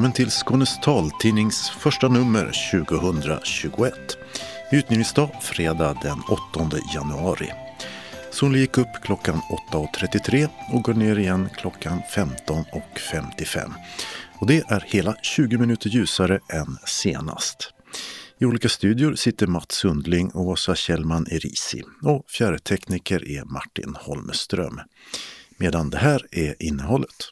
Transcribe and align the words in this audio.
Välkommen 0.00 0.16
till 0.16 0.30
Skånes 0.30 0.80
taltidnings 0.80 1.70
första 1.70 2.08
nummer 2.08 2.70
2021. 2.86 3.92
Utgivningsdag 4.72 5.30
fredag 5.42 5.98
den 6.02 6.18
8 6.54 6.70
januari. 6.94 7.52
Solen 8.30 8.60
gick 8.60 8.78
upp 8.78 8.88
klockan 9.02 9.40
8.33 9.72 10.48
och 10.72 10.82
går 10.82 10.94
ner 10.94 11.18
igen 11.18 11.48
klockan 11.56 12.02
15.55. 12.14 13.72
Och 14.38 14.46
det 14.46 14.64
är 14.68 14.84
hela 14.86 15.16
20 15.22 15.58
minuter 15.58 15.90
ljusare 15.90 16.40
än 16.48 16.78
senast. 16.86 17.72
I 18.38 18.44
olika 18.44 18.68
studior 18.68 19.14
sitter 19.14 19.46
Mats 19.46 19.74
Sundling 19.74 20.30
och 20.30 20.46
Åsa 20.46 20.74
Kjellman 20.74 21.26
Erisi 21.30 21.82
och 22.02 22.24
fjärrtekniker 22.30 23.28
är 23.28 23.44
Martin 23.44 23.96
Holmström. 24.00 24.80
Medan 25.58 25.90
det 25.90 25.98
här 25.98 26.26
är 26.30 26.62
innehållet. 26.62 27.30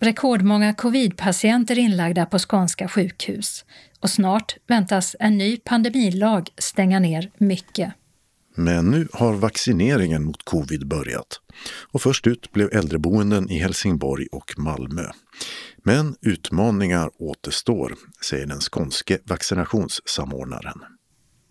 Rekordmånga 0.00 0.74
covidpatienter 0.74 1.78
inlagda 1.78 2.26
på 2.26 2.38
skånska 2.38 2.88
sjukhus 2.88 3.64
och 4.00 4.10
snart 4.10 4.56
väntas 4.66 5.16
en 5.20 5.38
ny 5.38 5.56
pandemilag 5.56 6.48
stänga 6.58 7.00
ner 7.00 7.30
mycket. 7.38 7.92
Men 8.54 8.90
nu 8.90 9.08
har 9.12 9.32
vaccineringen 9.32 10.24
mot 10.24 10.44
covid 10.44 10.88
börjat. 10.88 11.40
Och 11.92 12.02
först 12.02 12.26
ut 12.26 12.52
blev 12.52 12.68
äldreboenden 12.72 13.50
i 13.50 13.58
Helsingborg 13.58 14.26
och 14.32 14.54
Malmö. 14.58 15.04
Men 15.84 16.16
utmaningar 16.20 17.10
återstår, 17.18 17.94
säger 18.24 18.46
den 18.46 18.60
skånske 18.60 19.18
vaccinationssamordnaren. 19.24 20.80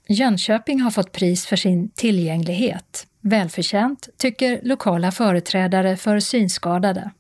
Jönköping 0.10 0.82
har 0.82 0.92
fått 0.92 1.12
pris 1.12 1.46
för 1.46 1.56
sin 1.56 1.90
tillgänglighet. 1.90 3.08
Välförtjänt, 3.22 4.10
tycker 4.18 4.60
lokala 4.64 5.12
företrädare 5.12 5.98
för 5.98 6.20
synskadade. 6.20 7.12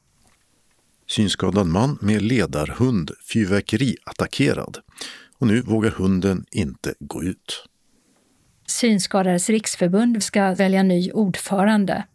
Synskadad 1.07 1.67
man 1.67 1.97
med 2.01 2.21
ledarhund 2.21 3.11
fyrverkeriattackerad 3.33 4.77
och 5.39 5.47
nu 5.47 5.61
vågar 5.61 5.91
hunden 5.91 6.45
inte 6.51 6.93
gå 6.99 7.23
ut. 7.23 7.63
Synskadades 8.65 9.49
riksförbund 9.49 10.23
ska 10.23 10.53
välja 10.53 10.83
ny 10.83 11.11
ordförande 11.11 12.05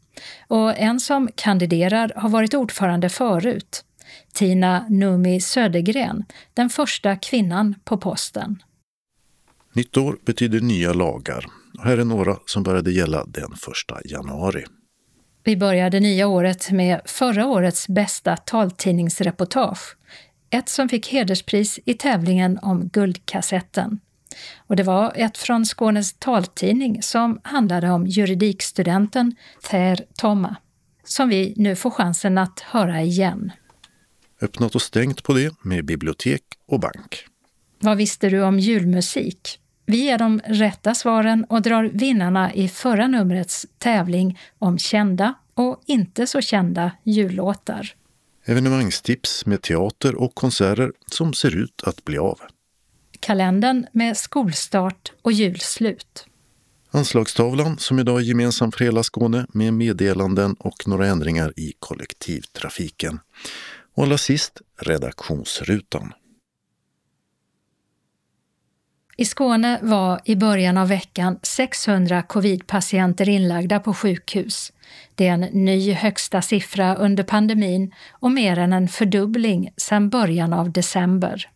och 0.48 0.78
en 0.78 1.00
som 1.00 1.28
kandiderar 1.34 2.12
har 2.16 2.28
varit 2.28 2.54
ordförande 2.54 3.08
förut. 3.08 3.84
Tina 4.32 4.86
Numi 4.88 5.40
Södergren, 5.40 6.24
den 6.54 6.70
första 6.70 7.16
kvinnan 7.16 7.74
på 7.84 7.98
posten. 7.98 8.62
Nytt 9.72 9.96
år 9.96 10.18
betyder 10.24 10.60
nya 10.60 10.92
lagar. 10.92 11.46
Och 11.78 11.84
här 11.84 11.98
är 11.98 12.04
några 12.04 12.36
som 12.46 12.62
började 12.62 12.92
gälla 12.92 13.24
den 13.26 13.52
1 13.52 14.10
januari. 14.10 14.64
Vi 15.44 15.56
började 15.56 16.00
nya 16.00 16.26
året 16.26 16.70
med 16.70 17.00
förra 17.04 17.46
årets 17.46 17.88
bästa 17.88 18.36
taltidningsreportage. 18.36 19.96
Ett 20.50 20.68
som 20.68 20.88
fick 20.88 21.08
hederspris 21.08 21.78
i 21.84 21.94
tävlingen 21.94 22.58
om 22.62 22.88
Guldkassetten. 22.88 24.00
Och 24.56 24.76
det 24.76 24.82
var 24.82 25.12
ett 25.16 25.38
från 25.38 25.64
Skånes 25.64 26.12
taltidning 26.12 27.02
som 27.02 27.40
handlade 27.44 27.90
om 27.90 28.06
juridikstudenten 28.06 29.36
Ther 29.70 30.04
Tomma, 30.14 30.56
som 31.04 31.28
vi 31.28 31.54
nu 31.56 31.76
får 31.76 31.90
chansen 31.90 32.38
att 32.38 32.60
höra 32.60 33.02
igen. 33.02 33.52
Öppnat 34.40 34.74
och 34.74 34.82
stängt 34.82 35.22
på 35.22 35.32
det 35.32 35.54
med 35.62 35.84
bibliotek 35.84 36.42
och 36.66 36.80
bank. 36.80 37.26
Vad 37.78 37.96
visste 37.96 38.28
du 38.28 38.42
om 38.42 38.58
julmusik? 38.58 39.58
Vi 39.92 40.04
ger 40.04 40.18
de 40.18 40.40
rätta 40.44 40.94
svaren 40.94 41.44
och 41.44 41.62
drar 41.62 41.84
vinnarna 41.84 42.54
i 42.54 42.68
förra 42.68 43.06
numrets 43.06 43.66
tävling 43.78 44.38
om 44.58 44.78
kända 44.78 45.34
och 45.54 45.82
inte 45.86 46.26
så 46.26 46.40
kända 46.40 46.92
jullåtar. 47.02 47.94
Evenemangstips 48.44 49.46
med 49.46 49.62
teater 49.62 50.14
och 50.14 50.34
konserter 50.34 50.92
som 51.06 51.32
ser 51.32 51.56
ut 51.56 51.82
att 51.86 52.04
bli 52.04 52.18
av. 52.18 52.40
Kalendern 53.20 53.86
med 53.92 54.16
skolstart 54.16 55.12
och 55.22 55.32
julslut. 55.32 56.26
Anslagstavlan 56.90 57.78
som 57.78 57.98
idag 57.98 58.20
är 58.20 58.24
gemensam 58.24 58.72
för 58.72 58.84
hela 58.84 59.02
Skåne 59.02 59.46
med 59.52 59.74
meddelanden 59.74 60.54
och 60.58 60.88
några 60.88 61.06
ändringar 61.06 61.52
i 61.56 61.72
kollektivtrafiken. 61.78 63.20
Och 63.94 64.02
allra 64.02 64.18
sist 64.18 64.60
redaktionsrutan. 64.80 66.12
I 69.16 69.24
Skåne 69.24 69.78
var 69.82 70.20
i 70.24 70.36
början 70.36 70.78
av 70.78 70.88
veckan 70.88 71.38
600 71.42 72.22
covidpatienter 72.22 73.28
inlagda 73.28 73.80
på 73.80 73.94
sjukhus. 73.94 74.72
Det 75.14 75.28
är 75.28 75.32
en 75.32 75.40
ny 75.40 75.92
högsta 75.92 76.42
siffra 76.42 76.94
under 76.94 77.24
pandemin 77.24 77.94
och 78.10 78.30
mer 78.30 78.58
än 78.58 78.72
en 78.72 78.88
fördubbling 78.88 79.70
sedan 79.76 80.10
början 80.10 80.52
av 80.52 80.72
december. 80.72 81.48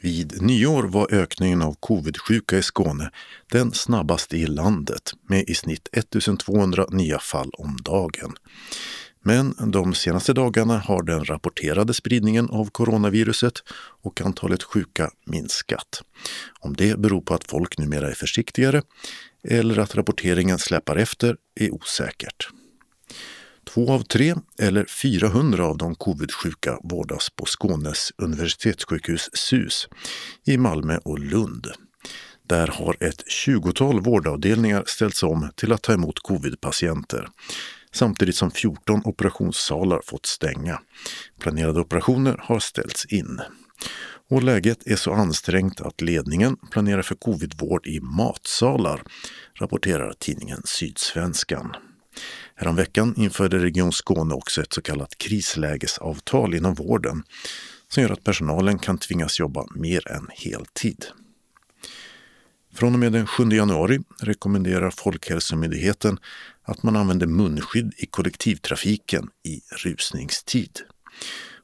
Vid 0.00 0.42
nyår 0.42 0.82
var 0.84 1.14
ökningen 1.14 1.62
av 1.62 1.76
covid-sjuka 1.80 2.58
i 2.58 2.62
Skåne 2.62 3.10
den 3.52 3.72
snabbaste 3.72 4.36
i 4.36 4.46
landet 4.46 5.12
med 5.28 5.44
i 5.48 5.54
snitt 5.54 5.88
1200 5.92 6.86
nya 6.90 7.18
fall 7.18 7.50
om 7.58 7.76
dagen. 7.82 8.34
Men 9.22 9.54
de 9.72 9.94
senaste 9.94 10.32
dagarna 10.32 10.78
har 10.78 11.02
den 11.02 11.24
rapporterade 11.24 11.94
spridningen 11.94 12.50
av 12.50 12.70
coronaviruset 12.70 13.54
och 14.02 14.20
antalet 14.20 14.62
sjuka 14.62 15.10
minskat. 15.26 16.02
Om 16.60 16.76
det 16.76 16.98
beror 16.98 17.20
på 17.20 17.34
att 17.34 17.50
folk 17.50 17.78
numera 17.78 18.10
är 18.10 18.14
försiktigare 18.14 18.82
eller 19.48 19.78
att 19.78 19.94
rapporteringen 19.94 20.58
släpar 20.58 20.96
efter 20.96 21.36
är 21.60 21.74
osäkert. 21.74 22.48
Två 23.74 23.92
av 23.92 24.00
tre, 24.00 24.34
eller 24.58 24.84
400 24.84 25.64
av 25.64 25.78
de 25.78 25.94
covid-sjuka 25.94 26.78
vårdas 26.82 27.30
på 27.30 27.46
Skånes 27.46 28.12
universitetssjukhus 28.16 29.30
SUS 29.32 29.88
i 30.46 30.56
Malmö 30.56 30.98
och 31.04 31.18
Lund. 31.18 31.66
Där 32.48 32.66
har 32.66 32.96
ett 33.00 33.30
tjugotal 33.30 34.00
vårdavdelningar 34.00 34.84
ställts 34.86 35.22
om 35.22 35.50
till 35.56 35.72
att 35.72 35.82
ta 35.82 35.92
emot 35.92 36.18
covid-patienter 36.18 37.28
samtidigt 37.92 38.36
som 38.36 38.50
14 38.50 39.02
operationssalar 39.04 40.00
fått 40.04 40.26
stänga. 40.26 40.80
Planerade 41.40 41.80
operationer 41.80 42.40
har 42.42 42.58
ställts 42.58 43.04
in. 43.04 43.40
Och 44.30 44.42
läget 44.42 44.86
är 44.86 44.96
så 44.96 45.12
ansträngt 45.12 45.80
att 45.80 46.00
ledningen 46.00 46.56
planerar 46.70 47.02
för 47.02 47.14
covidvård 47.14 47.86
i 47.86 48.00
matsalar, 48.00 49.02
rapporterar 49.54 50.12
tidningen 50.18 50.62
Sydsvenskan. 50.64 51.76
Häromveckan 52.54 53.14
införde 53.16 53.58
Region 53.58 53.92
Skåne 53.92 54.34
också 54.34 54.60
ett 54.62 54.72
så 54.72 54.82
kallat 54.82 55.18
krislägesavtal 55.18 56.54
inom 56.54 56.74
vården 56.74 57.22
som 57.88 58.02
gör 58.02 58.10
att 58.10 58.24
personalen 58.24 58.78
kan 58.78 58.98
tvingas 58.98 59.40
jobba 59.40 59.66
mer 59.74 60.08
än 60.08 60.26
heltid. 60.30 61.06
Från 62.74 62.92
och 62.92 62.98
med 62.98 63.12
den 63.12 63.26
7 63.26 63.48
januari 63.48 63.98
rekommenderar 64.20 64.90
Folkhälsomyndigheten 64.90 66.18
att 66.68 66.82
man 66.82 66.96
använder 66.96 67.26
munskydd 67.26 67.94
i 67.96 68.06
kollektivtrafiken 68.06 69.28
i 69.44 69.60
rusningstid. 69.84 70.80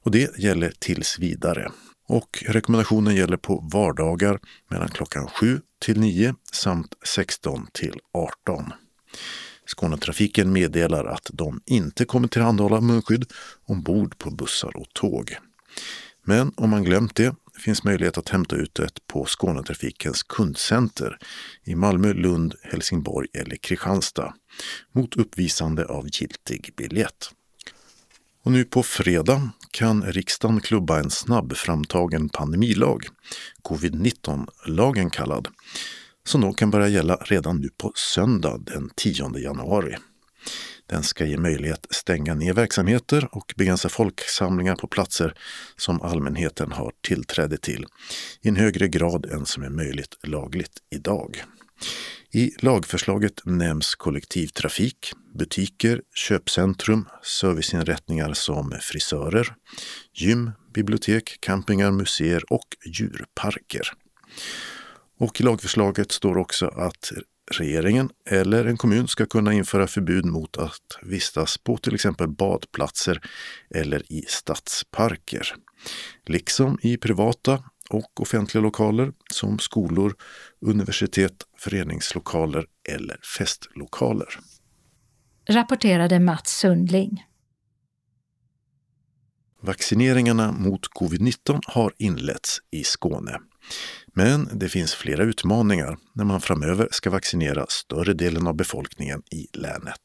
Och 0.02 0.10
det 0.10 0.38
gäller 0.38 0.72
tills 0.78 1.18
vidare. 1.18 1.70
Och 2.06 2.44
rekommendationen 2.48 3.16
gäller 3.16 3.36
på 3.36 3.68
vardagar 3.72 4.40
mellan 4.70 4.88
klockan 4.88 5.28
7 5.28 5.60
till 5.80 6.00
9 6.00 6.34
samt 6.52 6.94
16 7.06 7.66
till 7.72 8.00
18. 8.12 8.72
Skånetrafiken 9.66 10.52
meddelar 10.52 11.04
att 11.04 11.30
de 11.32 11.60
inte 11.66 12.04
kommer 12.04 12.28
tillhandahålla 12.28 12.80
munskydd 12.80 13.32
ombord 13.64 14.18
på 14.18 14.30
bussar 14.30 14.76
och 14.76 14.92
tåg. 14.92 15.36
Men 16.24 16.52
om 16.56 16.70
man 16.70 16.84
glömt 16.84 17.14
det 17.14 17.36
finns 17.58 17.84
möjlighet 17.84 18.18
att 18.18 18.28
hämta 18.28 18.56
ut 18.56 18.74
det 18.74 19.06
på 19.06 19.24
Skånetrafikens 19.24 20.22
kundcenter 20.22 21.18
i 21.64 21.74
Malmö, 21.74 22.12
Lund, 22.12 22.54
Helsingborg 22.62 23.28
eller 23.34 23.56
Kristianstad 23.56 24.34
mot 24.92 25.16
uppvisande 25.16 25.84
av 25.84 26.06
giltig 26.12 26.74
biljett. 26.76 27.30
Och 28.44 28.52
nu 28.52 28.64
på 28.64 28.82
fredag 28.82 29.50
kan 29.70 30.02
riksdagen 30.02 30.60
klubba 30.60 30.98
en 30.98 31.10
snabb 31.10 31.56
framtagen 31.56 32.28
pandemilag, 32.28 33.06
covid-19-lagen 33.62 35.10
kallad, 35.10 35.48
som 36.24 36.40
då 36.40 36.52
kan 36.52 36.70
börja 36.70 36.88
gälla 36.88 37.16
redan 37.16 37.60
nu 37.60 37.68
på 37.78 37.92
söndag 37.94 38.58
den 38.58 38.90
10 38.96 39.38
januari. 39.38 39.96
Den 40.86 41.02
ska 41.02 41.24
ge 41.24 41.36
möjlighet 41.36 41.86
att 41.86 41.94
stänga 41.94 42.34
ner 42.34 42.52
verksamheter 42.52 43.28
och 43.32 43.54
begränsa 43.56 43.88
folksamlingar 43.88 44.76
på 44.76 44.86
platser 44.86 45.34
som 45.76 46.02
allmänheten 46.02 46.72
har 46.72 46.92
tillträde 47.00 47.56
till 47.56 47.86
i 48.42 48.48
en 48.48 48.56
högre 48.56 48.88
grad 48.88 49.26
än 49.26 49.46
som 49.46 49.62
är 49.62 49.70
möjligt 49.70 50.18
lagligt 50.22 50.78
idag. 50.90 51.44
I 52.32 52.52
lagförslaget 52.58 53.40
nämns 53.44 53.94
kollektivtrafik, 53.94 55.12
butiker, 55.38 56.02
köpcentrum, 56.14 57.08
serviceinrättningar 57.22 58.32
som 58.32 58.74
frisörer, 58.80 59.54
gym, 60.14 60.50
bibliotek, 60.74 61.38
campingar, 61.40 61.90
museer 61.90 62.52
och 62.52 62.68
djurparker. 62.86 63.92
Och 65.18 65.40
i 65.40 65.44
lagförslaget 65.44 66.12
står 66.12 66.38
också 66.38 66.66
att 66.66 67.12
regeringen 67.50 68.10
eller 68.26 68.64
en 68.64 68.76
kommun 68.76 69.08
ska 69.08 69.26
kunna 69.26 69.52
införa 69.52 69.86
förbud 69.86 70.24
mot 70.24 70.56
att 70.56 70.98
vistas 71.02 71.58
på 71.58 71.76
till 71.76 71.94
exempel 71.94 72.28
badplatser 72.28 73.20
eller 73.74 74.12
i 74.12 74.24
stadsparker. 74.28 75.54
liksom 76.26 76.78
i 76.82 76.96
privata 76.96 77.62
och 77.90 78.20
offentliga 78.20 78.62
lokaler 78.62 79.12
som 79.30 79.58
skolor, 79.58 80.14
universitet, 80.60 81.42
föreningslokaler 81.58 82.66
eller 82.88 83.16
festlokaler. 83.38 84.28
Rapporterade 85.48 86.20
Mats 86.20 86.58
Sundling. 86.58 87.24
Vaccineringarna 89.60 90.52
mot 90.52 90.86
covid-19 91.00 91.60
har 91.66 91.92
inletts 91.98 92.58
i 92.70 92.84
Skåne. 92.84 93.40
Men 94.16 94.58
det 94.60 94.68
finns 94.68 94.94
flera 94.94 95.22
utmaningar 95.22 95.96
när 96.14 96.24
man 96.24 96.40
framöver 96.40 96.86
ska 96.90 97.10
vaccinera 97.10 97.66
större 97.68 98.12
delen 98.12 98.46
av 98.46 98.56
befolkningen 98.56 99.20
i 99.40 99.58
länet. 99.58 100.04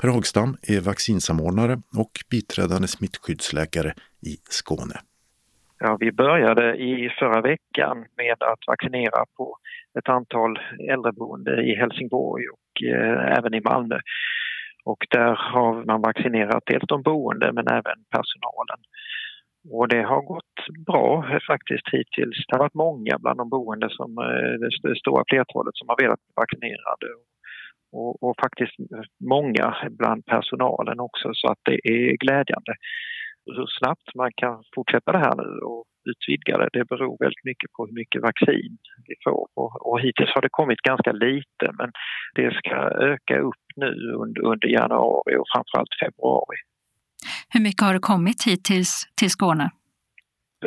Per 0.00 0.08
Hagstam 0.08 0.56
är 0.62 0.80
vaccinsamordnare 0.80 1.74
och 2.02 2.12
biträdande 2.30 2.88
smittskyddsläkare 2.88 3.92
i 4.30 4.34
Skåne. 4.50 4.96
Ja, 5.78 5.96
vi 6.00 6.12
började 6.12 6.76
i 6.76 7.10
förra 7.18 7.40
veckan 7.40 7.96
med 8.16 8.42
att 8.42 8.62
vaccinera 8.66 9.24
på 9.36 9.56
ett 9.98 10.08
antal 10.08 10.58
äldreboende 10.90 11.62
i 11.62 11.74
Helsingborg 11.74 12.44
och 12.48 12.82
eh, 12.82 13.38
även 13.38 13.54
i 13.54 13.60
Malmö. 13.60 13.98
Och 14.84 15.06
där 15.10 15.34
har 15.52 15.84
man 15.84 16.00
vaccinerat 16.00 16.62
dels 16.66 16.84
de 16.88 17.02
boende 17.02 17.52
men 17.52 17.66
även 17.68 17.98
personalen. 18.16 18.80
Och 19.70 19.88
det 19.88 20.02
har 20.02 20.22
gått 20.22 20.58
bra 20.86 21.38
faktiskt 21.46 21.88
hittills. 21.92 22.38
Det 22.46 22.54
har 22.54 22.64
varit 22.66 22.84
många 22.86 23.18
bland 23.18 23.38
de 23.38 23.48
boende, 23.48 23.88
som, 23.90 24.18
eh, 24.18 24.52
det 24.82 24.96
stora 25.04 25.24
flertalet, 25.28 25.76
som 25.76 25.88
har 25.88 25.96
velat 26.02 26.20
bli 26.24 26.32
vaccinerade. 26.42 27.06
Och, 27.92 28.22
och, 28.22 28.34
faktiskt 28.44 28.76
många 29.34 29.76
bland 29.90 30.26
personalen 30.26 31.00
också, 31.00 31.30
så 31.32 31.46
att 31.52 31.62
det 31.64 31.78
är 31.84 32.16
glädjande. 32.16 32.74
Hur 33.56 33.66
snabbt 33.78 34.14
man 34.14 34.30
kan 34.36 34.62
fortsätta 34.74 35.12
det 35.12 35.18
här 35.18 35.36
nu 35.36 35.50
och 35.70 35.84
utvidga 36.10 36.58
det, 36.58 36.68
det 36.72 36.84
beror 36.84 37.16
väldigt 37.24 37.44
mycket 37.44 37.72
på 37.72 37.86
hur 37.86 37.94
mycket 37.94 38.22
vaccin 38.22 38.72
vi 39.08 39.14
får. 39.24 39.46
Och, 39.60 39.72
och 39.88 40.00
hittills 40.00 40.34
har 40.34 40.42
det 40.42 40.58
kommit 40.60 40.80
ganska 40.90 41.12
lite, 41.12 41.66
men 41.78 41.90
det 42.34 42.54
ska 42.54 42.76
öka 43.12 43.38
upp 43.48 43.64
nu 43.76 43.92
under, 44.22 44.42
under 44.42 44.68
januari 44.68 45.36
och 45.40 45.48
framförallt 45.54 45.94
februari. 46.02 46.58
Hur 47.52 47.60
mycket 47.60 47.82
har 47.82 47.94
det 47.94 48.00
kommit 48.12 48.44
hittills 48.46 48.92
till 49.20 49.30
Skåne? 49.30 49.70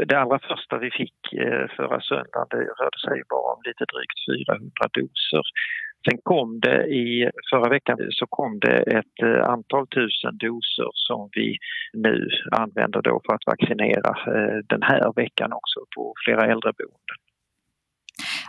Det 0.07 0.16
allra 0.16 0.39
första 0.39 0.78
vi 0.78 0.92
fick 0.92 1.33
eh, 1.33 1.66
förra 1.78 2.01
söndagen 2.01 2.48
det 2.50 2.57
rörde 2.57 3.00
sig 3.07 3.18
bara 3.30 3.54
om 3.54 3.62
lite 3.66 3.86
drygt 3.92 4.18
400 4.48 4.72
doser. 4.98 5.44
Sen 6.06 6.18
kom 6.24 6.60
det 6.60 6.83
i 6.88 7.31
förra 7.51 7.69
veckan 7.69 7.98
så 8.10 8.25
kom 8.30 8.60
det 8.60 8.78
ett 9.00 9.18
eh, 9.24 9.50
antal 9.56 9.88
tusen 9.88 10.38
doser 10.38 10.92
som 10.94 11.30
vi 11.36 11.57
nu 11.94 12.30
använder 12.51 13.01
då 13.01 13.22
för 13.25 13.33
att 13.36 13.45
vaccinera 13.45 14.12
eh, 14.33 14.57
den 14.74 14.83
här 14.83 15.13
veckan 15.16 15.54
också 15.54 15.80
på 15.95 16.13
flera 16.25 16.44
äldreboenden. 16.51 17.18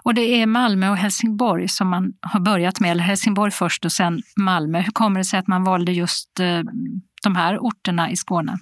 Och 0.05 0.14
det 0.14 0.43
är 0.43 0.46
Malmö 0.46 0.90
och 0.90 0.96
Helsingborg 0.96 1.69
som 1.69 1.88
man 1.88 2.12
har 2.32 2.40
börjat 2.40 2.81
med, 2.81 2.90
eller 2.90 3.05
Helsingborg 3.05 3.50
först 3.50 3.84
och 3.84 3.93
sen 3.93 4.23
Malmö. 4.40 4.79
Hur 4.79 4.93
kommer 4.93 5.20
det 5.20 5.25
sig 5.25 5.38
att 5.38 5.49
man 5.49 5.64
valde 5.64 5.93
just 5.93 6.40
de 7.22 7.36
här 7.36 7.58
orterna 7.58 8.10
i 8.10 8.16
Skåne? 8.16 8.52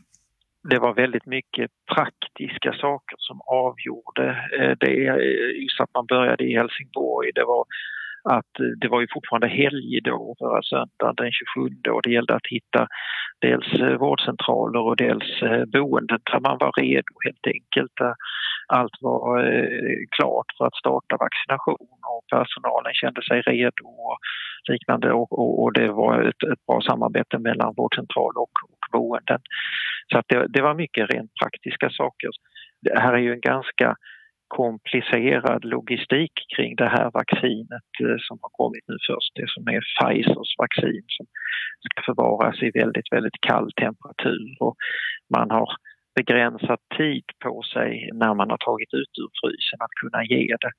Det 0.69 0.79
var 0.79 0.95
väldigt 0.95 1.27
mycket 1.27 1.71
praktiska 1.95 2.73
saker 2.73 3.17
som 3.19 3.41
avgjorde 3.41 4.29
eh, 4.59 4.77
det. 4.81 5.07
Eh, 5.07 5.63
just 5.63 5.81
att 5.81 5.95
man 5.95 6.07
började 6.07 6.45
i 6.45 6.57
Helsingborg. 6.57 7.31
Det 7.35 7.45
var 7.45 7.65
att 8.25 8.61
eh, 8.61 8.67
det 8.81 8.89
var 8.89 9.01
ju 9.01 9.07
fortfarande 9.15 9.49
helg 9.49 10.01
då, 10.05 10.35
förra 10.39 10.63
söndagen 10.63 11.15
den 11.17 11.33
27 11.33 11.91
och 11.91 12.03
det 12.03 12.11
gällde 12.11 12.35
att 12.35 12.47
hitta 12.51 12.87
dels 13.41 13.73
eh, 13.73 13.97
vårdcentraler 13.97 14.81
och 14.81 14.97
dels 14.97 15.43
eh, 15.43 15.65
boenden 15.65 16.21
där 16.33 16.41
man 16.41 16.59
var 16.59 16.73
redo 16.73 17.15
helt 17.27 17.47
enkelt. 17.47 18.17
Allt 18.73 18.97
var 19.01 19.29
klart 20.17 20.47
för 20.59 20.67
att 20.67 20.75
starta 20.75 21.17
vaccination 21.17 21.89
och 22.13 22.25
personalen 22.33 22.95
kände 22.95 23.23
sig 23.23 23.41
redo 23.41 23.85
och 23.85 24.19
liknande 24.69 25.13
och, 25.13 25.33
och, 25.39 25.63
och 25.63 25.73
det 25.73 25.89
var 25.89 26.23
ett, 26.23 26.43
ett, 26.53 26.67
bra 26.67 26.81
samarbete 26.81 27.39
mellan 27.39 27.75
vårdcentral 27.77 28.33
och, 28.37 28.55
och 28.71 28.85
boenden. 28.93 29.41
Så 30.13 30.19
att 30.19 30.29
det, 30.29 30.47
det 30.49 30.63
var 30.63 30.75
mycket 30.75 31.11
rent 31.11 31.31
praktiska 31.43 31.91
saker. 31.91 32.31
Det 32.83 33.01
här 33.01 33.13
är 33.13 33.19
ju 33.19 33.33
en 33.33 33.41
ganska 33.41 33.97
komplicerad 34.59 35.65
logistik 35.65 36.35
kring 36.55 36.77
det 36.77 36.91
här 36.97 37.11
vaccinet 37.19 37.91
eh, 38.05 38.19
som 38.27 38.39
har 38.43 38.53
kommit 38.61 38.85
nu 38.89 38.97
först, 39.09 39.33
det 39.35 39.49
som 39.55 39.63
är 39.75 39.81
Pfizers 39.91 40.53
vaccin 40.65 41.05
som 41.17 41.27
ska 41.85 41.99
förvaras 42.09 42.63
i 42.63 42.71
väldigt, 42.81 43.13
väldigt 43.13 43.41
kall 43.41 43.69
temperatur 43.73 44.57
och 44.61 44.75
man 45.37 45.51
har 45.51 45.69
begränsad 46.21 46.81
tid 46.99 47.27
på 47.45 47.63
sig 47.75 48.11
när 48.13 48.35
man 48.35 48.51
har 48.51 48.61
tagit 48.69 48.95
ut 49.01 49.13
ur 49.23 49.31
frysen 49.41 49.79
att 49.85 49.95
kunna 50.01 50.21
ge 50.25 50.57
det. 50.65 50.73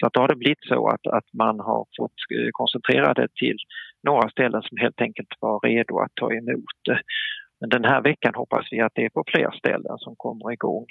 Så 0.00 0.06
att 0.06 0.12
då 0.12 0.20
har 0.20 0.28
det 0.28 0.42
blivit 0.44 0.64
så 0.72 0.88
att, 0.88 1.06
att 1.06 1.28
man 1.32 1.60
har 1.60 1.82
fått 1.98 2.18
eh, 2.34 2.48
koncentrera 2.52 3.14
det 3.14 3.28
till 3.42 3.58
några 4.08 4.28
ställen 4.30 4.62
som 4.62 4.76
helt 4.78 5.00
enkelt 5.00 5.32
var 5.40 5.60
redo 5.60 5.98
att 5.98 6.14
ta 6.14 6.32
emot 6.32 6.76
det. 6.88 7.00
Men 7.60 7.68
den 7.68 7.84
här 7.84 8.02
veckan 8.02 8.34
hoppas 8.34 8.66
vi 8.70 8.80
att 8.80 8.92
det 8.94 9.04
är 9.04 9.08
på 9.08 9.24
fler 9.26 9.50
ställen 9.58 9.98
som 9.98 10.16
kommer 10.16 10.52
igång. 10.52 10.86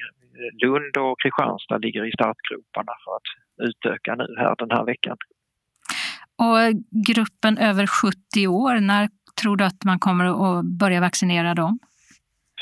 Lund 0.63 0.97
och 0.97 1.19
Kristianstad 1.21 1.77
ligger 1.77 2.05
i 2.07 2.11
startgroparna 2.11 2.93
för 3.03 3.11
att 3.17 3.29
utöka 3.69 4.15
nu 4.15 4.35
här 4.37 4.55
den 4.57 4.71
här 4.71 4.85
veckan. 4.85 5.17
Och 6.37 6.57
gruppen 7.07 7.57
över 7.57 7.87
70 7.87 8.47
år, 8.47 8.79
när 8.79 9.09
tror 9.41 9.57
du 9.57 9.63
att 9.65 9.83
man 9.85 9.99
kommer 9.99 10.25
att 10.25 10.65
börja 10.65 11.01
vaccinera 11.01 11.53
dem? 11.53 11.79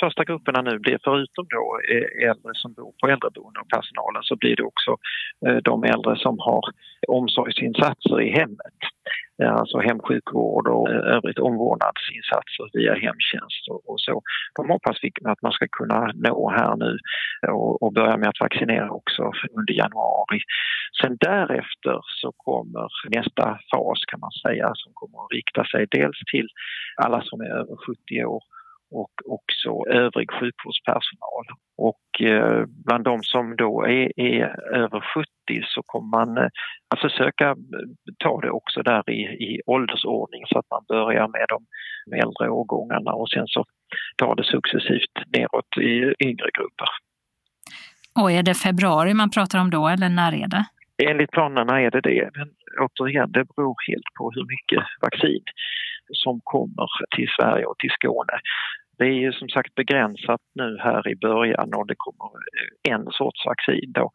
Första 0.04 0.24
grupperna 0.24 0.62
nu 0.62 0.80
blir 0.80 0.98
förutom 1.04 1.46
då 1.58 1.66
eh, 1.92 2.30
äldre 2.30 2.52
som 2.54 2.74
bor 2.74 2.94
på 3.00 3.08
äldreboende 3.14 3.60
och 3.60 3.70
personalen 3.78 4.24
så 4.24 4.36
blir 4.36 4.56
det 4.56 4.64
också 4.64 4.92
eh, 5.46 5.60
de 5.70 5.84
äldre 5.84 6.16
som 6.26 6.36
har 6.40 6.64
omsorgsinsatser 7.08 8.22
i 8.22 8.30
hemmet. 8.40 8.80
Eh, 9.42 9.54
alltså 9.60 9.78
hemsjukvård 9.80 10.68
och 10.68 10.90
övrigt 10.90 11.40
omvårdnadsinsatser 11.40 12.66
via 12.74 12.94
hemtjänst 12.94 13.64
och, 13.92 14.00
så. 14.08 14.22
De 14.56 14.70
hoppas 14.74 14.98
vi 15.02 15.12
att 15.26 15.42
man 15.42 15.52
ska 15.52 15.66
kunna 15.80 16.00
nå 16.28 16.50
här 16.50 16.76
nu 16.76 16.98
och, 17.82 17.94
börja 17.94 18.18
med 18.18 18.30
att 18.30 18.40
vaccinera 18.40 18.90
också 18.92 19.24
under 19.58 19.74
januari. 19.74 20.40
Sen 21.02 21.18
därefter 21.20 22.00
så 22.22 22.32
kommer 22.38 22.88
nästa 23.18 23.46
fas 23.72 24.00
kan 24.08 24.20
man 24.20 24.32
säga 24.46 24.72
som 24.76 24.92
kommer 24.94 25.18
att 25.24 25.32
rikta 25.32 25.64
sig 25.72 25.86
dels 25.92 26.20
till 26.32 26.48
alla 27.04 27.22
som 27.22 27.42
är 27.42 27.52
över 27.62 27.76
70 27.76 28.26
år 28.26 28.44
och 29.02 29.14
också 29.26 29.70
övrig 29.90 30.32
sjukvårdspersonal. 30.32 31.46
Och 31.78 32.22
eh, 32.22 32.66
bland 32.86 33.04
de 33.04 33.24
som 33.24 33.56
då 33.56 33.84
är, 33.86 34.20
är, 34.20 34.76
över 34.76 35.02
70 35.14 35.28
så 35.64 35.82
kommer 35.86 36.18
man 36.18 36.38
eh, 36.38 36.50
att 36.94 37.02
försöka 37.02 37.48
eh, 37.50 37.56
ta 38.24 38.42
det 38.42 38.52
också 38.52 38.82
där 38.84 39.10
i, 39.10 39.22
i 39.22 39.62
åldersordning 39.66 40.44
så 40.48 40.60
att 40.60 40.70
man 40.70 40.86
börjar 40.88 41.28
med 41.28 41.46
de 41.50 41.60
äldre 42.16 42.50
årgångarna 42.50 43.12
och 43.14 43.30
sen 43.30 43.48
så 43.48 43.66
tar 44.18 44.36
det 44.36 44.44
successivt 44.44 45.16
neråt 45.38 45.78
i 45.78 46.26
yngre 46.28 46.50
grupper. 46.58 46.90
Och 48.22 48.32
är 48.32 48.44
det 48.44 48.54
februari 48.54 49.14
man 49.14 49.30
pratar 49.30 49.60
om 49.60 49.70
då 49.70 49.88
eller 49.88 50.10
när 50.10 50.34
är 50.34 50.48
det? 50.48 50.66
Enligt 51.10 51.32
planerna 51.32 51.82
är 51.82 51.92
det 51.92 52.02
det, 52.02 52.30
men 52.36 52.50
återigen 52.82 53.32
det 53.32 53.46
beror 53.56 53.76
helt 53.88 54.10
på 54.18 54.32
hur 54.36 54.46
mycket 54.54 54.84
vaccin 55.02 55.44
som 56.24 56.42
kommer 56.44 56.88
till 57.16 57.28
Sverige 57.40 57.66
och 57.66 57.78
till 57.78 57.90
Skåne. 57.90 58.36
Det 58.98 59.04
är 59.04 59.20
ju 59.26 59.32
som 59.32 59.50
sagt 59.50 59.76
begränsat 59.76 60.42
nu 60.56 60.78
här 60.80 61.08
i 61.08 61.16
början 61.16 61.74
och 61.74 61.88
det 61.88 61.96
kommer 61.98 62.32
eh, 62.36 62.94
en 62.94 63.06
sorts 63.12 63.46
vaccin 63.46 63.92
då. 63.92 64.12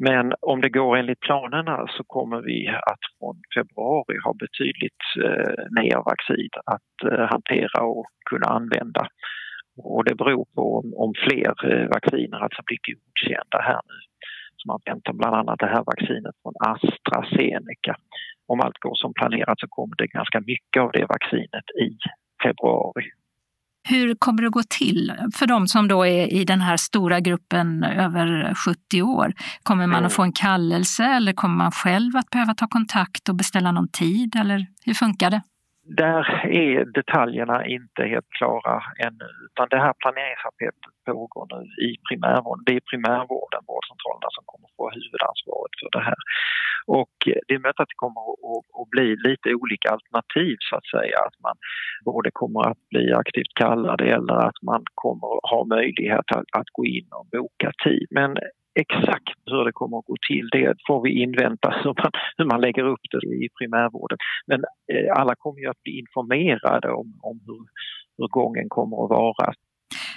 Men 0.00 0.32
om 0.40 0.60
det 0.60 0.68
går 0.68 0.96
enligt 0.96 1.20
planerna 1.20 1.86
så 1.96 2.04
kommer 2.04 2.40
vi 2.40 2.68
att 2.68 3.04
från 3.18 3.36
februari 3.54 4.16
ha 4.24 4.32
betydligt 4.44 5.04
eh, 5.24 5.64
mer 5.78 5.98
vaccin 6.12 6.54
att 6.74 7.12
eh, 7.12 7.26
hantera 7.34 7.82
och 7.82 8.06
kunna 8.30 8.46
använda. 8.46 9.08
Och 9.76 10.04
det 10.04 10.14
beror 10.14 10.46
på 10.54 10.78
om, 10.78 10.86
om 11.04 11.12
fler 11.24 11.52
eh, 11.70 11.88
vacciner 11.88 12.38
alltså 12.38 12.62
blir 12.66 12.78
godkända 12.86 13.58
här 13.70 13.80
nu. 13.90 13.98
Så 14.56 14.64
man 14.72 14.80
väntar 14.84 15.12
bland 15.12 15.36
annat 15.36 15.58
det 15.58 15.74
här 15.74 15.84
vaccinet 15.92 16.34
från 16.42 16.54
AstraZeneca. 16.72 17.94
Om 18.46 18.60
allt 18.60 18.78
går 18.78 18.94
som 18.94 19.12
planerat 19.14 19.60
så 19.60 19.66
kommer 19.68 19.96
det 19.96 20.06
ganska 20.06 20.40
mycket 20.40 20.82
av 20.82 20.90
det 20.92 21.06
vaccinet 21.14 21.66
i 21.86 21.88
februari. 22.44 23.04
Hur 23.88 24.14
kommer 24.14 24.42
det 24.42 24.48
gå 24.48 24.62
till 24.68 25.12
för 25.34 25.46
de 25.46 25.68
som 25.68 25.88
då 25.88 26.06
är 26.06 26.32
i 26.32 26.44
den 26.44 26.60
här 26.60 26.76
stora 26.76 27.20
gruppen 27.20 27.84
över 27.84 28.54
70 28.54 29.02
år? 29.02 29.32
Kommer 29.62 29.86
man 29.86 30.04
att 30.04 30.12
få 30.12 30.22
en 30.22 30.32
kallelse 30.32 31.04
eller 31.04 31.32
kommer 31.32 31.56
man 31.56 31.72
själv 31.72 32.16
att 32.16 32.30
behöva 32.30 32.54
ta 32.54 32.66
kontakt 32.66 33.28
och 33.28 33.34
beställa 33.34 33.72
någon 33.72 33.88
tid 33.88 34.36
eller 34.36 34.66
hur 34.84 34.94
funkar 34.94 35.30
det? 35.30 35.42
Där 35.88 36.46
är 36.46 36.84
detaljerna 36.84 37.66
inte 37.66 38.02
helt 38.12 38.30
klara 38.38 38.82
ännu 39.06 39.28
utan 39.46 39.66
det 39.70 39.80
här 39.84 39.94
planeringsarbetet 40.02 40.92
pågår 41.06 41.46
nu 41.52 41.60
i 41.88 41.90
primärvården. 42.08 42.64
Det 42.66 42.76
är 42.76 42.84
primärvården, 42.92 43.62
vårdcentralerna, 43.70 44.28
som 44.36 44.44
kommer 44.50 44.66
att 44.68 44.76
få 44.76 44.86
huvudansvaret 44.98 45.74
för 45.80 45.90
det 45.96 46.04
här. 46.10 46.20
Och 47.00 47.16
det 47.46 47.54
är 47.54 47.62
möjligt 47.64 47.82
att 47.84 47.92
det 47.94 48.02
kommer 48.04 48.22
att 48.80 48.90
bli 48.94 49.08
lite 49.28 49.48
olika 49.62 49.88
alternativ 49.96 50.56
så 50.68 50.76
att 50.76 50.88
säga. 50.96 51.16
Att 51.26 51.38
man 51.46 51.56
både 52.04 52.30
kommer 52.40 52.60
att 52.70 52.82
bli 52.92 53.04
aktivt 53.22 53.54
kallad 53.62 54.00
eller 54.00 54.36
att 54.48 54.60
man 54.70 54.82
kommer 55.04 55.28
att 55.36 55.50
ha 55.52 55.60
möjlighet 55.76 56.28
att, 56.36 56.48
att 56.60 56.70
gå 56.78 56.82
in 56.96 57.08
och 57.18 57.26
boka 57.36 57.70
tid. 57.84 58.06
Men 58.10 58.30
exakt 58.78 59.38
hur 59.50 59.64
det 59.64 59.72
kommer 59.72 59.98
att 59.98 60.04
gå 60.04 60.16
till 60.28 60.48
det 60.52 60.74
får 60.86 61.02
vi 61.02 61.22
invänta 61.22 61.68
hur 61.82 61.94
man, 62.02 62.10
hur 62.36 62.44
man 62.44 62.60
lägger 62.60 62.84
upp 62.84 63.04
det 63.10 63.26
i 63.26 63.48
primärvården. 63.58 64.18
Men 64.46 64.60
eh, 64.92 65.20
alla 65.20 65.34
kommer 65.34 65.60
ju 65.60 65.68
att 65.70 65.82
bli 65.82 65.98
informerade 65.98 66.88
om, 66.90 67.20
om 67.22 67.40
hur, 67.46 67.62
hur 68.18 68.28
gången 68.28 68.66
kommer 68.68 69.04
att 69.04 69.10
vara. 69.10 69.52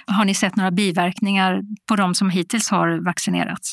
Har 0.06 0.24
ni 0.24 0.34
sett 0.34 0.56
några 0.56 0.70
biverkningar 0.70 1.62
på 1.88 1.96
de 1.96 2.14
som 2.14 2.30
hittills 2.30 2.70
har 2.70 3.04
vaccinerats? 3.04 3.68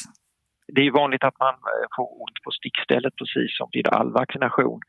Det 0.76 0.82
är 0.82 0.92
vanligt 0.92 1.24
att 1.24 1.40
man 1.40 1.54
eh, 1.54 1.88
får 1.96 2.08
ont 2.24 2.38
på 2.44 2.52
stickstället 2.52 3.14
precis 3.16 3.58
som 3.58 3.68
vid 3.72 3.88
all 3.88 4.12
vaccination. 4.12 4.80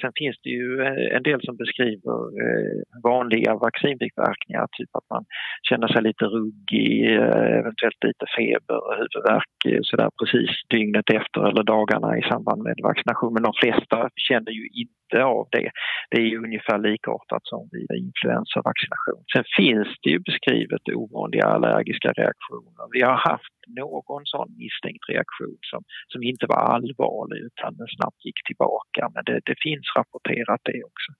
Sen 0.00 0.12
finns 0.20 0.36
det 0.42 0.50
ju 0.50 0.82
eh, 0.86 1.16
en 1.16 1.22
del 1.22 1.40
som 1.42 1.56
beskriver 1.56 2.18
eh, 2.42 2.78
vanliga 3.10 3.54
vaccinbiverkningar, 3.54 4.66
typ 4.78 4.90
att 4.98 5.10
man 5.10 5.24
känner 5.68 5.88
sig 5.88 6.02
lite 6.02 6.24
ruggig, 6.24 6.92
eh, 7.16 7.58
eventuellt 7.60 8.04
lite 8.08 8.26
feber 8.36 8.78
och 8.86 8.96
huvudvärk 9.00 9.54
sådär 9.82 10.10
precis 10.20 10.50
dygnet 10.74 11.10
efter 11.10 11.40
eller 11.48 11.62
dagarna 11.62 12.18
i 12.18 12.22
samband 12.22 12.62
med 12.62 12.74
vaccination. 12.82 13.34
Men 13.34 13.42
de 13.42 13.52
flesta 13.62 13.98
känner 14.28 14.52
ju 14.58 14.64
inte 14.82 15.24
av 15.24 15.48
det. 15.50 15.70
Det 16.10 16.16
är 16.22 16.28
ju 16.32 16.38
ungefär 16.46 16.78
likartat 16.78 17.44
som 17.52 17.68
vid 17.72 17.90
influensavaccination. 18.06 19.22
Sen 19.32 19.44
finns 19.56 19.88
det 20.02 20.10
ju 20.10 20.18
beskrivet 20.18 20.82
ovanliga 20.94 21.46
allergiska 21.56 22.10
reaktioner. 22.12 22.84
Vi 22.92 23.02
har 23.02 23.18
haft 23.30 23.55
någon 23.66 24.22
sån 24.24 24.48
misstänkt 24.62 25.04
reaktion 25.08 25.58
som, 25.70 25.82
som 26.12 26.22
inte 26.22 26.46
var 26.46 26.62
allvarlig 26.74 27.40
utan 27.48 27.70
snabbt 27.96 28.24
gick 28.24 28.40
tillbaka. 28.46 29.10
Men 29.14 29.22
det, 29.24 29.40
det 29.44 29.56
finns 29.62 29.76
finns 29.76 29.96
rapporterat 29.96 30.60
det 30.64 30.84
också. 30.84 31.12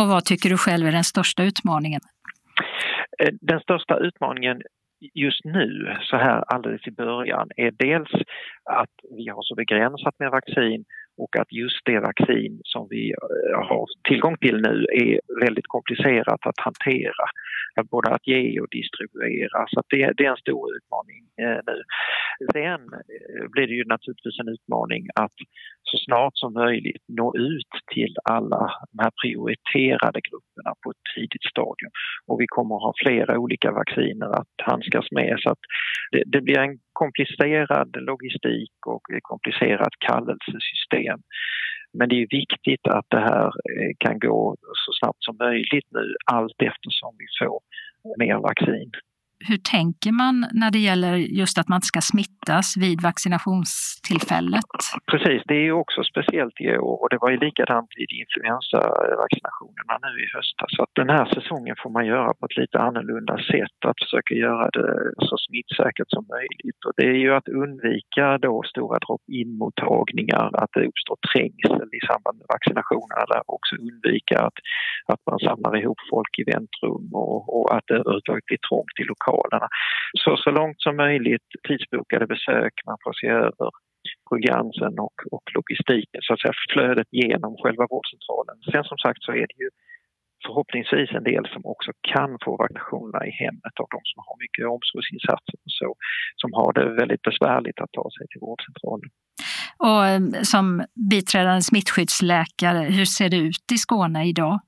Och 0.00 0.08
vad 0.08 0.24
tycker 0.24 0.48
du 0.50 0.56
själv 0.56 0.86
är 0.86 0.92
den 0.92 1.04
största 1.04 1.42
utmaningen? 1.42 2.00
Eh, 3.18 3.32
den 3.40 3.60
största 3.60 3.98
utmaningen 3.98 4.62
just 5.14 5.44
nu, 5.44 5.96
så 6.00 6.16
här 6.16 6.44
alldeles 6.54 6.86
i 6.86 6.90
början, 6.90 7.48
är 7.56 7.70
dels 7.70 8.12
att 8.64 8.94
vi 9.16 9.28
har 9.28 9.42
så 9.42 9.54
begränsat 9.54 10.14
med 10.18 10.30
vaccin 10.30 10.84
och 11.16 11.36
att 11.36 11.52
just 11.52 11.80
det 11.84 12.00
vaccin 12.00 12.60
som 12.64 12.86
vi 12.90 13.10
eh, 13.10 13.68
har 13.68 13.86
tillgång 14.08 14.36
till 14.36 14.56
nu 14.56 14.86
är 14.92 15.20
väldigt 15.40 15.66
komplicerat 15.66 16.46
att 16.46 16.60
hantera 16.60 17.24
Eh, 17.76 17.84
både 17.90 18.08
att 18.10 18.26
ge 18.26 18.60
och 18.60 18.68
distribuera. 18.70 19.66
Så 19.68 19.82
det, 19.90 20.12
det, 20.16 20.24
är 20.24 20.30
en 20.30 20.44
stor 20.46 20.76
utmaning 20.76 21.22
eh, 21.42 21.60
nu. 21.70 21.78
Sen 22.52 22.80
eh, 22.94 23.44
blir 23.52 23.66
det 23.66 23.74
ju 23.80 23.84
naturligtvis 23.84 24.40
en 24.40 24.54
utmaning 24.56 25.02
att 25.14 25.38
så 25.82 25.96
snart 26.06 26.32
som 26.34 26.52
möjligt 26.52 27.04
nå 27.08 27.36
ut 27.36 27.72
till 27.94 28.14
alla 28.24 28.62
de 28.92 28.96
här 29.04 29.12
prioriterade 29.22 30.20
grupperna 30.28 30.74
på 30.82 30.90
ett 30.90 31.04
tidigt 31.14 31.46
stadium. 31.52 31.92
Och 32.26 32.40
vi 32.40 32.46
kommer 32.46 32.74
att 32.76 32.86
ha 32.88 32.92
flera 33.04 33.38
olika 33.38 33.70
vacciner 33.72 34.30
att 34.40 34.54
handskas 34.62 35.08
med 35.10 35.36
så 35.38 35.50
att 35.50 35.62
det, 36.12 36.22
det 36.26 36.40
blir 36.40 36.58
en 36.58 36.78
komplicerad 36.92 37.90
logistik 38.10 38.74
och 38.86 39.02
ett 39.16 39.22
komplicerat 39.22 39.94
kallelsesystem. 40.08 41.18
Men 41.98 42.08
det 42.08 42.22
är 42.22 42.26
viktigt 42.30 42.86
att 42.86 43.06
det 43.08 43.20
här 43.20 43.46
eh, 43.46 43.92
kan 43.98 44.18
gå 44.18 44.56
så 44.86 44.92
snabbt 45.00 45.24
som 45.24 45.36
möjligt 45.36 45.88
nu 45.90 46.14
allt 46.24 46.62
eftersom 46.62 47.12
vi 47.18 47.26
får 47.38 47.60
mer 48.18 48.38
vaccin 48.48 48.90
hur 49.48 49.60
tänker 49.74 50.12
man 50.12 50.34
när 50.52 50.70
det 50.70 50.82
gäller 50.88 51.14
just 51.40 51.58
att 51.60 51.68
man 51.68 51.82
ska 51.90 52.00
smittas 52.12 52.66
vid 52.84 52.98
vaccinationstillfället? 53.10 54.72
Precis, 55.10 55.42
det 55.48 55.56
är 55.62 55.66
ju 55.70 55.76
också 55.84 56.00
speciellt 56.12 56.60
i 56.60 56.68
år 56.78 56.96
och 57.02 57.10
det 57.10 57.18
var 57.24 57.30
ju 57.34 57.38
likadant 57.48 57.90
vid 57.98 58.10
influensavaccinationerna 58.22 59.94
nu 60.04 60.12
i 60.24 60.26
höstas. 60.36 60.70
Så 60.76 60.82
att 60.82 60.94
den 61.00 61.10
här 61.16 61.26
säsongen 61.36 61.76
får 61.82 61.90
man 61.96 62.06
göra 62.14 62.30
på 62.38 62.42
ett 62.46 62.56
lite 62.62 62.78
annorlunda 62.86 63.36
sätt, 63.52 63.78
att 63.90 63.98
försöka 64.04 64.34
göra 64.46 64.66
det 64.76 64.88
så 65.28 65.36
smittsäkert 65.46 66.10
som 66.16 66.24
möjligt. 66.36 66.80
Och 66.86 66.94
det 66.98 67.06
är 67.14 67.20
ju 67.24 67.30
att 67.38 67.48
undvika 67.62 68.26
då 68.46 68.54
stora 68.72 68.98
drop-in-mottagningar, 69.04 70.46
att 70.62 70.72
det 70.76 70.84
uppstår 70.90 71.16
trängsel 71.32 71.88
i 71.98 72.00
samband 72.10 72.36
med 72.40 72.48
vaccinationerna, 72.56 73.24
där 73.32 73.42
också 73.56 73.72
undvika 73.88 74.36
att, 74.48 74.58
att 75.12 75.22
man 75.30 75.38
samlar 75.48 75.72
ihop 75.80 76.00
folk 76.10 76.32
i 76.42 76.44
väntrum 76.52 77.06
och, 77.22 77.38
och 77.56 77.66
att 77.76 77.86
det 77.86 77.94
överhuvudtaget 77.94 78.46
blir 78.50 78.62
trångt 78.68 78.96
i 79.02 79.04
lokalen 79.12 79.33
lokalerna. 79.34 79.68
Så, 80.22 80.36
så 80.36 80.50
långt 80.50 80.80
som 80.82 80.96
möjligt 80.96 81.48
tidsbokade 81.68 82.26
besök, 82.26 82.72
man 82.86 82.98
får 83.04 83.12
se 83.12 83.28
över 83.28 83.70
programsen 84.28 84.98
och, 84.98 85.18
och 85.34 85.42
logistiken, 85.54 86.20
så 86.22 86.32
att 86.32 86.40
säga 86.40 86.52
flödet 86.72 87.08
genom 87.10 87.56
själva 87.62 87.84
vårdcentralen. 87.90 88.56
Sen 88.72 88.84
som 88.84 88.98
sagt 88.98 89.22
så 89.22 89.32
är 89.32 89.46
det 89.50 89.58
ju 89.64 89.70
förhoppningsvis 90.46 91.10
en 91.18 91.24
del 91.32 91.44
som 91.54 91.62
också 91.64 91.90
kan 92.12 92.30
få 92.44 92.56
vaccinationerna 92.56 93.26
i 93.30 93.30
hemmet 93.30 93.74
av 93.82 93.86
de 93.94 94.00
som 94.10 94.18
har 94.26 94.36
mycket 94.44 94.64
omsorgsinsatser 94.76 95.58
och 95.66 95.74
så, 95.80 95.88
som 96.42 96.50
har 96.58 96.72
det 96.72 96.84
väldigt 97.00 97.22
besvärligt 97.22 97.78
att 97.80 97.92
ta 97.92 98.06
sig 98.16 98.26
till 98.30 98.40
vårdcentralen. 98.46 99.08
Och 99.86 100.02
eh, 100.10 100.42
som 100.52 100.66
biträdande 101.10 101.62
smittskyddsläkare, 101.62 102.80
hur 102.96 103.04
ser 103.16 103.28
det 103.28 103.40
ut 103.48 103.66
i 103.76 103.78
Skåne 103.84 104.20
idag? 104.32 104.60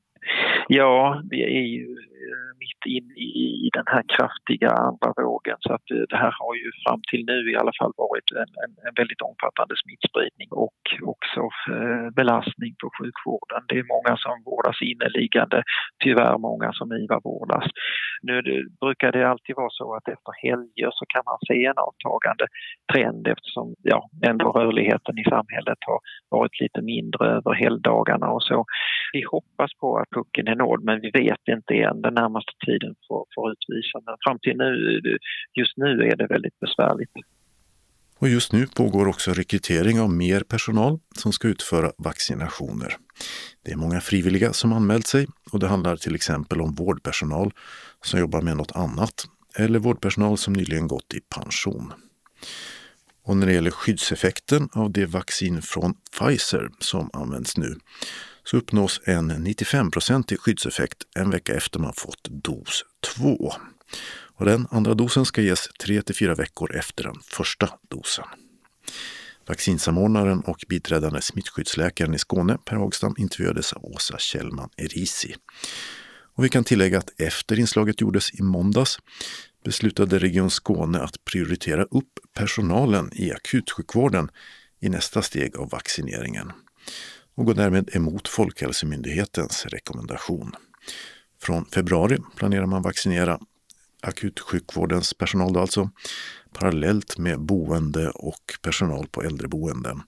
Ja, 0.69 1.23
vi 1.31 1.43
är 1.43 1.67
ju 1.77 1.97
Eh, 2.25 2.51
mitt 2.63 2.83
in 2.97 3.09
i 3.67 3.71
den 3.79 3.89
här 3.95 4.05
kraftiga 4.15 4.71
andra 4.89 5.11
vågen. 5.23 5.57
Så 5.61 5.71
att 5.77 5.87
eh, 5.95 6.05
det 6.11 6.19
här 6.25 6.35
har 6.41 6.55
ju 6.63 6.69
fram 6.85 7.01
till 7.11 7.23
nu 7.33 7.39
i 7.53 7.57
alla 7.61 7.75
fall 7.79 7.93
varit 8.07 8.29
en, 8.43 8.51
en, 8.63 8.73
en 8.87 8.95
väldigt 9.01 9.23
omfattande 9.29 9.75
smittspridning 9.83 10.49
och 10.65 10.81
också 11.13 11.43
eh, 11.75 12.07
belastning 12.21 12.73
på 12.81 12.87
sjukvården. 12.99 13.63
Det 13.69 13.79
är 13.83 13.95
många 13.97 14.15
som 14.25 14.35
vårdas 14.51 14.79
inneliggande, 14.91 15.59
tyvärr 16.05 16.39
många 16.49 16.69
som 16.79 16.89
IVA-vårdas. 17.03 17.67
Nu 18.29 18.35
det, 18.47 18.59
brukar 18.85 19.13
det 19.13 19.31
alltid 19.33 19.55
vara 19.57 19.75
så 19.81 19.87
att 19.97 20.09
efter 20.15 20.33
helger 20.45 20.91
så 20.99 21.05
kan 21.13 21.23
man 21.31 21.39
se 21.49 21.59
en 21.71 21.81
avtagande 21.89 22.47
trend 22.93 23.23
eftersom 23.35 23.67
ja, 23.93 24.01
ändå 24.31 24.47
rörligheten 24.59 25.19
i 25.23 25.25
samhället 25.35 25.81
har 25.89 26.01
varit 26.39 26.61
lite 26.61 26.81
mindre 26.83 27.25
över 27.37 27.53
helgdagarna 27.65 28.29
och 28.37 28.43
så. 28.43 28.65
Vi 29.13 29.23
hoppas 29.35 29.71
på 29.81 29.89
att 29.99 30.11
pucken 30.11 30.49
är 30.49 30.55
nådd 30.65 30.83
men 30.85 31.01
vi 31.01 31.11
vet 31.11 31.45
inte 31.49 31.75
än. 31.75 32.06
Den 32.07 32.15
närmaste 32.15 32.53
tiden 32.67 32.95
får, 33.09 33.25
får 33.35 33.53
utvisa. 33.53 33.97
Men 34.07 34.15
fram 34.25 34.39
till 34.39 34.57
nu, 34.57 35.01
just 35.61 35.77
nu 35.77 35.91
är 36.11 36.17
det 36.17 36.27
väldigt 36.27 36.61
besvärligt. 36.61 37.11
Och 38.19 38.29
just 38.29 38.53
nu 38.53 38.67
pågår 38.67 39.09
också 39.09 39.31
rekrytering 39.33 40.01
av 40.01 40.11
mer 40.11 40.41
personal 40.41 40.99
som 41.17 41.33
ska 41.33 41.49
utföra 41.49 41.93
vaccinationer. 41.99 42.97
Det 43.65 43.73
är 43.73 43.77
många 43.77 44.01
frivilliga 44.01 44.53
som 44.53 44.73
anmält 44.73 45.07
sig 45.07 45.27
och 45.53 45.59
det 45.61 45.67
handlar 45.67 45.97
till 45.97 46.15
exempel 46.15 46.61
om 46.61 46.75
vårdpersonal 46.75 47.51
som 48.05 48.21
jobbar 48.21 48.43
med 48.43 48.57
något 48.57 48.77
annat 48.77 49.25
eller 49.59 49.79
vårdpersonal 49.79 50.39
som 50.39 50.53
nyligen 50.53 50.89
gått 50.89 51.15
i 51.15 51.21
pension. 51.21 51.93
Och 53.25 53.37
när 53.37 53.47
det 53.47 53.53
gäller 53.53 53.71
skyddseffekten 53.71 54.69
av 54.73 54.93
det 54.93 55.07
vaccin 55.07 55.63
från 55.63 55.95
Pfizer 56.19 56.69
som 56.79 57.11
används 57.13 57.57
nu 57.57 57.75
så 58.47 58.57
uppnås 58.57 59.01
en 59.05 59.47
95-procentig 59.47 60.39
skyddseffekt 60.39 61.03
en 61.15 61.31
vecka 61.31 61.55
efter 61.55 61.81
man 61.81 61.93
fått 61.93 62.25
dos 62.25 62.85
2. 63.17 63.53
Och 64.39 64.45
den 64.45 64.67
andra 64.71 64.95
dosen 64.95 65.25
ska 65.25 65.43
ges 65.43 65.69
3-4 65.85 66.37
veckor 66.37 66.77
efter 66.77 67.05
den 67.05 67.17
första 67.25 67.69
dosen. 67.89 68.25
Vaccinsamordnaren 69.47 70.41
och 70.41 70.65
biträdande 70.69 71.23
smittskyddsläkaren 71.23 72.15
i 72.15 72.19
Skåne, 72.19 72.59
Per 72.65 72.77
Hagstam, 72.77 73.15
intervjuades 73.19 73.73
av 73.73 73.85
Åsa 73.85 74.19
Kjellman 74.19 74.71
Erisi. 74.77 75.35
Och 76.35 76.45
vi 76.45 76.49
kan 76.49 76.65
tillägga 76.65 76.99
att 76.99 77.21
efter 77.21 77.59
inslaget 77.59 78.01
gjordes 78.01 78.35
i 78.35 78.43
måndags 78.43 78.99
beslutade 79.65 80.19
Region 80.19 80.51
Skåne 80.51 81.01
att 81.01 81.25
prioritera 81.25 81.83
upp 81.83 82.13
personalen 82.35 83.11
i 83.13 83.33
akutsjukvården 83.33 84.31
i 84.81 84.89
nästa 84.89 85.23
steg 85.23 85.57
av 85.57 85.71
vaccineringen 85.71 86.53
och 87.37 87.47
går 87.47 87.55
därmed 87.55 87.91
emot 87.93 88.29
Folkhälsomyndighetens 88.29 89.67
rekommendation. 89.67 90.53
Från 91.41 91.65
februari 91.65 92.19
planerar 92.37 92.67
man 92.67 92.83
vaccinera 92.83 93.39
akutsjukvårdens 94.03 95.15
personal 95.15 95.57
alltså, 95.57 95.91
parallellt 96.53 97.19
med 97.19 97.41
boende 97.41 98.11
och 98.11 98.59
personal 98.63 99.07
på 99.09 99.23
äldreboenden 99.23 100.03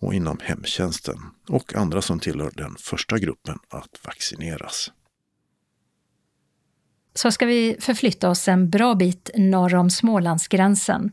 och 0.00 0.14
inom 0.14 0.38
hemtjänsten 0.42 1.16
och 1.48 1.74
andra 1.74 2.02
som 2.02 2.20
tillhör 2.20 2.50
den 2.54 2.76
första 2.78 3.18
gruppen 3.18 3.58
att 3.68 4.00
vaccineras. 4.04 4.90
Så 7.14 7.32
ska 7.32 7.46
vi 7.46 7.76
förflytta 7.80 8.30
oss 8.30 8.48
en 8.48 8.70
bra 8.70 8.94
bit 8.94 9.30
norr 9.34 9.74
om 9.74 9.90
Smålandsgränsen 9.90 11.12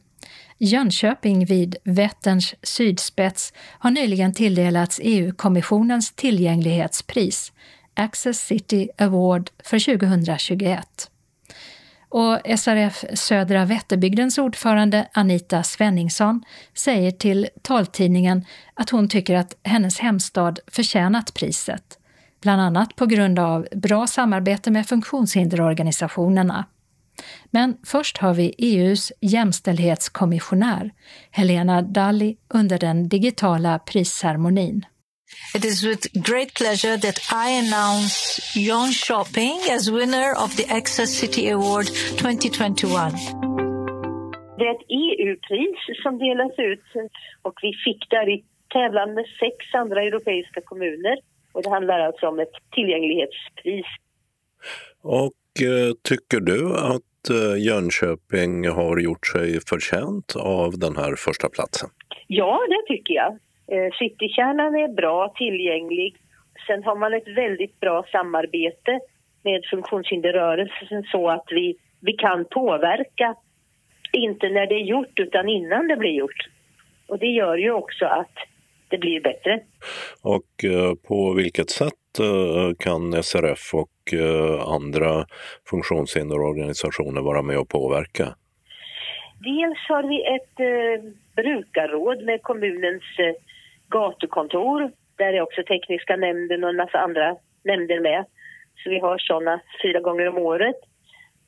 Jönköping 0.57 1.45
vid 1.45 1.75
Vätterns 1.83 2.55
sydspets 2.63 3.53
har 3.79 3.91
nyligen 3.91 4.33
tilldelats 4.33 4.99
EU-kommissionens 5.03 6.11
tillgänglighetspris, 6.11 7.51
Access 7.93 8.45
City 8.45 8.89
Award 8.97 9.49
för 9.63 9.97
2021. 9.97 11.11
Och 12.09 12.59
SRF 12.59 13.05
Södra 13.13 13.65
Vätterbygdens 13.65 14.38
ordförande 14.38 15.07
Anita 15.13 15.63
Svenningsson 15.63 16.43
säger 16.73 17.11
till 17.11 17.47
taltidningen 17.61 18.45
att 18.73 18.89
hon 18.89 19.09
tycker 19.09 19.35
att 19.35 19.55
hennes 19.63 19.99
hemstad 19.99 20.59
förtjänat 20.67 21.33
priset, 21.33 21.99
bland 22.41 22.61
annat 22.61 22.95
på 22.95 23.05
grund 23.05 23.39
av 23.39 23.67
bra 23.71 24.07
samarbete 24.07 24.71
med 24.71 24.88
funktionshinderorganisationerna. 24.88 26.65
Men 27.51 27.77
först 27.85 28.17
har 28.17 28.33
vi 28.33 28.53
EUs 28.57 29.11
jämställdhetskommissionär 29.21 30.91
Helena 31.31 31.81
Dalli 31.81 32.38
under 32.53 32.79
den 32.79 33.09
digitala 33.09 33.79
prisceremonin. 33.79 34.85
It 35.55 35.65
is 35.65 35.83
with 35.83 36.07
great 36.13 36.53
pleasure 36.53 36.97
that 36.97 37.19
I 37.31 37.47
announce 37.63 38.39
Shopping 39.05 39.57
as 39.75 39.89
winner 39.89 40.33
of 40.43 40.55
the 40.57 40.65
Access 40.69 41.09
City 41.19 41.51
Award 41.51 41.85
2021. 42.17 43.13
Det 44.57 44.65
är 44.65 44.71
ett 44.75 44.85
EU-pris 44.89 46.01
som 46.03 46.17
delas 46.19 46.53
ut 46.57 47.11
och 47.41 47.53
vi 47.61 47.71
fick 47.85 48.09
där 48.09 48.29
i 48.29 48.43
tävlan 48.73 49.13
med 49.13 49.25
sex 49.39 49.55
andra 49.73 50.03
europeiska 50.03 50.61
kommuner. 50.65 51.17
Och 51.53 51.63
det 51.63 51.69
handlar 51.69 51.99
alltså 51.99 52.27
om 52.27 52.39
ett 52.39 52.55
tillgänglighetspris. 52.71 53.85
Och 55.01 55.31
tycker 56.03 56.39
du 56.39 56.73
att 56.77 57.29
eh, 57.29 57.63
Jönköping 57.65 58.69
har 58.69 58.99
gjort 58.99 59.27
sig 59.27 59.59
förtjänt 59.69 60.35
av 60.35 60.79
den 60.79 60.95
här 60.95 61.15
första 61.17 61.49
platsen? 61.49 61.89
Ja, 62.27 62.59
det 62.69 62.93
tycker 62.93 63.13
jag. 63.13 63.31
Eh, 63.71 63.91
citykärnan 63.99 64.75
är 64.75 64.95
bra, 64.95 65.33
tillgänglig. 65.37 66.15
Sen 66.67 66.83
har 66.83 66.95
man 66.95 67.13
ett 67.13 67.27
väldigt 67.27 67.79
bra 67.79 68.05
samarbete 68.11 68.99
med 69.43 69.61
funktionshinderrörelsen 69.71 71.03
så 71.11 71.29
att 71.29 71.45
vi, 71.49 71.75
vi 72.01 72.13
kan 72.13 72.45
påverka, 72.45 73.35
inte 74.13 74.49
när 74.49 74.67
det 74.67 74.75
är 74.75 74.85
gjort 74.85 75.19
utan 75.19 75.49
innan 75.49 75.87
det 75.87 75.97
blir 75.97 76.11
gjort. 76.11 76.49
Och 77.07 77.19
det 77.19 77.27
gör 77.27 77.57
ju 77.57 77.71
också 77.71 78.05
att 78.05 78.35
det 78.89 78.97
blir 78.97 79.21
bättre. 79.21 79.59
Och 80.21 80.63
eh, 80.63 80.93
på 81.07 81.33
vilket 81.33 81.69
sätt 81.69 81.87
eh, 81.87 81.98
Eh, 82.19 82.75
kan 82.79 83.23
SRF 83.23 83.73
och 83.73 84.13
eh, 84.13 84.67
andra 84.75 85.25
funktionshinderorganisationer 85.69 87.21
vara 87.21 87.41
med 87.41 87.57
och 87.57 87.69
påverka? 87.69 88.35
Dels 89.39 89.79
har 89.89 90.03
vi 90.03 90.17
ett 90.35 90.59
eh, 90.59 91.11
brukarråd 91.35 92.23
med 92.23 92.41
kommunens 92.41 93.03
gatukontor. 93.89 94.91
Där 95.17 95.33
är 95.33 95.41
också 95.41 95.63
tekniska 95.63 96.15
nämnden 96.15 96.63
och 96.63 96.69
en 96.69 96.75
massa 96.75 96.97
andra 96.97 97.35
nämnder 97.63 97.99
med. 97.99 98.25
Så 98.83 98.89
vi 98.89 98.99
har 98.99 99.17
sådana 99.17 99.61
fyra 99.83 99.99
gånger 99.99 100.27
om 100.27 100.37
året. 100.37 100.79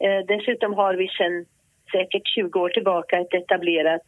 Eh, 0.04 0.26
dessutom 0.28 0.74
har 0.74 0.94
vi 0.94 1.08
sedan 1.08 1.46
säkert 1.92 2.28
20 2.36 2.60
år 2.60 2.70
tillbaka 2.70 3.20
ett 3.20 3.34
etablerat 3.34 4.08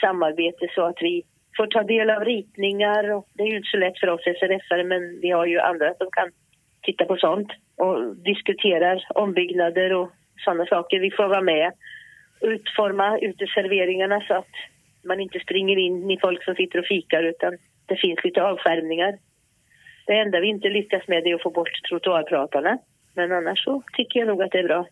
samarbete 0.00 0.68
så 0.74 0.82
att 0.82 0.98
vi 1.00 1.22
får 1.60 1.66
ta 1.66 1.82
del 1.82 2.10
av 2.10 2.24
ritningar. 2.24 3.12
Och 3.14 3.26
det 3.34 3.42
är 3.42 3.50
ju 3.52 3.56
inte 3.56 3.72
så 3.72 3.76
lätt 3.76 3.98
för 4.00 4.08
oss 4.08 4.20
SRF-are 4.40 4.84
men 4.84 5.20
vi 5.20 5.30
har 5.30 5.46
ju 5.46 5.58
andra 5.58 5.94
som 5.94 6.08
kan 6.10 6.28
titta 6.82 7.04
på 7.04 7.16
sånt 7.16 7.50
och 7.76 8.16
diskuterar 8.16 8.96
ombyggnader 9.14 9.92
och 9.92 10.10
sådana 10.44 10.66
saker. 10.66 11.00
Vi 11.00 11.10
får 11.10 11.28
vara 11.28 11.50
med 11.54 11.72
och 12.40 12.48
utforma 12.48 13.18
uteserveringarna 13.18 14.20
så 14.28 14.34
att 14.34 14.54
man 15.04 15.20
inte 15.20 15.40
springer 15.40 15.76
in 15.76 16.10
i 16.10 16.18
folk 16.20 16.44
som 16.44 16.54
sitter 16.54 16.78
och 16.78 16.86
fikar 16.86 17.22
utan 17.22 17.58
det 17.86 17.96
finns 17.96 18.24
lite 18.24 18.42
avskärmningar. 18.42 19.18
Det 20.06 20.18
enda 20.18 20.40
vi 20.40 20.48
inte 20.48 20.68
lyckas 20.68 21.08
med 21.08 21.26
är 21.26 21.34
att 21.34 21.42
få 21.42 21.50
bort 21.50 21.82
trottoarpratarna. 21.88 22.78
Men 23.14 23.32
annars 23.32 23.64
så 23.64 23.82
tycker 23.92 24.18
jag 24.20 24.28
nog 24.28 24.42
att 24.42 24.52
det 24.52 24.58
är 24.58 24.68
bra. 24.68 24.86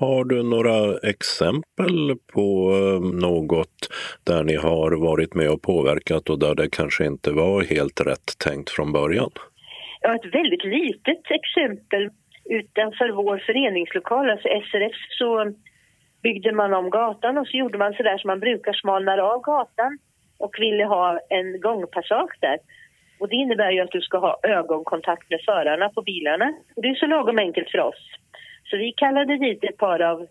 Har 0.00 0.24
du 0.24 0.42
några 0.42 0.98
exempel 1.10 2.16
på 2.34 2.46
eh, 2.76 3.00
något 3.28 3.78
där 4.24 4.42
ni 4.44 4.56
har 4.56 4.90
varit 5.08 5.34
med 5.34 5.50
och 5.50 5.62
påverkat 5.62 6.30
och 6.30 6.38
där 6.38 6.54
det 6.54 6.68
kanske 6.70 7.06
inte 7.06 7.30
var 7.30 7.62
helt 7.62 8.00
rätt 8.00 8.28
tänkt 8.46 8.70
från 8.70 8.92
början? 8.92 9.30
Ja, 10.00 10.14
ett 10.14 10.34
väldigt 10.34 10.64
litet 10.64 11.24
exempel. 11.40 12.10
Utanför 12.44 13.08
vår 13.08 13.38
föreningslokal, 13.46 14.30
alltså 14.30 14.48
SRF, 14.48 14.98
så 15.18 15.52
byggde 16.22 16.52
man 16.52 16.74
om 16.74 16.90
gatan 16.90 17.38
och 17.38 17.46
så 17.48 17.56
gjorde 17.56 17.78
man 17.78 17.92
så 17.94 18.02
där 18.02 18.18
som 18.18 18.28
man 18.28 18.40
brukar, 18.40 18.72
smalnar 18.72 19.18
av 19.18 19.40
gatan 19.40 19.98
och 20.38 20.54
ville 20.58 20.84
ha 20.84 21.18
en 21.28 21.60
gångpassage 21.60 22.36
där. 22.40 22.58
Och 23.20 23.28
det 23.28 23.36
innebär 23.36 23.70
ju 23.70 23.80
att 23.80 23.90
du 23.90 24.00
ska 24.00 24.18
ha 24.18 24.40
ögonkontakt 24.42 25.30
med 25.30 25.40
förarna 25.46 25.88
på 25.88 26.02
bilarna. 26.02 26.52
Det 26.76 26.88
är 26.88 26.94
så 26.94 27.06
lagom 27.06 27.38
enkelt 27.38 27.70
för 27.70 27.80
oss. 27.80 28.02
Så 28.70 28.76
vi 28.76 28.92
kallade 28.96 29.36
dit 29.36 29.64
ett 29.64 29.76
par 29.76 30.00
av 30.02 30.26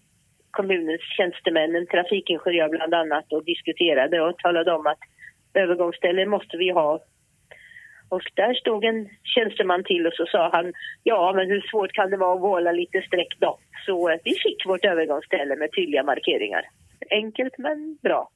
kommunens 0.52 1.02
tjänstemän, 1.18 1.76
en 1.76 1.88
trafikingenjör 1.88 2.70
bland 2.70 2.94
annat, 2.94 3.34
och 3.34 3.46
diskuterade 3.46 4.22
och 4.22 4.38
talade 4.38 4.72
om 4.72 4.88
att 4.88 5.00
övergångsställen 5.54 6.30
måste 6.30 6.58
vi 6.58 6.70
ha. 6.72 7.00
Och 8.10 8.22
där 8.34 8.54
stod 8.54 8.84
en 8.86 9.10
tjänsteman 9.24 9.84
till 9.84 10.08
och 10.08 10.14
så 10.14 10.26
sa 10.26 10.50
han, 10.52 10.74
ja 11.04 11.34
men 11.36 11.50
hur 11.50 11.62
svårt 11.62 11.92
kan 11.92 12.10
det 12.10 12.18
vara 12.18 12.36
att 12.36 12.42
måla 12.42 12.72
lite 12.72 13.02
streck 13.02 13.38
då? 13.40 13.60
Så 13.86 14.10
eh, 14.10 14.18
vi 14.24 14.32
fick 14.32 14.66
vårt 14.66 14.86
övergångsställe 14.86 15.56
med 15.56 15.70
tydliga 15.76 16.04
markeringar. 16.04 16.64
Enkelt 17.10 17.58
men 17.58 17.98
bra. 18.04 18.30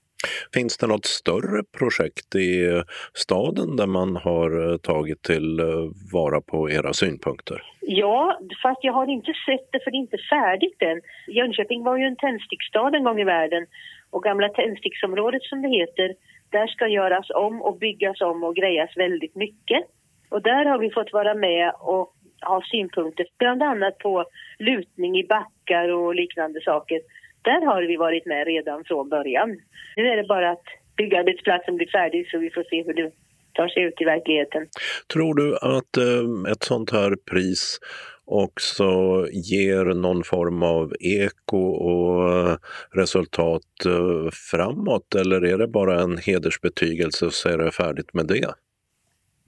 Finns 0.54 0.78
det 0.78 0.88
något 0.88 1.06
större 1.06 1.64
projekt 1.80 2.36
i 2.36 2.66
eh, 2.66 2.82
staden 3.14 3.76
där 3.76 3.88
man 3.88 4.16
har 4.16 4.72
eh, 4.72 4.78
tagit 4.78 5.22
till 5.24 5.60
eh, 5.60 5.66
vara 6.14 6.42
på 6.42 6.70
era 6.70 6.94
synpunkter? 6.94 7.62
Ja, 7.82 8.40
fast 8.64 8.84
jag 8.84 8.94
har 8.94 9.08
inte 9.08 9.34
sett 9.46 9.72
det 9.72 9.80
för 9.84 9.92
det 9.92 9.98
är 9.98 10.08
inte 10.08 10.18
färdigt 10.30 10.82
än. 10.82 11.02
Jönköping 11.36 11.84
var 11.84 11.98
ju 11.98 12.06
en 12.06 12.16
tändsticksstad 12.16 12.96
en 12.96 13.04
gång 13.04 13.20
i 13.20 13.24
världen 13.24 13.66
och 14.10 14.24
gamla 14.24 14.50
tändsticksområdet 14.50 15.44
som 15.44 15.62
det 15.62 15.70
heter, 15.70 16.16
där 16.50 16.68
ska 16.68 16.88
göras 16.88 17.30
om 17.30 17.62
och 17.62 17.78
byggas 17.78 18.22
om 18.22 18.44
och 18.44 18.56
grejas 18.56 18.98
väldigt 18.98 19.36
mycket. 19.36 19.84
Och 20.30 20.42
där 20.42 20.66
har 20.66 20.80
vi 20.80 20.90
fått 20.92 21.14
vara 21.14 21.34
med 21.36 21.74
och 21.80 22.14
ha 22.42 22.62
synpunkter, 22.72 23.26
bland 23.38 23.64
annat 23.64 23.98
på 23.98 24.26
lutning 24.60 25.20
i 25.20 25.24
backar 25.24 25.90
och 25.90 26.16
liknande 26.16 26.62
saker 26.62 27.00
där 27.42 27.66
har 27.66 27.82
vi 27.82 27.96
varit 27.96 28.26
med 28.26 28.48
redan 28.48 28.84
från 28.84 29.10
början. 29.10 29.50
Nu 29.96 30.08
är 30.08 30.18
det 30.18 30.28
bara 30.28 30.52
att 30.52 30.64
byggarbetsplatsen 30.98 31.76
blir 31.76 31.88
färdig 31.88 32.30
så 32.30 32.38
vi 32.38 32.50
får 32.50 32.64
se 32.64 32.84
hur 32.84 32.94
det 32.94 33.12
tar 33.54 33.68
sig 33.68 33.84
ut 33.84 34.02
i 34.02 34.06
verkligheten. 34.06 34.68
Tror 35.14 35.34
du 35.36 35.56
att 35.56 35.98
eh, 35.98 36.52
ett 36.52 36.64
sånt 36.64 36.92
här 36.92 37.16
pris 37.32 37.80
också 38.26 38.90
ger 39.32 39.86
någon 39.86 40.24
form 40.24 40.64
av 40.64 40.94
eko 41.00 41.64
och 41.92 42.34
eh, 42.34 42.56
resultat 42.92 43.86
eh, 43.86 44.30
framåt 44.52 45.16
eller 45.16 45.46
är 45.46 45.58
det 45.58 45.68
bara 45.68 46.02
en 46.02 46.18
hedersbetygelse 46.18 47.32
så 47.32 47.50
är 47.50 47.58
det 47.58 47.72
färdigt 47.72 48.14
med 48.14 48.28
det? 48.28 48.54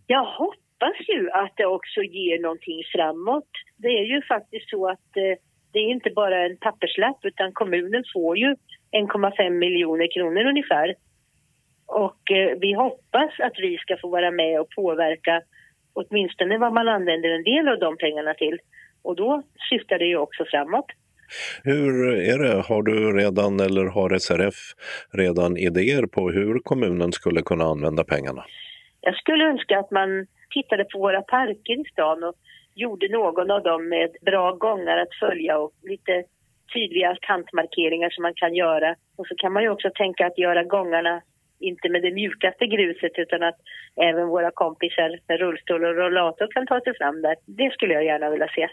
Jag 0.07 0.25
hoppas 0.25 0.97
ju 1.07 1.29
att 1.29 1.53
det 1.57 1.65
också 1.65 2.01
ger 2.01 2.41
någonting 2.41 2.83
framåt. 2.95 3.51
Det 3.77 3.87
är 3.87 4.05
ju 4.15 4.21
faktiskt 4.21 4.69
så 4.69 4.89
att 4.89 5.09
det 5.73 5.79
är 5.79 5.91
inte 5.91 6.09
bara 6.09 6.45
en 6.45 6.57
papperslapp 6.57 7.19
utan 7.23 7.51
kommunen 7.53 8.03
får 8.13 8.37
ju 8.37 8.55
1,5 8.91 9.49
miljoner 9.49 10.07
kronor 10.13 10.45
ungefär. 10.45 10.95
Och 11.85 12.31
eh, 12.31 12.57
vi 12.59 12.73
hoppas 12.73 13.39
att 13.39 13.53
vi 13.57 13.77
ska 13.77 13.97
få 14.01 14.07
vara 14.07 14.31
med 14.31 14.61
och 14.61 14.69
påverka 14.75 15.41
åtminstone 15.93 16.57
vad 16.57 16.73
man 16.73 16.87
använder 16.87 17.29
en 17.29 17.43
del 17.43 17.67
av 17.67 17.79
de 17.79 17.97
pengarna 17.97 18.33
till. 18.33 18.59
Och 19.03 19.15
då 19.15 19.43
syftar 19.69 19.99
det 19.99 20.05
ju 20.05 20.17
också 20.17 20.45
framåt. 20.51 20.85
Hur 21.63 22.13
är 22.17 22.39
det? 22.39 22.61
Har 22.61 22.83
du 22.83 23.17
redan 23.17 23.59
eller 23.59 23.85
har 23.85 24.17
SRF 24.19 24.55
redan 25.13 25.57
idéer 25.57 26.05
på 26.05 26.29
hur 26.29 26.59
kommunen 26.59 27.11
skulle 27.11 27.41
kunna 27.41 27.65
använda 27.65 28.03
pengarna? 28.03 28.45
Jag 29.01 29.15
skulle 29.15 29.45
önska 29.45 29.79
att 29.79 29.91
man 29.91 30.27
tittade 30.53 30.85
på 30.85 30.99
våra 30.99 31.21
parker 31.21 31.81
i 31.81 31.83
stan 31.91 32.23
och 32.23 32.35
gjorde 32.81 33.07
någon 33.19 33.51
av 33.51 33.61
dem 33.63 33.89
med 33.89 34.09
bra 34.21 34.51
gångar 34.65 34.97
att 34.97 35.13
följa 35.23 35.57
och 35.57 35.71
lite 35.91 36.13
tydliga 36.73 37.17
kantmarkeringar 37.21 38.09
som 38.09 38.21
man 38.21 38.33
kan 38.35 38.53
göra. 38.55 38.89
Och 39.17 39.27
så 39.27 39.35
kan 39.41 39.53
man 39.53 39.63
ju 39.63 39.69
också 39.69 39.89
tänka 39.95 40.27
att 40.27 40.37
göra 40.37 40.63
gångarna 40.63 41.21
inte 41.59 41.89
med 41.89 42.01
det 42.01 42.11
mjukaste 42.11 42.65
gruset 42.67 43.11
utan 43.23 43.43
att 43.43 43.59
även 44.09 44.27
våra 44.27 44.51
kompisar 44.51 45.19
med 45.27 45.39
rullstol 45.39 45.85
och 45.85 45.95
rollator 45.95 46.47
kan 46.53 46.67
ta 46.67 46.81
sig 46.81 46.93
fram 46.97 47.21
där. 47.21 47.35
Det 47.45 47.73
skulle 47.73 47.93
jag 47.93 48.05
gärna 48.05 48.29
vilja 48.29 48.47
se. 48.55 48.67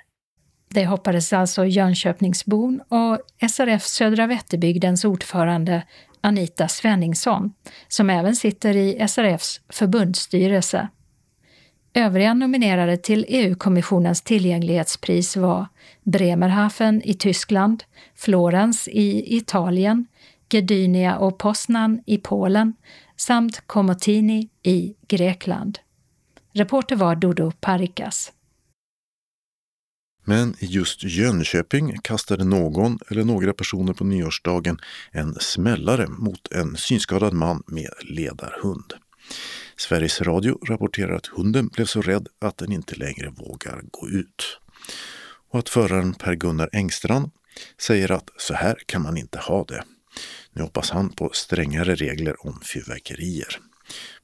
Det 0.74 0.86
hoppades 0.86 1.32
alltså 1.32 1.64
Jönköpingsbon 1.64 2.80
och 2.88 3.48
SRF 3.50 3.82
Södra 3.82 4.26
Vätterbygdens 4.26 5.04
ordförande 5.04 5.82
Anita 6.20 6.68
Svenningsson, 6.68 7.52
som 7.88 8.10
även 8.10 8.34
sitter 8.34 8.76
i 8.76 9.08
SRFs 9.08 9.60
förbundsstyrelse. 9.72 10.88
Övriga 11.98 12.34
nominerade 12.34 12.96
till 12.96 13.24
EU-kommissionens 13.28 14.22
tillgänglighetspris 14.22 15.36
var 15.36 15.66
Bremerhaven 16.02 17.02
i 17.04 17.14
Tyskland, 17.14 17.84
Florens 18.14 18.88
i 18.88 19.36
Italien, 19.36 20.06
Gdynia 20.48 21.16
och 21.18 21.38
Poznan 21.38 22.02
i 22.06 22.18
Polen 22.18 22.72
samt 23.16 23.62
Komotini 23.66 24.48
i 24.62 24.94
Grekland. 25.08 25.78
Reporter 26.52 26.96
var 26.96 27.16
Dodo 27.16 27.52
Parikas. 27.60 28.32
Men 30.24 30.54
i 30.58 30.66
just 30.66 31.04
Jönköping 31.04 31.98
kastade 32.02 32.44
någon 32.44 32.98
eller 33.10 33.24
några 33.24 33.52
personer 33.52 33.92
på 33.92 34.04
nyårsdagen 34.04 34.78
en 35.12 35.34
smällare 35.34 36.06
mot 36.08 36.52
en 36.52 36.76
synskadad 36.76 37.32
man 37.32 37.62
med 37.66 37.90
ledarhund. 38.10 38.94
Sveriges 39.78 40.20
Radio 40.20 40.58
rapporterar 40.66 41.14
att 41.14 41.26
hunden 41.26 41.68
blev 41.68 41.84
så 41.84 42.02
rädd 42.02 42.28
att 42.38 42.56
den 42.56 42.72
inte 42.72 42.94
längre 42.94 43.30
vågar 43.30 43.82
gå 43.90 44.08
ut. 44.08 44.60
Och 45.50 45.58
att 45.58 45.68
föraren 45.68 46.14
Per-Gunnar 46.14 46.70
Engstrand 46.72 47.30
säger 47.80 48.12
att 48.12 48.30
så 48.36 48.54
här 48.54 48.76
kan 48.86 49.02
man 49.02 49.16
inte 49.16 49.38
ha 49.38 49.64
det. 49.64 49.84
Nu 50.52 50.62
hoppas 50.62 50.90
han 50.90 51.12
på 51.12 51.30
strängare 51.32 51.94
regler 51.94 52.46
om 52.46 52.60
fyrverkerier. 52.60 53.58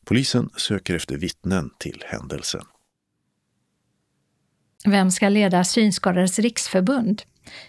Polisen 0.05 0.51
söker 0.57 0.95
efter 0.95 1.17
vittnen 1.17 1.71
till 1.79 2.05
händelsen. 2.07 2.65
Vem 4.85 5.11
ska 5.11 5.29
leda 5.29 5.65
Synskadades 5.65 6.39
riksförbund? 6.39 7.23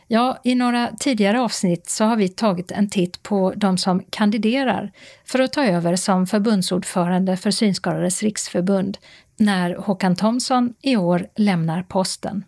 Ja, 0.08 0.38
i 0.44 0.56
några 0.56 0.88
tidigare 0.88 1.42
avsnitt 1.42 1.90
så 1.90 2.04
har 2.04 2.18
vi 2.18 2.30
tagit 2.30 2.72
en 2.72 2.90
titt 2.90 3.24
på 3.24 3.54
de 3.56 3.78
som 3.78 4.04
kandiderar 4.10 4.92
för 5.26 5.40
att 5.40 5.54
ta 5.54 5.66
över 5.66 5.96
som 5.96 6.28
förbundsordförande 6.28 7.38
för 7.38 7.52
Synskadades 7.52 8.24
riksförbund 8.24 8.98
när 9.38 9.76
Håkan 9.76 10.16
Thomsson 10.16 10.74
i 10.82 10.98
år 10.98 11.28
lämnar 11.36 11.84
posten. 11.84 12.44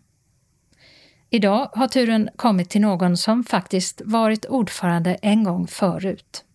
Idag 1.29 1.69
har 1.73 1.87
turen 1.87 2.29
kommit 2.35 2.69
till 2.69 2.81
någon 2.81 3.17
som 3.17 3.43
faktiskt 3.43 4.01
varit 4.05 4.45
ordförande 4.45 5.17
en 5.21 5.43
gång 5.43 5.67
förut. 5.67 6.45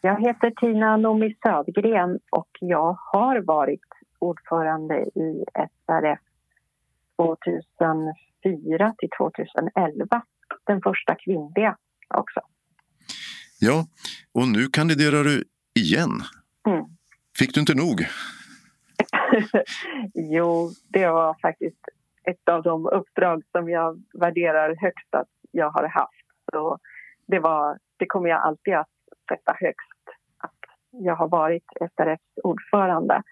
Jag 0.00 0.20
heter 0.20 0.50
Tina 0.50 0.96
Nomi 0.96 1.36
Södgren 1.42 2.18
och 2.30 2.48
jag 2.60 2.98
har 3.12 3.40
varit 3.40 3.80
ordförande 4.18 4.94
i 4.94 5.44
SRF 5.54 6.18
2004 7.16 8.27
till 8.42 9.08
2011. 9.18 10.22
Den 10.66 10.80
första 10.82 11.14
kvinnliga 11.14 11.76
också. 12.14 12.40
Ja, 13.60 13.86
och 14.32 14.48
nu 14.48 14.66
kandiderar 14.66 15.24
du 15.24 15.44
igen. 15.74 16.10
Mm. 16.68 16.84
Fick 17.38 17.54
du 17.54 17.60
inte 17.60 17.74
nog? 17.74 18.00
jo, 20.14 20.70
det 20.88 21.08
var 21.08 21.36
faktiskt 21.42 21.84
ett 22.24 22.48
av 22.48 22.62
de 22.62 22.86
uppdrag 22.86 23.42
som 23.52 23.68
jag 23.68 24.02
värderar 24.20 24.76
högst 24.80 25.14
att 25.14 25.28
jag 25.50 25.70
har 25.70 25.88
haft. 25.88 26.26
Så 26.52 26.78
det, 27.26 27.38
var, 27.38 27.78
det 27.96 28.06
kommer 28.06 28.28
jag 28.28 28.40
alltid 28.40 28.74
att 28.74 28.90
sätta 29.28 29.56
högst, 29.60 30.02
att 30.38 30.60
jag 30.90 31.16
har 31.16 31.28
varit 31.28 31.64
SRFs 31.96 32.38
ordförande. 32.44 33.22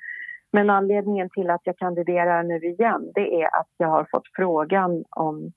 Men 0.53 0.71
anledningen 0.71 1.31
till 1.31 1.51
att 1.51 1.61
jag 1.65 1.79
kandiderar 1.79 2.43
nu 2.43 2.57
igen 2.57 3.13
det 3.15 3.43
är 3.43 3.61
att 3.61 3.71
jag 3.77 3.89
har 3.89 4.07
fått 4.11 4.29
frågan 4.37 5.05
om 5.11 5.53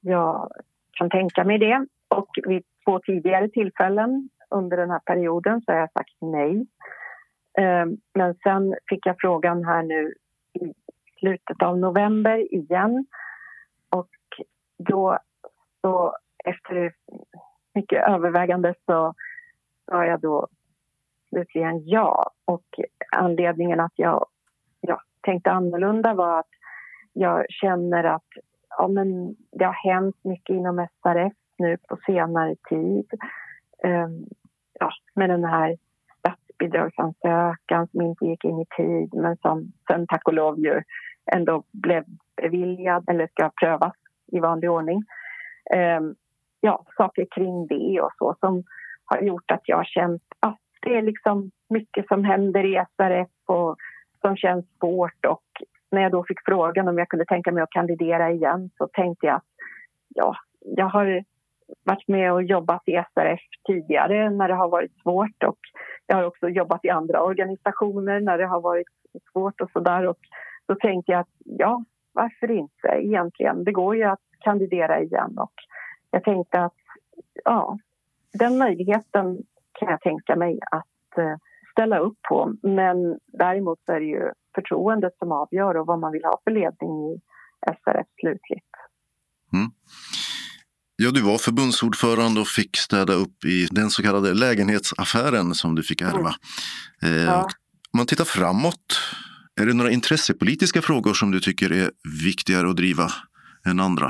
jag 0.00 0.50
kan 0.92 1.10
tänka 1.10 1.44
mig 1.44 1.58
det. 1.58 1.86
Och 2.08 2.28
vid 2.46 2.64
två 2.84 3.00
tidigare 3.00 3.48
tillfällen 3.48 4.28
under 4.50 4.76
den 4.76 4.90
här 4.90 4.98
perioden 4.98 5.60
så 5.60 5.72
har 5.72 5.78
jag 5.78 5.92
sagt 5.92 6.16
nej. 6.20 6.66
Ehm, 7.58 7.96
men 8.14 8.34
sen 8.34 8.74
fick 8.88 9.06
jag 9.06 9.16
frågan 9.18 9.64
här 9.64 9.82
nu 9.82 10.14
i 10.52 10.72
slutet 11.18 11.62
av 11.62 11.78
november 11.78 12.54
igen. 12.54 13.06
Och 13.90 14.10
då, 14.78 15.18
så 15.80 16.16
efter 16.44 16.92
mycket 17.74 18.08
övervägande 18.08 18.74
så 18.86 19.14
sa 19.90 20.04
jag 20.04 20.20
då 20.20 20.48
slutligen 21.28 21.88
ja. 21.88 22.30
Och 22.44 22.64
anledningen 23.16 23.80
att 23.80 23.92
jag 23.96 24.26
ja, 24.80 25.00
tänkte 25.20 25.50
annorlunda 25.50 26.14
var 26.14 26.38
att 26.38 26.50
jag 27.12 27.46
känner 27.48 28.04
att 28.04 28.26
ja, 28.78 28.88
men 28.88 29.36
det 29.52 29.64
har 29.64 29.92
hänt 29.92 30.16
mycket 30.24 30.54
inom 30.54 30.86
SRF 31.02 31.32
nu 31.58 31.76
på 31.88 31.96
senare 32.06 32.56
tid. 32.68 33.06
Um, 33.84 34.26
ja, 34.80 34.90
med 35.14 35.30
den 35.30 35.44
här 35.44 35.76
statsbidragsansökan 36.18 37.88
som 37.88 38.00
inte 38.00 38.24
gick 38.24 38.44
in 38.44 38.60
i 38.60 38.66
tid 38.76 39.14
men 39.14 39.36
som 39.36 39.72
sen 39.90 40.06
tack 40.06 40.28
och 40.28 40.34
lov 40.34 40.58
ju 40.58 40.82
ändå 41.32 41.64
blev 41.72 42.04
beviljad 42.42 43.04
eller 43.08 43.26
ska 43.26 43.50
prövas 43.60 43.94
i 44.32 44.40
vanlig 44.40 44.70
ordning. 44.70 45.02
Um, 45.98 46.14
ja, 46.60 46.84
saker 46.96 47.26
kring 47.30 47.66
det 47.66 48.00
och 48.00 48.12
så 48.18 48.36
som 48.40 48.64
har 49.04 49.20
gjort 49.20 49.50
att 49.50 49.62
jag 49.64 49.76
har 49.76 49.84
känt 49.84 50.22
att 50.40 50.60
det 50.86 50.96
är 50.96 51.02
liksom 51.02 51.50
mycket 51.68 52.08
som 52.08 52.24
händer 52.24 52.64
i 52.64 52.84
SRF 52.96 53.28
och 53.46 53.76
som 54.20 54.36
känns 54.36 54.64
svårt. 54.78 55.24
Och 55.26 55.44
när 55.90 56.02
jag 56.02 56.12
då 56.12 56.24
fick 56.24 56.38
frågan 56.44 56.88
om 56.88 56.98
jag 56.98 57.08
kunde 57.08 57.24
tänka 57.24 57.52
mig 57.52 57.62
att 57.62 57.70
kandidera 57.70 58.30
igen 58.30 58.70
så 58.78 58.88
tänkte 58.92 59.26
jag 59.26 59.36
att 59.36 59.50
ja, 60.08 60.36
jag 60.60 60.86
har 60.86 61.24
varit 61.84 62.08
med 62.08 62.32
och 62.32 62.42
jobbat 62.42 62.82
i 62.88 62.92
SRF 63.14 63.40
tidigare 63.66 64.30
när 64.30 64.48
det 64.48 64.54
har 64.54 64.68
varit 64.68 64.92
svårt 65.02 65.42
och 65.46 65.58
jag 66.06 66.16
har 66.16 66.24
också 66.24 66.48
jobbat 66.48 66.84
i 66.84 66.90
andra 66.90 67.22
organisationer 67.22 68.20
när 68.20 68.38
det 68.38 68.46
har 68.46 68.60
varit 68.60 68.88
svårt 69.32 69.60
och 69.60 69.70
sådär. 69.70 70.06
Och 70.06 70.18
då 70.66 70.74
tänkte 70.74 71.12
jag 71.12 71.20
att 71.20 71.36
ja, 71.44 71.84
varför 72.12 72.50
inte 72.50 72.88
egentligen? 72.88 73.64
Det 73.64 73.72
går 73.72 73.96
ju 73.96 74.02
att 74.02 74.26
kandidera 74.40 75.00
igen 75.00 75.38
och 75.38 75.54
jag 76.10 76.24
tänkte 76.24 76.60
att 76.60 76.74
ja, 77.44 77.78
den 78.32 78.58
möjligheten 78.58 79.38
kan 79.78 79.88
jag 79.88 80.00
tänka 80.00 80.36
mig 80.36 80.58
att 80.70 81.18
eh, 81.18 81.36
ställa 81.72 81.98
upp 81.98 82.18
på. 82.28 82.54
Men 82.62 82.96
däremot 83.26 83.78
så 83.86 83.92
är 83.92 84.00
det 84.00 84.06
ju 84.06 84.30
förtroendet 84.54 85.12
som 85.18 85.32
avgör 85.32 85.76
och 85.76 85.86
vad 85.86 85.98
man 85.98 86.12
vill 86.12 86.24
ha 86.24 86.40
för 86.44 86.50
ledning 86.50 86.94
i 87.12 87.20
SRF 87.82 88.06
slutligt. 88.20 88.72
Mm. 89.52 89.70
Ja, 90.96 91.10
du 91.10 91.22
var 91.22 91.38
förbundsordförande 91.38 92.40
och 92.40 92.46
fick 92.46 92.76
städa 92.76 93.12
upp 93.12 93.44
i 93.44 93.66
den 93.70 93.90
så 93.90 94.02
kallade 94.02 94.34
lägenhetsaffären 94.34 95.54
som 95.54 95.74
du 95.74 95.82
fick 95.82 96.00
ärva. 96.00 96.34
Mm. 97.02 97.16
Eh, 97.16 97.24
ja. 97.24 97.42
Om 97.92 97.98
man 97.98 98.06
tittar 98.06 98.24
framåt, 98.24 99.00
är 99.60 99.66
det 99.66 99.74
några 99.74 99.90
intressepolitiska 99.90 100.82
frågor 100.82 101.14
som 101.14 101.30
du 101.30 101.40
tycker 101.40 101.72
är 101.72 101.90
viktigare 102.24 102.70
att 102.70 102.76
driva 102.76 103.08
än 103.66 103.80
andra? 103.80 104.08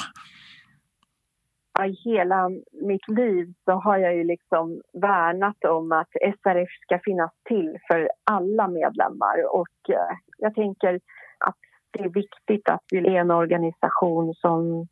I 1.84 1.96
hela 2.04 2.48
mitt 2.72 3.08
liv 3.08 3.52
så 3.64 3.72
har 3.72 3.98
jag 3.98 4.16
ju 4.16 4.24
liksom 4.24 4.82
värnat 4.92 5.64
om 5.64 5.92
att 5.92 6.08
SRF 6.42 6.68
ska 6.82 6.98
finnas 7.04 7.30
till 7.48 7.78
för 7.88 8.10
alla 8.24 8.68
medlemmar. 8.68 9.54
Och 9.54 9.90
eh, 9.90 10.16
jag 10.38 10.54
tänker 10.54 11.00
att 11.38 11.56
det 11.90 12.04
är 12.04 12.08
viktigt 12.08 12.68
att 12.68 12.82
vi 12.90 12.98
är 12.98 13.20
en 13.20 13.30
organisation 13.30 14.34
som 14.34 14.86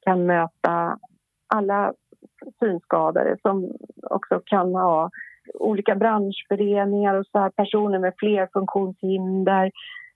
kan 0.00 0.26
möta 0.26 0.98
alla 1.54 1.92
synskadade 2.58 3.36
som 3.42 3.72
också 4.02 4.40
kan 4.46 4.74
ha 4.74 5.10
olika 5.54 5.94
branschföreningar 5.94 7.14
och 7.14 7.26
så 7.26 7.38
här, 7.38 7.50
personer 7.50 7.98
med 7.98 8.14
fler 8.18 8.48
funktionshinder, 8.52 9.70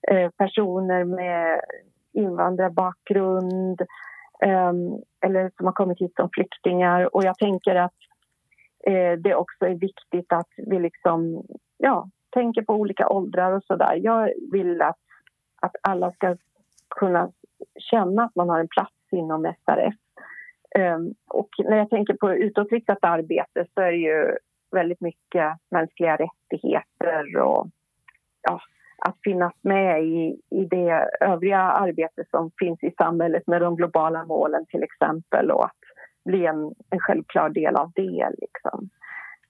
eh, 0.07 0.29
personer 0.37 1.03
med 1.03 1.61
invandrarbakgrund, 2.13 3.81
Ehm, 4.41 5.01
eller 5.21 5.51
som 5.57 5.65
har 5.65 5.73
kommit 5.73 6.01
hit 6.01 6.15
som 6.15 6.29
flyktingar. 6.33 7.15
Och 7.15 7.23
jag 7.23 7.37
tänker 7.37 7.75
att 7.75 7.93
eh, 8.87 9.11
det 9.11 9.35
också 9.35 9.65
är 9.65 9.75
viktigt 9.75 10.33
att 10.33 10.49
vi 10.57 10.79
liksom, 10.79 11.45
ja, 11.77 12.09
tänker 12.29 12.61
på 12.61 12.73
olika 12.73 13.09
åldrar 13.09 13.51
och 13.51 13.63
så 13.63 13.75
där. 13.75 13.95
Jag 13.95 14.33
vill 14.51 14.81
att, 14.81 14.99
att 15.61 15.75
alla 15.81 16.11
ska 16.11 16.37
kunna 16.89 17.31
känna 17.79 18.23
att 18.23 18.35
man 18.35 18.49
har 18.49 18.59
en 18.59 18.67
plats 18.67 18.93
inom 19.11 19.53
SRF. 19.65 19.93
Um, 20.75 20.81
ehm, 20.81 21.13
och 21.27 21.49
när 21.57 21.77
jag 21.77 21.89
tänker 21.89 22.13
på 22.13 22.33
utåtriktat 22.33 22.97
arbete 23.01 23.65
så 23.73 23.81
är 23.81 23.91
det 23.91 23.97
ju 23.97 24.37
väldigt 24.71 25.01
mycket 25.01 25.57
mänskliga 25.71 26.15
rättigheter 26.15 27.37
och 27.37 27.67
ja, 28.41 28.61
att 28.97 29.17
finnas 29.23 29.53
med 29.61 30.03
i, 30.03 30.39
i 30.49 30.65
det 30.65 31.09
övriga 31.19 31.59
arbete 31.59 32.23
som 32.31 32.51
finns 32.59 32.83
i 32.83 32.91
samhället 32.97 33.47
med 33.47 33.61
de 33.61 33.75
globala 33.75 34.25
målen 34.25 34.65
till 34.65 34.83
exempel 34.83 35.51
och 35.51 35.65
att 35.65 35.79
bli 36.25 36.45
en, 36.45 36.73
en 36.89 36.99
självklar 36.99 37.49
del 37.49 37.75
av 37.75 37.91
det. 37.95 38.29
Liksom. 38.37 38.89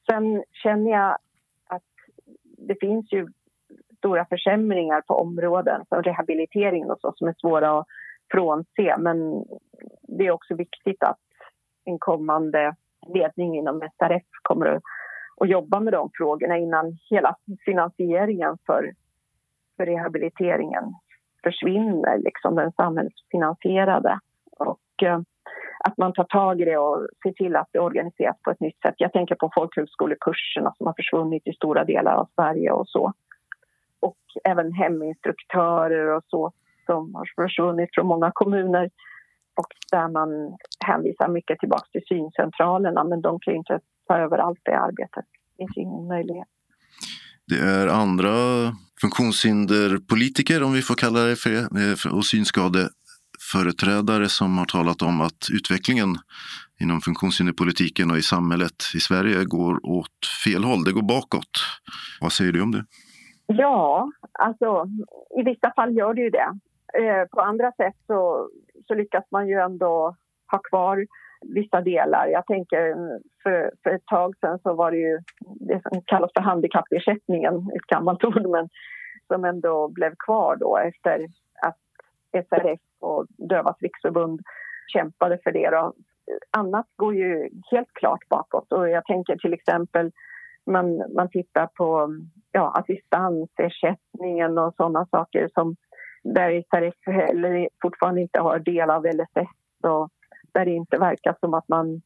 Sen 0.10 0.44
känner 0.52 0.92
jag 0.92 1.18
att 1.68 1.84
det 2.58 2.76
finns 2.80 3.14
ju 3.14 3.28
stora 3.98 4.26
försämringar 4.26 5.02
på 5.02 5.14
områden 5.14 5.86
som 5.90 6.04
rehabilitering 6.04 6.92
och 6.92 7.00
så 7.00 7.14
som 7.16 7.28
är 7.28 7.36
svåra 7.38 7.80
att 7.80 7.86
frånse 8.32 8.96
men 8.98 9.46
det 10.02 10.28
är 10.28 10.32
också 10.32 10.56
viktigt 10.56 11.04
att 11.04 11.20
en 11.86 12.00
kommande 12.00 12.76
ledning 13.14 13.58
inom 13.58 13.80
SRF 13.80 14.24
kommer 14.42 14.66
att, 14.66 14.84
att 15.38 15.50
jobba 15.50 15.80
med 15.80 15.94
de 15.94 16.10
frågorna 16.14 16.58
innan 16.58 16.98
hela 17.10 17.36
finansieringen 17.66 18.58
för 18.66 18.94
för 19.78 19.86
rehabiliteringen 19.86 20.94
försvinner, 21.44 22.18
liksom 22.18 22.56
den 22.56 22.72
samhällsfinansierade. 22.72 24.20
Och, 24.60 25.04
eh, 25.04 25.20
att 25.80 25.98
man 25.98 26.14
tar 26.14 26.24
tag 26.24 26.62
i 26.62 26.66
det 26.66 26.78
och 26.78 27.08
ser 27.24 27.32
till 27.32 27.56
att 27.56 27.70
det 27.72 27.80
organiseras 27.80 28.42
på 28.42 28.52
ett 28.52 28.60
nytt 28.60 28.82
sätt. 28.82 28.96
Jag 28.98 29.14
tänker 29.14 29.36
på 29.36 29.52
folkhögskolekurserna 29.56 30.74
som 30.78 30.88
har 30.88 30.94
försvunnit 30.94 31.48
i 31.48 31.54
stora 31.54 31.84
delar 31.84 32.16
av 32.16 32.28
Sverige 32.36 32.72
och 32.72 32.88
så. 32.88 33.14
Och 34.00 34.18
även 34.44 34.74
heminstruktörer 34.74 36.16
och 36.16 36.24
så 36.28 36.52
som 36.86 37.16
har 37.16 37.26
försvunnit 37.36 37.90
från 37.94 38.08
många 38.08 38.32
kommuner 38.34 38.90
och 39.58 39.68
där 39.92 40.08
man 40.08 40.58
hänvisar 40.86 41.28
mycket 41.28 41.60
tillbaka 41.60 41.86
till 41.92 42.06
syncentralerna 42.08 43.04
men 43.04 43.22
de 43.22 43.40
kan 43.40 43.54
ju 43.54 43.58
inte 43.58 43.80
ta 44.08 44.18
över 44.18 44.38
allt 44.38 44.60
det 44.64 44.78
arbetet. 44.78 45.26
Det 45.58 45.64
finns 45.64 45.78
ingen 45.78 46.08
möjlighet. 46.08 46.48
Det 47.48 47.60
är 47.60 47.88
andra 47.88 48.30
funktionshinderpolitiker, 49.02 50.64
om 50.64 50.74
vi 50.74 50.82
får 50.82 50.96
kalla 50.96 51.20
det 51.20 51.36
för 51.36 51.50
det, 51.50 51.60
eh, 51.60 52.18
och 52.18 52.26
synskadeföreträdare 52.26 54.30
som 54.30 54.58
har 54.58 54.66
talat 54.66 55.02
om 55.02 55.22
att 55.22 55.48
utvecklingen 55.54 56.16
inom 56.80 57.02
funktionshinderpolitiken 57.02 58.12
och 58.12 58.18
i 58.18 58.22
samhället 58.22 58.84
i 58.96 59.00
Sverige 59.00 59.46
går 59.46 59.86
åt 59.86 60.20
fel 60.46 60.64
håll. 60.64 60.84
Det 60.84 60.92
går 60.92 61.08
bakåt. 61.08 61.52
Vad 62.22 62.32
säger 62.32 62.52
du 62.52 62.62
om 62.62 62.72
det? 62.72 62.86
Ja, 63.48 64.12
alltså 64.40 64.86
i 65.40 65.44
vissa 65.44 65.74
fall 65.76 65.98
gör 65.98 66.14
det 66.14 66.22
ju 66.22 66.30
det. 66.30 66.60
Eh, 67.02 67.28
på 67.32 67.42
andra 67.42 67.72
sätt 67.72 67.96
så, 68.08 68.50
så 68.88 68.94
lyckas 68.94 69.24
man 69.32 69.48
ju 69.48 69.54
ändå 69.54 70.16
ha 70.52 70.60
kvar 70.70 71.06
vissa 71.42 71.82
delar. 71.82 72.28
Jag 72.28 72.46
tänker 72.46 72.92
mm, 72.92 73.20
för, 73.44 73.72
för 73.84 73.90
ett 73.90 74.06
tag 74.06 74.36
sedan 74.40 74.60
så 74.64 74.74
var 74.74 74.92
det 74.92 74.98
ju 74.98 75.20
det 75.60 75.82
som 75.82 76.02
kallas 76.02 76.32
för 76.34 76.42
handikappersättningen, 76.42 77.56
ett 77.76 77.88
gammalt 77.88 78.24
ord, 78.24 78.50
men 78.50 78.70
som 79.28 79.46
ändå 79.46 79.88
blev 79.88 80.16
kvar 80.16 80.56
då 80.56 80.78
efter 80.78 81.28
att 81.62 81.78
SRF 82.48 82.80
och 83.00 83.26
Dövas 83.30 83.82
riksförbund 83.82 84.42
kämpade 84.94 85.40
för 85.44 85.52
det. 85.52 85.70
Då. 85.70 85.94
Annat 86.58 86.86
går 86.96 87.16
ju 87.16 87.50
helt 87.72 87.94
klart 87.94 88.30
bakåt 88.30 88.72
och 88.72 88.90
jag 88.90 89.06
tänker 89.06 89.36
till 89.36 89.54
exempel 89.54 90.12
man, 90.66 91.14
man 91.16 91.30
tittar 91.30 91.68
på 91.68 92.18
ja, 92.52 92.74
assistansersättningen 92.80 94.58
och 94.58 94.74
sådana 94.76 95.06
saker 95.06 95.50
som 95.54 95.76
där 96.24 96.64
SRF 96.70 96.96
heller 97.06 97.70
fortfarande 97.82 98.22
inte 98.22 98.40
har 98.40 98.60
del 98.60 98.90
av 98.90 99.06
LSS 99.06 99.50
och 99.84 100.10
där 100.56 100.66
det 100.66 100.72
inte 100.72 100.98
verkar 100.98 101.36
som 101.40 101.54
att 101.54 101.68
man 101.68 102.02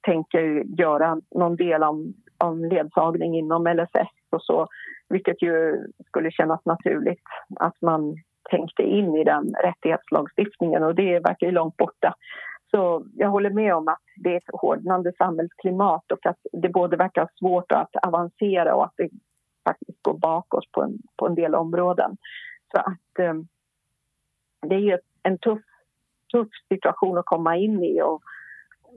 tänker 0.00 0.64
göra 0.80 1.20
någon 1.34 1.56
del 1.56 1.82
av, 1.82 2.06
av 2.38 2.58
ledsagning 2.58 3.38
inom 3.38 3.66
LSS 3.66 4.14
och 4.30 4.42
så, 4.42 4.68
vilket 5.08 5.42
ju 5.42 5.86
skulle 6.06 6.30
kännas 6.30 6.64
naturligt 6.64 7.22
att 7.60 7.82
man 7.82 8.16
tänkte 8.50 8.82
in 8.82 9.16
i 9.16 9.24
den 9.24 9.54
rättighetslagstiftningen 9.64 10.82
och 10.82 10.94
det 10.94 11.20
verkar 11.20 11.46
ju 11.46 11.52
långt 11.52 11.76
borta. 11.76 12.14
Så 12.70 13.06
jag 13.14 13.30
håller 13.30 13.50
med 13.50 13.74
om 13.74 13.88
att 13.88 14.02
det 14.16 14.32
är 14.32 14.36
ett 14.36 14.60
hårdnande 14.60 15.12
samhällsklimat 15.18 16.12
och 16.12 16.26
att 16.26 16.38
det 16.52 16.68
både 16.68 16.96
verkar 16.96 17.28
svårt 17.38 17.72
att 17.72 17.96
avancera 18.06 18.74
och 18.74 18.84
att 18.84 18.94
det 18.96 19.10
faktiskt 19.64 20.02
går 20.02 20.18
bakåt 20.18 20.72
på 20.72 20.82
en, 20.82 20.98
på 21.16 21.26
en 21.26 21.34
del 21.34 21.54
områden. 21.54 22.16
Så 22.72 22.80
att 22.80 23.18
eh, 23.18 23.34
det 24.68 24.74
är 24.74 24.80
ju 24.80 24.98
en 25.22 25.38
tuff 25.38 25.62
tuff 26.34 26.48
situation 26.68 27.18
att 27.18 27.26
komma 27.26 27.56
in 27.56 27.82
i 27.84 28.02
och 28.02 28.22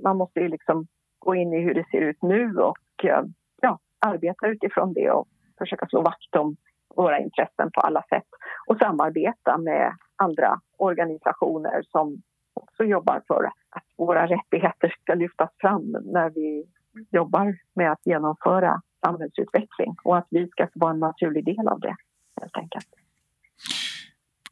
man 0.03 0.17
måste 0.17 0.39
ju 0.39 0.47
liksom 0.47 0.87
gå 1.19 1.35
in 1.35 1.53
i 1.53 1.59
hur 1.59 1.73
det 1.73 1.85
ser 1.91 2.01
ut 2.01 2.21
nu 2.21 2.57
och 2.57 3.05
eh, 3.05 3.23
ja, 3.61 3.79
arbeta 3.99 4.47
utifrån 4.47 4.93
det 4.93 5.11
och 5.11 5.27
försöka 5.57 5.87
slå 5.87 6.01
vakt 6.01 6.35
om 6.35 6.55
våra 6.95 7.19
intressen 7.19 7.71
på 7.73 7.81
alla 7.81 8.03
sätt 8.09 8.27
och 8.67 8.77
samarbeta 8.77 9.57
med 9.57 9.93
andra 10.15 10.59
organisationer 10.77 11.83
som 11.91 12.21
också 12.53 12.83
jobbar 12.83 13.21
för 13.27 13.43
att 13.69 13.83
våra 13.97 14.27
rättigheter 14.27 14.95
ska 15.01 15.13
lyftas 15.13 15.49
fram 15.57 15.97
när 16.03 16.29
vi 16.29 16.65
jobbar 17.11 17.57
med 17.73 17.91
att 17.91 18.01
genomföra 18.05 18.81
samhällsutveckling 19.05 19.95
och 20.03 20.17
att 20.17 20.27
vi 20.29 20.47
ska 20.47 20.67
få 20.67 20.79
vara 20.79 20.91
en 20.91 20.99
naturlig 20.99 21.45
del 21.45 21.67
av 21.67 21.79
det, 21.79 21.95
helt 22.41 22.57
enkelt. 22.57 22.87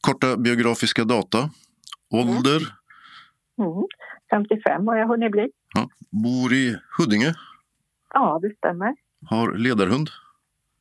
Korta 0.01 0.37
biografiska 0.37 1.03
data. 1.03 1.37
Ålder? 2.15 2.61
Mm. 3.57 3.71
Mm. 3.71 3.87
55 4.29 4.87
har 4.87 4.95
jag 4.95 5.07
hunnit 5.07 5.31
bli. 5.31 5.49
Ja. 5.75 5.89
Bor 6.09 6.53
i 6.53 6.77
Huddinge? 6.97 7.33
Ja, 8.13 8.39
det 8.41 8.55
stämmer. 8.57 8.95
Har 9.29 9.53
ledarhund? 9.57 10.09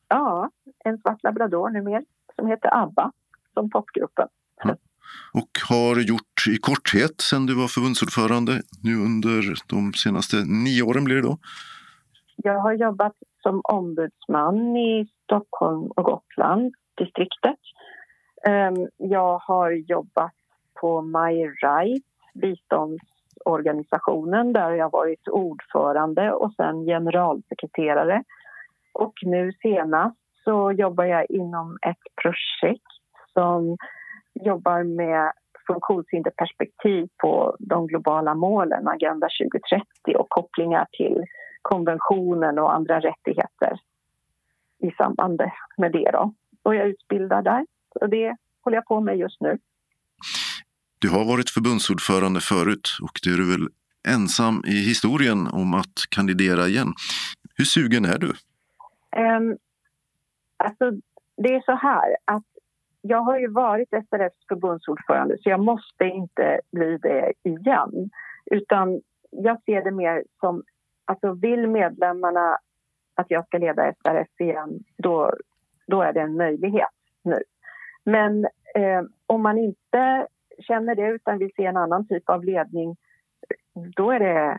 Ja, 0.08 0.50
en 0.84 0.98
svart 0.98 1.22
labrador 1.22 1.70
numera 1.70 2.02
som 2.36 2.46
heter 2.46 2.82
Abba, 2.82 3.12
som 3.54 3.70
popgruppen. 3.70 4.28
Ja. 4.64 4.76
Och 5.32 5.50
har 5.68 5.96
gjort 5.96 6.46
i 6.48 6.56
korthet 6.56 7.20
sen 7.20 7.46
du 7.46 7.54
var 7.54 7.68
förbundsordförande 7.68 8.62
nu 8.82 8.94
under 8.94 9.54
de 9.68 9.92
senaste 9.92 10.36
nio 10.36 10.82
åren 10.82 11.04
blir 11.04 11.16
det 11.16 11.22
då? 11.22 11.38
Jag 12.36 12.60
har 12.60 12.72
jobbat 12.72 13.16
som 13.42 13.60
ombudsman 13.64 14.76
i 14.76 15.08
Stockholm 15.24 15.90
och 15.96 16.04
Gotland, 16.04 16.74
distriktet. 16.96 17.58
Ehm, 18.46 18.88
jag 18.96 19.38
har 19.38 19.70
jobbat 19.70 20.34
på 20.84 21.02
My 21.02 21.46
Rights, 21.46 22.06
biståndsorganisationen 22.34 24.52
där 24.52 24.70
jag 24.70 24.92
varit 24.92 25.28
ordförande 25.28 26.32
och 26.32 26.54
sen 26.54 26.84
generalsekreterare. 26.84 28.24
Och 28.92 29.12
nu 29.22 29.52
senast 29.52 30.16
så 30.44 30.72
jobbar 30.72 31.04
jag 31.04 31.30
inom 31.30 31.78
ett 31.82 32.02
projekt 32.22 32.92
som 33.32 33.76
jobbar 34.34 34.82
med 34.82 35.32
funktionshinderperspektiv 35.66 37.08
på 37.22 37.56
de 37.58 37.86
globala 37.86 38.34
målen, 38.34 38.88
Agenda 38.88 39.28
2030 39.42 40.16
och 40.16 40.28
kopplingar 40.28 40.86
till 40.92 41.24
konventionen 41.62 42.58
och 42.58 42.74
andra 42.74 43.00
rättigheter 43.00 43.80
i 44.78 44.90
samband 44.90 45.42
med 45.76 45.92
det. 45.92 46.10
Då. 46.12 46.32
Och 46.62 46.74
jag 46.74 46.86
utbildar 46.86 47.42
där, 47.42 47.66
och 48.00 48.08
det 48.08 48.36
håller 48.64 48.76
jag 48.76 48.86
på 48.86 49.00
med 49.00 49.18
just 49.18 49.40
nu. 49.40 49.58
Du 51.04 51.10
har 51.10 51.24
varit 51.24 51.50
förbundsordförande 51.50 52.40
förut 52.40 52.86
och 53.02 53.14
det 53.22 53.30
är 53.30 53.36
du 53.36 53.46
väl 53.52 53.68
ensam 54.08 54.62
i 54.66 54.76
historien 54.90 55.40
om 55.60 55.74
att 55.74 55.96
kandidera 56.16 56.62
igen. 56.66 56.90
Hur 57.56 57.64
sugen 57.64 58.04
är 58.04 58.18
du? 58.18 58.30
Um, 59.26 59.56
alltså, 60.56 60.84
det 61.36 61.54
är 61.54 61.60
så 61.60 61.76
här 61.88 62.16
att 62.24 62.48
jag 63.00 63.20
har 63.20 63.38
ju 63.38 63.48
varit 63.48 63.88
SRFs 63.88 64.46
förbundsordförande 64.48 65.36
så 65.42 65.50
jag 65.50 65.60
måste 65.60 66.04
inte 66.04 66.60
bli 66.72 66.98
det 67.02 67.32
igen. 67.42 68.10
Utan 68.46 69.00
jag 69.30 69.62
ser 69.62 69.84
det 69.84 69.90
mer 69.90 70.24
som, 70.40 70.62
alltså 71.04 71.32
vill 71.32 71.68
medlemmarna 71.68 72.58
att 73.14 73.26
jag 73.28 73.46
ska 73.46 73.58
leda 73.58 73.92
SRF 73.92 74.40
igen, 74.40 74.84
då, 74.96 75.34
då 75.86 76.02
är 76.02 76.12
det 76.12 76.20
en 76.20 76.36
möjlighet 76.36 76.96
nu. 77.22 77.42
Men 78.04 78.44
eh, 78.74 79.02
om 79.26 79.42
man 79.42 79.58
inte 79.58 80.26
känner 80.58 80.94
det 80.94 81.08
utan 81.08 81.38
vill 81.38 81.54
se 81.56 81.64
en 81.64 81.76
annan 81.76 82.08
typ 82.08 82.30
av 82.30 82.44
ledning, 82.44 82.96
då 83.96 84.10
är 84.10 84.18
det, 84.18 84.58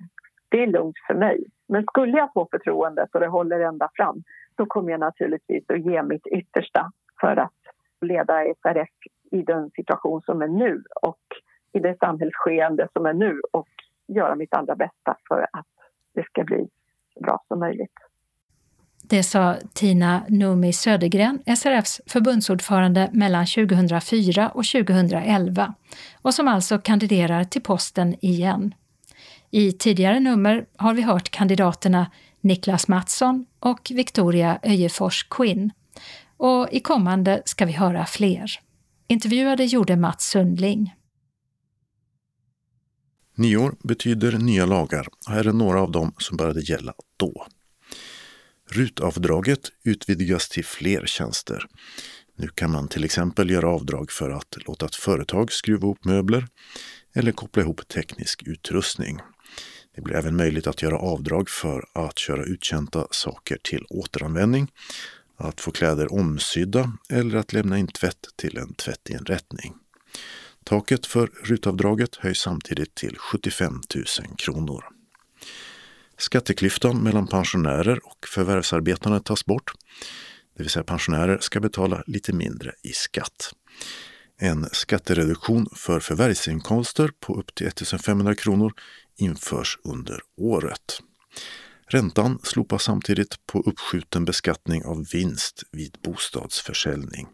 det 0.49 0.63
är 0.63 0.67
lugnt 0.67 0.95
för 1.07 1.13
mig. 1.13 1.45
Men 1.67 1.83
skulle 1.83 2.17
jag 2.17 2.33
få 2.33 2.47
förtroendet 2.51 3.09
och 3.13 3.19
det 3.19 3.27
håller 3.27 3.59
ända 3.59 3.89
fram, 3.93 4.23
då 4.55 4.65
kommer 4.65 4.91
jag 4.91 4.99
naturligtvis 4.99 5.63
att 5.69 5.85
ge 5.85 6.03
mitt 6.03 6.27
yttersta 6.27 6.91
för 7.21 7.37
att 7.37 7.53
leda 8.01 8.53
SRF 8.61 8.89
i 9.31 9.41
den 9.41 9.69
situation 9.69 10.21
som 10.21 10.41
är 10.41 10.47
nu 10.47 10.83
och 11.01 11.21
i 11.73 11.79
det 11.79 11.97
samhällsskeende 11.99 12.87
som 12.93 13.05
är 13.05 13.13
nu 13.13 13.41
och 13.51 13.69
göra 14.07 14.35
mitt 14.35 14.53
allra 14.53 14.75
bästa 14.75 15.17
för 15.27 15.47
att 15.51 15.67
det 16.13 16.23
ska 16.23 16.43
bli 16.43 16.67
så 17.13 17.19
bra 17.19 17.43
som 17.47 17.59
möjligt. 17.59 18.04
Det 19.09 19.23
sa 19.23 19.55
Tina 19.73 20.25
Numi 20.29 20.73
Södergren, 20.73 21.39
SRFs 21.57 22.01
förbundsordförande 22.05 23.09
mellan 23.13 23.45
2004 23.45 24.49
och 24.49 24.65
2011 24.65 25.73
och 26.21 26.33
som 26.33 26.47
alltså 26.47 26.77
kandiderar 26.77 27.43
till 27.43 27.61
posten 27.61 28.15
igen. 28.21 28.73
I 29.51 29.71
tidigare 29.71 30.19
nummer 30.19 30.65
har 30.77 30.93
vi 30.93 31.01
hört 31.01 31.29
kandidaterna 31.29 32.11
Niklas 32.41 32.87
Mattsson 32.87 33.45
och 33.59 33.91
Victoria 33.93 34.59
Öjefors 34.63 35.23
Quinn. 35.29 35.71
Och 36.37 36.67
i 36.71 36.79
kommande 36.79 37.41
ska 37.45 37.65
vi 37.65 37.71
höra 37.71 38.05
fler. 38.05 38.51
Intervjuade 39.07 39.65
gjorde 39.65 39.95
Mats 39.95 40.29
Sundling. 40.29 40.93
Nyår 43.35 43.75
betyder 43.83 44.31
nya 44.31 44.65
lagar. 44.65 45.07
och 45.07 45.33
Här 45.33 45.47
är 45.47 45.53
några 45.53 45.81
av 45.81 45.91
dem 45.91 46.13
som 46.17 46.37
började 46.37 46.61
gälla 46.61 46.93
då. 47.17 47.45
RUT-avdraget 48.71 49.71
utvidgas 49.83 50.49
till 50.49 50.65
fler 50.65 51.05
tjänster. 51.05 51.65
Nu 52.37 52.47
kan 52.47 52.71
man 52.71 52.87
till 52.87 53.03
exempel 53.03 53.49
göra 53.49 53.69
avdrag 53.69 54.11
för 54.11 54.29
att 54.29 54.57
låta 54.67 54.85
ett 54.85 54.95
företag 54.95 55.51
skruva 55.51 55.85
ihop 55.85 56.05
möbler 56.05 56.47
eller 57.13 57.31
koppla 57.31 57.63
ihop 57.63 57.87
teknisk 57.87 58.43
utrustning. 58.43 59.19
Det 59.95 60.01
blir 60.01 60.15
även 60.15 60.35
möjligt 60.35 60.67
att 60.67 60.81
göra 60.81 60.97
avdrag 60.97 61.49
för 61.49 61.85
att 61.93 62.19
köra 62.19 62.43
uttjänta 62.43 63.07
saker 63.11 63.57
till 63.63 63.85
återanvändning, 63.89 64.71
att 65.37 65.61
få 65.61 65.71
kläder 65.71 66.13
omsydda 66.13 66.91
eller 67.09 67.37
att 67.37 67.53
lämna 67.53 67.77
in 67.77 67.87
tvätt 67.87 68.27
till 68.35 68.57
en 68.57 68.73
tvättinrättning. 68.73 69.73
Taket 70.63 71.05
för 71.05 71.31
rutavdraget 71.43 72.15
höjs 72.15 72.39
samtidigt 72.39 72.95
till 72.95 73.17
75 73.17 73.81
000 73.95 74.05
kronor. 74.37 74.94
Skatteklyftan 76.17 77.03
mellan 77.03 77.27
pensionärer 77.27 77.99
och 78.05 78.27
förvärvsarbetande 78.27 79.19
tas 79.19 79.45
bort. 79.45 79.71
Det 80.57 80.63
vill 80.63 80.69
säga 80.69 80.83
pensionärer 80.83 81.37
ska 81.41 81.59
betala 81.59 82.03
lite 82.07 82.33
mindre 82.33 82.71
i 82.83 82.91
skatt. 82.93 83.53
En 84.37 84.69
skattereduktion 84.71 85.67
för 85.75 85.99
förvärvsinkomster 85.99 87.11
på 87.19 87.39
upp 87.39 87.55
till 87.55 87.67
1500 87.67 88.35
kronor 88.35 88.73
införs 89.17 89.79
under 89.83 90.19
året. 90.37 91.01
Räntan 91.87 92.39
slopas 92.43 92.83
samtidigt 92.83 93.47
på 93.47 93.61
uppskjuten 93.61 94.25
beskattning 94.25 94.85
av 94.85 95.05
vinst 95.13 95.63
vid 95.71 95.97
bostadsförsäljning. 96.03 97.27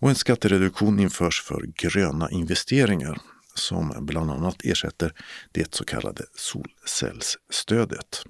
Och 0.00 0.08
en 0.08 0.14
skattereduktion 0.14 0.98
införs 0.98 1.42
för 1.42 1.62
gröna 1.66 2.30
investeringar 2.30 3.18
som 3.54 4.06
bland 4.06 4.30
annat 4.30 4.56
ersätter 4.64 5.12
det 5.52 5.74
så 5.74 5.84
kallade 5.84 6.24
solcellsstödet. 6.34 8.24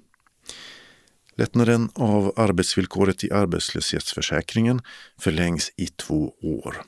Lättnaden 1.37 1.89
av 1.93 2.33
arbetsvillkoret 2.35 3.23
i 3.23 3.31
arbetslöshetsförsäkringen 3.31 4.81
förlängs 5.17 5.71
i 5.77 5.87
två 5.87 6.33
år. 6.41 6.81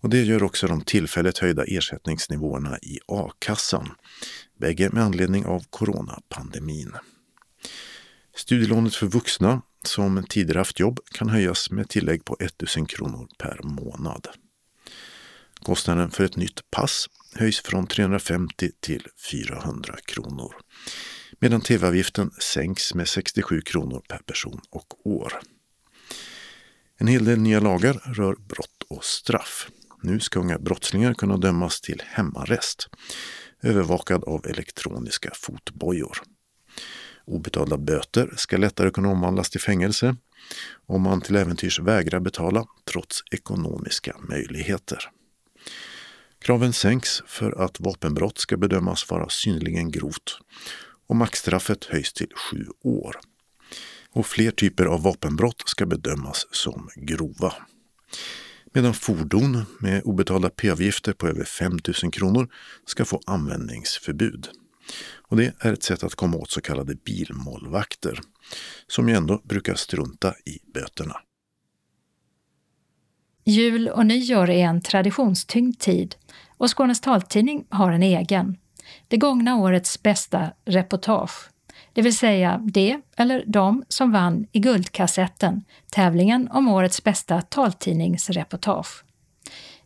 Och 0.00 0.10
det 0.10 0.22
gör 0.22 0.42
också 0.42 0.66
de 0.66 0.80
tillfälligt 0.80 1.38
höjda 1.38 1.64
ersättningsnivåerna 1.64 2.78
i 2.78 2.98
a-kassan, 3.08 3.90
bägge 4.60 4.90
med 4.90 5.02
anledning 5.02 5.46
av 5.46 5.64
coronapandemin. 5.70 6.92
Studielånet 8.36 8.94
för 8.94 9.06
vuxna 9.06 9.62
som 9.82 10.24
tidigare 10.28 10.58
haft 10.58 10.80
jobb 10.80 11.00
kan 11.10 11.28
höjas 11.28 11.70
med 11.70 11.88
tillägg 11.88 12.24
på 12.24 12.36
1000 12.40 12.86
kronor 12.86 13.28
per 13.38 13.60
månad. 13.62 14.28
Kostnaden 15.62 16.10
för 16.10 16.24
ett 16.24 16.36
nytt 16.36 16.70
pass 16.70 17.06
höjs 17.36 17.60
från 17.60 17.86
350 17.86 18.70
till 18.80 19.06
400 19.30 19.96
kronor 20.06 20.54
medan 21.40 21.60
tv-avgiften 21.60 22.30
sänks 22.30 22.94
med 22.94 23.08
67 23.08 23.60
kronor 23.60 24.02
per 24.08 24.18
person 24.18 24.60
och 24.70 25.06
år. 25.06 25.32
En 26.98 27.06
hel 27.06 27.24
del 27.24 27.38
nya 27.38 27.60
lagar 27.60 27.94
rör 27.94 28.34
brott 28.34 28.82
och 28.88 29.04
straff. 29.04 29.68
Nu 30.02 30.20
ska 30.20 30.40
unga 30.40 30.58
brottslingar 30.58 31.14
kunna 31.14 31.36
dömas 31.36 31.80
till 31.80 32.02
hemarrest, 32.06 32.88
övervakad 33.62 34.24
av 34.24 34.46
elektroniska 34.46 35.30
fotbojor. 35.34 36.18
Obetalda 37.24 37.78
böter 37.78 38.34
ska 38.36 38.56
lättare 38.56 38.90
kunna 38.90 39.08
omvandlas 39.08 39.50
till 39.50 39.60
fängelse 39.60 40.16
om 40.86 41.02
man 41.02 41.20
till 41.20 41.36
äventyrs 41.36 41.80
vägrar 41.80 42.20
betala 42.20 42.66
trots 42.92 43.22
ekonomiska 43.30 44.16
möjligheter. 44.28 45.10
Kraven 46.46 46.72
sänks 46.72 47.22
för 47.26 47.64
att 47.64 47.80
vapenbrott 47.80 48.38
ska 48.38 48.56
bedömas 48.56 49.10
vara 49.10 49.28
synnerligen 49.28 49.90
grovt 49.90 50.38
och 51.06 51.16
maxstraffet 51.16 51.84
höjs 51.84 52.12
till 52.12 52.28
sju 52.36 52.66
år. 52.82 53.16
Och 54.10 54.26
fler 54.26 54.50
typer 54.50 54.86
av 54.86 55.02
vapenbrott 55.02 55.62
ska 55.66 55.86
bedömas 55.86 56.46
som 56.50 56.88
grova. 56.96 57.54
Medan 58.72 58.94
fordon 58.94 59.64
med 59.80 60.02
obetalda 60.04 60.50
p-avgifter 60.50 61.12
på 61.12 61.28
över 61.28 61.44
5 61.44 61.78
000 62.02 62.12
kronor 62.12 62.48
ska 62.84 63.04
få 63.04 63.20
användningsförbud. 63.26 64.48
Och 65.28 65.36
det 65.36 65.54
är 65.60 65.72
ett 65.72 65.82
sätt 65.82 66.04
att 66.04 66.14
komma 66.14 66.36
åt 66.36 66.50
så 66.50 66.60
kallade 66.60 66.94
bilmålvakter, 66.94 68.20
som 68.86 69.08
ju 69.08 69.14
ändå 69.14 69.40
brukar 69.44 69.74
strunta 69.74 70.34
i 70.44 70.58
böterna. 70.74 71.16
Jul 73.48 73.88
och 73.88 74.06
nyår 74.06 74.50
är 74.50 74.64
en 74.64 74.80
traditionstyngd 74.80 75.78
tid 75.78 76.14
och 76.58 76.76
Skånes 76.76 77.00
taltidning 77.00 77.66
har 77.70 77.92
en 77.92 78.02
egen. 78.02 78.56
Det 79.08 79.16
gångna 79.16 79.56
årets 79.56 80.02
bästa 80.02 80.50
reportage, 80.64 81.50
det 81.92 82.02
vill 82.02 82.16
säga 82.16 82.60
det 82.64 83.00
eller 83.16 83.44
de 83.46 83.84
som 83.88 84.12
vann 84.12 84.46
i 84.52 84.58
Guldkassetten, 84.58 85.64
tävlingen 85.90 86.48
om 86.52 86.68
årets 86.68 87.04
bästa 87.04 87.42
taltidningsreportage. 87.42 89.04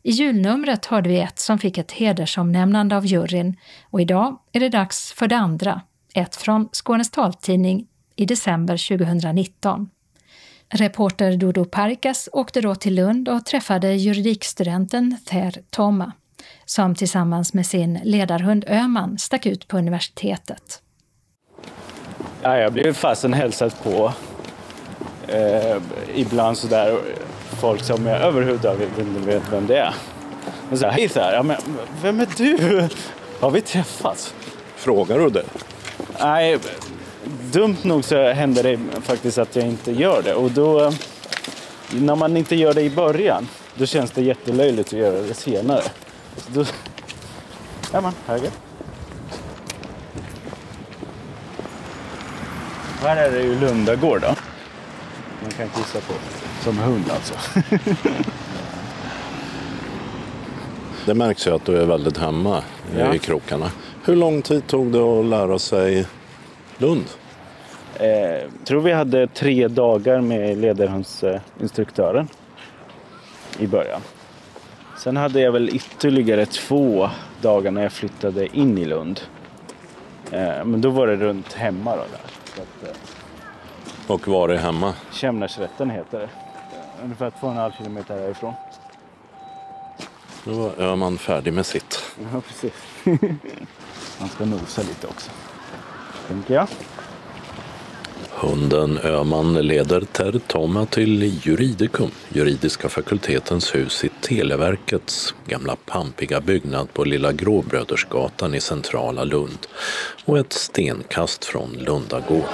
I 0.03 0.11
julnumret 0.11 0.87
hörde 0.87 1.09
vi 1.09 1.21
ett 1.21 1.39
som 1.39 1.59
fick 1.59 1.79
ett 1.79 1.93
hedersomnämnande 1.93 2.97
av 2.97 3.07
juryn 3.07 3.57
och 3.83 4.01
idag 4.01 4.39
är 4.53 4.61
det 4.61 4.69
dags 4.69 5.13
för 5.13 5.29
det 5.29 5.37
andra, 5.37 5.81
ett 6.15 6.37
från 6.37 6.69
Skånes 6.73 7.11
taltidning 7.11 7.87
i 8.17 8.27
december 8.27 8.97
2019. 8.97 9.91
Reporter 10.69 11.37
Dodo 11.37 11.65
Parkas 11.65 12.29
åkte 12.33 12.61
då 12.61 12.75
till 12.75 12.95
Lund 12.95 13.29
och 13.29 13.47
träffade 13.47 13.95
juridikstudenten 13.95 15.17
Ther 15.25 15.63
Toma, 15.71 16.13
som 16.71 16.95
tillsammans 16.95 17.55
med 17.55 17.67
sin 17.67 18.01
ledarhund 18.05 18.65
Öman 18.69 19.19
stack 19.19 19.47
ut 19.47 19.69
på 19.69 19.79
universitetet. 19.79 20.83
Ja, 22.43 22.57
jag 22.57 22.73
blev 22.73 22.93
fasen 22.93 23.33
hälsad 23.33 23.73
på. 23.83 24.13
Eh, 25.29 25.77
ibland 26.15 26.59
sådär 26.59 26.99
folk 27.61 27.83
som 27.83 28.07
jag 28.07 28.21
överhuvudtaget 28.21 28.99
inte 28.99 29.21
vet 29.21 29.53
vem 29.53 29.67
det 29.67 29.79
är. 29.79 29.95
Och 30.71 30.79
så 30.79 30.87
här, 30.87 30.93
hej 30.93 31.09
så 31.09 31.21
här, 31.21 31.33
ja, 31.33 31.43
men 31.43 31.57
vem 32.03 32.21
är 32.21 32.29
du? 32.37 32.89
Har 33.41 33.51
vi 33.51 33.61
träffats? 33.61 34.35
Frågar 34.77 35.19
du 35.19 35.31
det? 35.31 35.45
Nej, 36.21 36.59
dumt 37.53 37.77
nog 37.83 38.05
så 38.05 38.33
händer 38.33 38.63
det 38.63 38.79
faktiskt 39.03 39.39
att 39.39 39.57
jag 39.57 39.67
inte 39.67 39.93
gör 39.93 40.23
det. 40.23 40.35
Och 40.35 40.51
då, 40.51 40.93
när 41.93 42.15
man 42.17 42.37
inte 42.37 42.57
gör 42.57 42.75
det 42.75 42.83
i 42.83 42.91
början, 42.91 43.49
då 43.75 43.87
känns 43.87 44.11
det 44.11 44.23
jättelöjligt 44.23 44.89
att 44.89 44.99
göra 44.99 45.23
det 45.23 45.35
senare. 45.35 45.83
Då, 46.49 46.65
ja 47.93 48.01
man, 48.01 48.13
höger. 48.27 48.51
Här 53.03 53.17
är 53.17 53.31
det 53.31 53.43
ju 53.43 53.61
Lundagård 53.61 54.21
då. 54.21 54.35
Man 55.43 55.51
kan 55.51 55.69
kissa 55.69 56.01
på. 56.01 56.13
Som 56.65 56.79
hund 56.79 57.05
alltså. 57.11 57.35
Det 61.07 61.15
märks 61.15 61.47
ju 61.47 61.55
att 61.55 61.65
du 61.65 61.77
är 61.77 61.87
väldigt 61.87 62.17
hemma 62.19 62.63
Ja. 62.99 63.15
i 63.15 63.19
krokarna. 63.19 63.71
Hur 64.05 64.17
lång 64.17 64.43
tid 64.43 64.67
tog 64.67 64.93
det 64.93 64.99
att 64.99 65.25
lära 65.27 65.59
sig 65.59 66.07
Lund? 66.79 67.05
Eh, 67.95 68.51
tror 68.65 68.81
vi 68.81 68.93
hade 68.93 69.27
tre 69.27 69.69
dagar 69.69 70.21
med 70.21 70.59
ledarhundsinstruktören 70.59 72.29
i 73.59 73.67
början. 73.67 74.01
Sen 75.01 75.17
hade 75.17 75.41
jag 75.41 75.53
väl 75.53 75.69
ytterligare 75.69 76.47
två 76.47 77.11
dagar 77.41 77.71
när 77.71 77.83
jag 77.83 77.93
flyttade 77.93 78.57
in 78.57 78.79
i 78.79 78.85
Lund. 78.85 79.21
Eh, 80.31 80.65
men 80.65 80.81
då 80.81 80.91
var 80.91 81.07
det 81.07 81.17
runt 81.17 81.53
hemma 81.53 81.97
då. 81.97 82.03
Där. 82.03 82.63
Att, 82.63 82.89
eh, 82.89 84.13
Och 84.13 84.29
var 84.29 84.49
är 84.49 84.57
hemma? 84.57 84.95
Kämnarsrätten 85.13 85.91
heter 85.91 86.19
det. 86.19 86.25
Eh, 86.25 87.05
Ungefär 87.05 87.31
två 87.41 87.47
och 87.47 87.53
en 87.53 87.59
halv 87.59 87.73
kilometer 87.73 88.21
härifrån. 88.21 88.55
Då 90.45 90.73
är 90.79 90.97
man 90.97 91.19
färdig 91.19 91.53
med 91.53 91.67
sitt. 91.67 92.03
Ja, 92.33 92.41
precis. 92.41 92.73
Man 94.21 94.29
ska 94.29 94.45
nosa 94.45 94.83
lite 94.83 95.07
också. 95.07 95.31
Tänker 96.29 96.55
jag. 96.55 96.67
Hunden 98.41 98.99
Öman 98.99 99.55
leder 99.55 100.01
Ter 100.01 100.41
Toma 100.47 100.87
till 100.87 101.47
Juridicum, 101.47 102.11
juridiska 102.29 102.89
fakultetens 102.89 103.75
hus 103.75 104.05
i 104.05 104.11
Televerkets 104.21 105.35
gamla 105.47 105.77
pampiga 105.77 106.41
byggnad 106.41 106.93
på 106.93 107.05
Lilla 107.05 107.33
Gråbrödersgatan 107.33 108.55
i 108.55 108.61
centrala 108.61 109.25
Lund 109.25 109.67
och 110.25 110.39
ett 110.39 110.53
stenkast 110.53 111.45
från 111.45 111.73
Lundagård. 111.73 112.45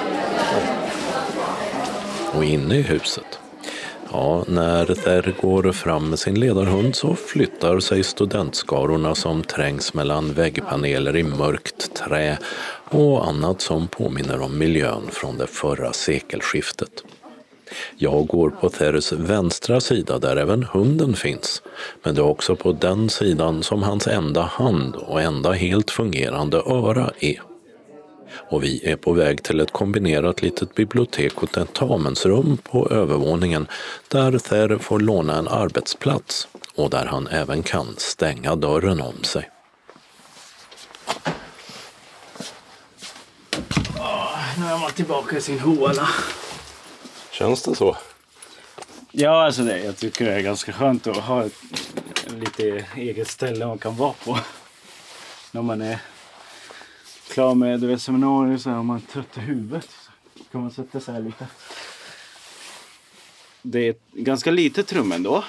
Och 2.34 2.44
inne 2.44 2.76
i 2.76 2.82
huset 2.82 3.38
Ja, 4.12 4.44
när 4.48 4.86
Ter 4.86 5.34
går 5.40 5.72
fram 5.72 6.10
med 6.10 6.18
sin 6.18 6.40
ledarhund 6.40 6.96
så 6.96 7.14
flyttar 7.14 7.80
sig 7.80 8.04
studentskarorna 8.04 9.14
som 9.14 9.42
trängs 9.42 9.94
mellan 9.94 10.32
väggpaneler 10.32 11.16
i 11.16 11.22
mörkt 11.22 11.94
trä 11.94 12.38
och 12.90 13.28
annat 13.28 13.60
som 13.60 13.88
påminner 13.88 14.40
om 14.40 14.58
miljön 14.58 15.02
från 15.10 15.38
det 15.38 15.46
förra 15.46 15.92
sekelskiftet. 15.92 17.04
Jag 17.96 18.26
går 18.26 18.50
på 18.50 18.68
Theres 18.68 19.12
vänstra 19.12 19.80
sida 19.80 20.18
där 20.18 20.36
även 20.36 20.62
hunden 20.62 21.14
finns, 21.14 21.62
men 22.02 22.14
det 22.14 22.20
är 22.20 22.26
också 22.26 22.56
på 22.56 22.72
den 22.72 23.10
sidan 23.10 23.62
som 23.62 23.82
hans 23.82 24.06
enda 24.06 24.42
hand 24.42 24.96
och 24.96 25.22
enda 25.22 25.52
helt 25.52 25.90
fungerande 25.90 26.56
öra 26.56 27.10
är 27.20 27.42
och 28.50 28.64
vi 28.64 28.90
är 28.90 28.96
på 28.96 29.12
väg 29.12 29.42
till 29.42 29.60
ett 29.60 29.72
kombinerat 29.72 30.42
litet 30.42 30.74
bibliotek 30.74 31.42
och 31.42 31.52
tentamensrum 31.52 32.56
på 32.56 32.88
övervåningen 32.90 33.66
där 34.08 34.38
Ther 34.38 34.78
får 34.78 35.00
låna 35.00 35.38
en 35.38 35.48
arbetsplats 35.48 36.48
och 36.74 36.90
där 36.90 37.06
han 37.06 37.26
även 37.26 37.62
kan 37.62 37.94
stänga 37.96 38.56
dörren 38.56 39.00
om 39.00 39.24
sig. 39.24 39.50
Nu 44.58 44.64
är 44.64 44.78
man 44.78 44.85
tillbaka 44.96 45.36
i 45.36 45.40
sin 45.40 45.58
håla. 45.58 46.08
Känns 47.30 47.62
det 47.62 47.74
så? 47.74 47.96
Ja, 49.10 49.44
alltså 49.44 49.62
det, 49.62 49.84
jag 49.84 49.96
tycker 49.96 50.24
det 50.24 50.32
är 50.32 50.40
ganska 50.40 50.72
skönt 50.72 51.06
att 51.06 51.16
ha 51.16 51.44
ett 51.44 51.62
lite 52.26 52.86
eget 52.96 53.28
ställe 53.28 53.66
man 53.66 53.78
kan 53.78 53.96
vara 53.96 54.12
på. 54.24 54.38
När 55.52 55.62
man 55.62 55.82
är 55.82 55.98
klar 57.28 57.54
med 57.54 57.80
du 57.80 57.86
vet, 57.86 58.02
seminarier 58.02 58.58
så 58.58 58.70
här, 58.70 58.78
om 58.78 58.86
man 58.86 58.96
är 58.96 59.12
trött 59.12 59.36
i 59.36 59.40
huvudet. 59.40 59.88
Så 60.38 60.44
kan 60.52 60.60
man 60.60 60.70
sätta 60.70 61.00
sig 61.00 61.14
här 61.14 61.20
lite. 61.20 61.46
Det 63.62 63.78
är 63.86 63.90
ett 63.90 64.02
ganska 64.12 64.50
litet 64.50 64.92
rum 64.92 65.12
ändå. 65.12 65.44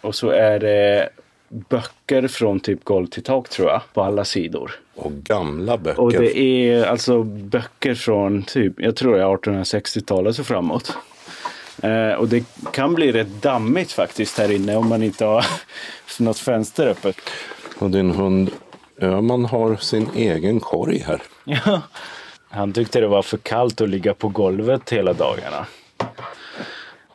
Och 0.00 0.14
så 0.14 0.30
är 0.30 0.58
det 0.58 1.10
böcker 1.48 2.28
från 2.28 2.60
typ 2.60 2.84
golv 2.84 3.06
till 3.06 3.22
tak 3.22 3.48
tror 3.48 3.68
jag. 3.68 3.82
På 3.94 4.02
alla 4.02 4.24
sidor. 4.24 4.85
Och 4.96 5.12
gamla 5.12 5.78
böcker. 5.78 6.00
Och 6.00 6.12
det 6.12 6.38
är 6.38 6.84
alltså 6.84 7.22
böcker 7.22 7.94
från 7.94 8.42
typ, 8.42 8.72
jag 8.76 8.96
tror 8.96 9.16
det 9.16 9.22
är 9.22 9.26
1860-talet 9.26 10.38
och 10.38 10.46
framåt. 10.46 10.96
Eh, 11.82 12.12
och 12.12 12.28
det 12.28 12.44
kan 12.72 12.94
bli 12.94 13.12
rätt 13.12 13.42
dammigt 13.42 13.92
faktiskt 13.92 14.38
här 14.38 14.50
inne 14.50 14.76
om 14.76 14.88
man 14.88 15.02
inte 15.02 15.24
har 15.24 15.46
något 16.18 16.38
fönster 16.38 16.86
öppet. 16.86 17.16
Och 17.78 17.90
din 17.90 18.10
hund 18.10 18.50
Öman 19.00 19.44
har 19.44 19.76
sin 19.76 20.08
egen 20.14 20.60
korg 20.60 20.98
här. 20.98 21.22
Ja. 21.44 21.82
Han 22.48 22.72
tyckte 22.72 23.00
det 23.00 23.06
var 23.06 23.22
för 23.22 23.36
kallt 23.36 23.80
att 23.80 23.88
ligga 23.88 24.14
på 24.14 24.28
golvet 24.28 24.92
hela 24.92 25.12
dagarna. 25.12 25.66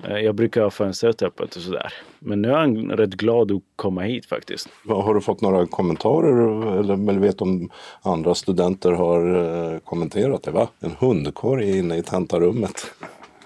Eh, 0.03 0.17
Jag 0.17 0.35
brukar 0.35 0.61
ha 0.61 0.69
fönstret 0.71 1.21
öppet 1.21 1.55
och 1.55 1.61
sådär. 1.61 1.93
Men 2.19 2.41
nu 2.41 2.49
är 2.49 2.57
han 2.57 2.91
rätt 2.91 3.13
glad 3.13 3.51
att 3.51 3.61
komma 3.75 4.01
hit 4.01 4.25
faktiskt. 4.25 4.69
Har 4.87 5.13
du 5.13 5.21
fått 5.21 5.41
några 5.41 5.67
kommentarer 5.67 6.79
eller, 6.79 7.19
vet 7.19 7.41
om 7.41 7.69
andra 8.01 8.35
studenter 8.35 8.91
har 8.91 9.35
eh, 9.73 9.79
kommenterat 9.79 10.43
det? 10.43 10.51
Va? 10.51 10.67
En 10.79 10.95
hundkorg 10.99 11.77
inne 11.77 11.97
i 11.97 12.03
tentarummet. 12.03 12.93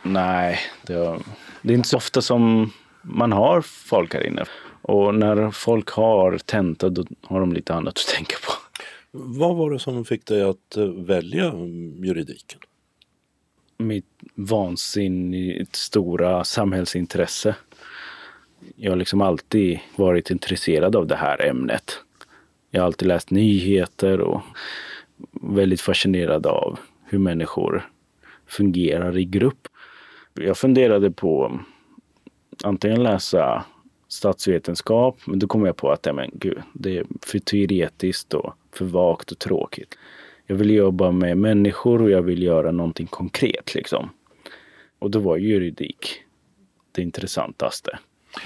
Nej, 0.04 0.60
det, 0.88 0.98
var, 0.98 1.20
det 1.62 1.74
är 1.74 1.78
inte 1.78 1.90
så 1.90 1.98
ofta 1.98 2.22
som 2.22 2.72
man 3.02 3.32
har 3.32 3.62
folk 3.62 4.14
här 4.14 4.28
inne. 4.28 4.44
Och 4.82 5.16
när 5.16 5.52
folk 5.52 5.90
har 5.90 6.38
tenta 6.38 6.90
då 6.90 7.04
har 7.24 7.40
de 7.40 7.54
lite 7.54 7.74
annat 7.74 7.94
att 7.94 8.16
tänka 8.16 8.36
på. 8.48 8.52
Vad 9.12 9.56
var 9.56 9.72
det 9.72 9.80
som 9.80 10.06
fick 10.06 10.26
dig 10.26 10.44
att 10.44 10.78
eh, 10.78 10.86
välja 10.86 11.54
juridiken? 12.04 12.60
Mitt 13.78 14.06
vansinnigt 14.36 15.76
stora 15.76 16.44
samhällsintresse. 16.44 17.56
Jag 18.76 18.92
har 18.92 18.96
liksom 18.96 19.22
alltid 19.22 19.80
varit 19.96 20.30
intresserad 20.30 20.96
av 20.96 21.08
det 21.08 21.16
här 21.16 21.46
ämnet. 21.46 22.00
Jag 22.72 22.82
har 22.82 22.86
alltid 22.86 23.08
läst 23.08 23.32
nyheter 23.32 24.20
och 24.20 24.42
väldigt 25.32 25.82
fascinerad 25.82 26.46
av 26.46 26.80
hur 27.06 27.20
människor 27.20 27.90
fungerar 28.48 29.18
i 29.18 29.26
grupp. 29.26 29.68
Jag 30.34 30.58
funderade 30.58 31.12
på 31.12 31.60
antingen 32.64 33.04
läsa 33.04 33.66
statsvetenskap, 34.08 35.20
men 35.26 35.40
då 35.40 35.48
kom 35.48 35.66
jag 35.66 35.78
på 35.78 35.92
att 35.92 36.06
ja, 36.06 36.14
men, 36.14 36.32
gud, 36.34 36.62
det 36.74 36.98
är 36.98 37.06
för 37.22 37.40
teoretiskt 37.40 38.34
och 38.34 38.54
för 38.72 38.86
vagt 38.86 39.32
och 39.32 39.40
tråkigt. 39.40 39.98
Jag 40.48 40.56
vill 40.56 40.70
jobba 40.70 41.12
med 41.12 41.38
människor 41.38 42.02
och 42.02 42.10
jag 42.10 42.22
vill 42.22 42.44
göra 42.44 42.72
någonting 42.72 43.08
konkret 43.08 43.76
liksom. 43.76 44.10
Och 45.00 45.12
då 45.12 45.20
var 45.20 45.38
juridik 45.38 46.22
det 46.92 47.02
intressantaste. 47.02 48.00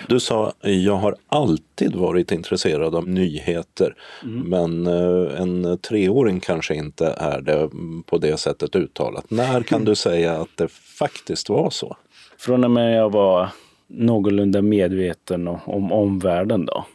Du 0.08 0.20
sa 0.20 0.54
jag 0.62 0.95
har 0.95 1.16
alltid 1.28 1.95
varit 1.95 2.32
intresserad 2.32 2.95
av 2.95 3.08
nyheter 3.08 3.95
men 4.24 4.88
eh, 4.88 5.41
en 5.41 5.78
treåring 5.78 6.39
kanske 6.39 6.76
inte 6.76 7.08
är 7.08 7.41
det 7.41 7.60
mm, 7.60 8.04
på 8.04 8.18
det 8.18 8.38
sättet 8.38 8.76
uttalat. 8.76 9.32
När 9.32 9.64
kan 9.64 9.86
du 9.86 9.95
säga 9.95 10.41
att 10.41 10.58
det 10.58 10.68
faktiskt 10.72 11.50
var 11.50 11.70
så? 11.70 11.97
Från 12.38 12.64
och 12.64 12.72
med 12.72 12.97
jag 12.97 13.12
var 13.12 13.50
någorlunda 13.88 14.62
medveten 14.62 15.47
om 15.47 15.91
omvärlden 15.91 16.66
då. 16.66 16.86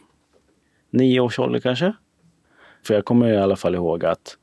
Nio 0.89 1.19
års 1.19 1.39
ålder 1.39 1.59
kanske. 1.59 1.93
För 2.83 2.93
jag 2.93 3.05
kommer 3.05 3.33
i 3.33 3.37
alla 3.37 3.55
fall 3.55 3.75
ihåg 3.75 4.05
att 4.05 4.37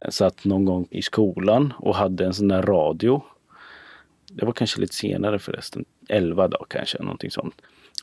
jag 0.00 0.12
satt 0.12 0.44
någon 0.44 0.64
gång 0.64 0.86
i 0.90 1.02
skolan 1.02 1.72
och 1.78 1.94
hade 1.94 2.24
en 2.24 2.34
sån 2.34 2.48
där 2.48 2.62
radio. 2.62 3.22
Det 4.32 4.44
var 4.44 4.52
kanske 4.52 4.80
lite 4.80 4.94
senare 4.94 5.38
förresten. 5.38 5.84
Elva 6.08 6.48
dagar 6.48 6.66
kanske, 6.70 7.02
någonting 7.02 7.30
sånt. 7.30 7.54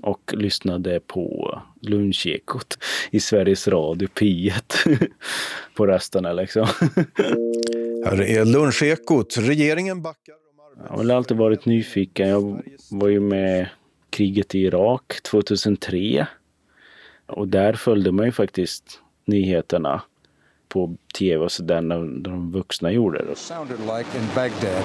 Och 0.01 0.33
lyssnade 0.33 0.99
på 0.99 1.61
Lunchekot 1.81 2.77
i 3.11 3.19
Sveriges 3.19 3.67
Radio 3.67 4.07
P1. 4.07 5.07
på 5.75 5.87
rasterna 5.87 6.33
liksom. 6.33 6.67
Här 8.05 8.21
är 8.21 8.45
Lunchekot. 8.45 9.37
Regeringen 9.37 10.01
backar 10.01 10.35
Jag 10.83 10.89
har 10.89 10.97
väl 10.97 11.11
alltid 11.11 11.37
varit 11.37 11.65
nyfiken. 11.65 12.29
Jag 12.29 12.61
var 12.91 13.07
ju 13.07 13.19
med 13.19 13.69
kriget 14.09 14.55
i 14.55 14.59
Irak 14.59 15.21
2003. 15.23 16.27
Och 17.25 17.47
där 17.47 17.73
följde 17.73 18.11
man 18.11 18.25
ju 18.25 18.31
faktiskt 18.31 19.01
nyheterna 19.25 20.01
på 20.69 20.95
tv 21.17 21.43
och 21.43 21.51
sådär 21.51 21.81
när 21.81 21.97
när 21.97 22.19
de 22.29 22.51
vuxna 22.51 22.91
gjorde 22.91 23.25
det. 23.25 23.35
sounded 23.35 23.79
like 23.79 24.17
in 24.17 24.27
Baghdad. 24.35 24.83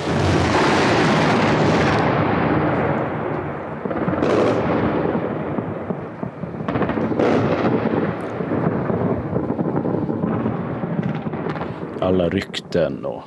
Alla 12.00 12.28
rykten 12.28 13.04
och 13.04 13.22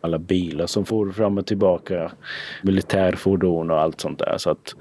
alla 0.00 0.18
bilar 0.18 0.66
som 0.66 0.84
for 0.84 1.12
fram 1.12 1.38
och 1.38 1.46
tillbaka. 1.46 2.12
Militärfordon 2.62 3.70
och 3.70 3.80
allt 3.80 4.00
sånt 4.00 4.18
där. 4.18 4.34
Så 4.38 4.50
att 4.50 4.74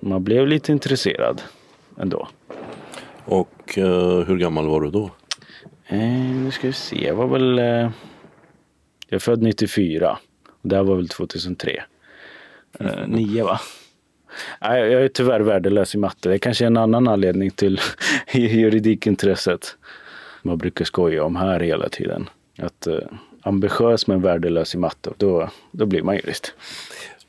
man 0.00 0.24
blev 0.24 0.46
lite 0.46 0.72
intresserad 0.72 1.42
ändå. 1.98 2.28
Och 3.24 3.78
eh, 3.78 4.26
hur 4.26 4.36
gammal 4.36 4.66
var 4.66 4.80
du 4.80 4.90
då? 4.90 5.10
Eh, 5.88 5.98
nu 6.44 6.50
ska 6.50 6.66
vi 6.66 6.72
se, 6.72 7.06
jag 7.06 7.14
var 7.14 7.26
väl... 7.26 7.58
Eh, 7.58 7.90
jag 9.08 9.16
är 9.16 9.18
född 9.18 9.42
94. 9.42 10.18
Och 10.62 10.68
det 10.68 10.76
här 10.76 10.82
var 10.82 10.96
väl 10.96 11.08
2003. 11.08 11.82
Eh, 12.80 13.06
nio 13.06 13.44
va? 13.44 13.60
Nej, 14.60 14.92
jag 14.92 15.02
är 15.02 15.08
tyvärr 15.08 15.40
värdelös 15.40 15.94
i 15.94 15.98
matte. 15.98 16.28
Det 16.28 16.34
är 16.34 16.38
kanske 16.38 16.66
en 16.66 16.76
annan 16.76 17.08
anledning 17.08 17.50
till 17.50 17.80
juridikintresset. 18.32 19.76
Man 20.42 20.58
brukar 20.58 20.84
skoja 20.84 21.24
om 21.24 21.36
här 21.36 21.60
hela 21.60 21.88
tiden. 21.88 22.28
Att 22.58 22.86
eh, 22.86 22.98
ambitiös 23.42 24.06
men 24.06 24.22
värdelös 24.22 24.74
i 24.74 24.78
matte, 24.78 25.10
då, 25.16 25.50
då 25.70 25.86
blir 25.86 26.02
man 26.02 26.16
jurist. 26.16 26.54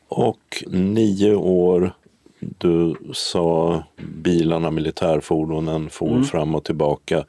Och 0.08 0.64
nio 0.68 1.36
år, 1.36 1.92
du 2.40 2.96
sa 3.14 3.84
bilarna, 3.98 4.72
militärfordonen 4.72 5.90
for 5.90 6.24
fram 6.24 6.56
och 6.56 6.64
tillbaka. 6.64 7.26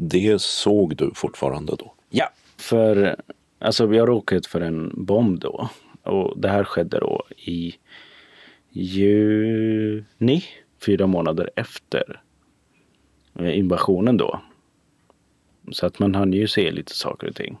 Det 0.00 0.40
såg 0.40 0.96
du 0.96 1.10
fortfarande 1.14 1.76
då? 1.76 1.94
Ja, 2.10 2.28
för 2.56 3.16
alltså, 3.58 3.94
jag 3.94 4.08
råkade 4.08 4.38
ut 4.38 4.46
för 4.46 4.60
en 4.60 4.92
bomb 5.04 5.40
då. 5.40 5.68
Och 6.02 6.40
det 6.40 6.48
här 6.48 6.64
skedde 6.64 6.98
då 6.98 7.24
i 7.36 7.74
juni, 8.70 10.44
fyra 10.86 11.06
månader 11.06 11.50
efter 11.56 12.20
eh, 13.38 13.58
invasionen 13.58 14.16
då. 14.16 14.40
Så 15.72 15.86
att 15.86 15.98
man 15.98 16.14
hann 16.14 16.32
ju 16.32 16.48
se 16.48 16.70
lite 16.70 16.94
saker 16.94 17.28
och 17.28 17.34
ting. 17.36 17.58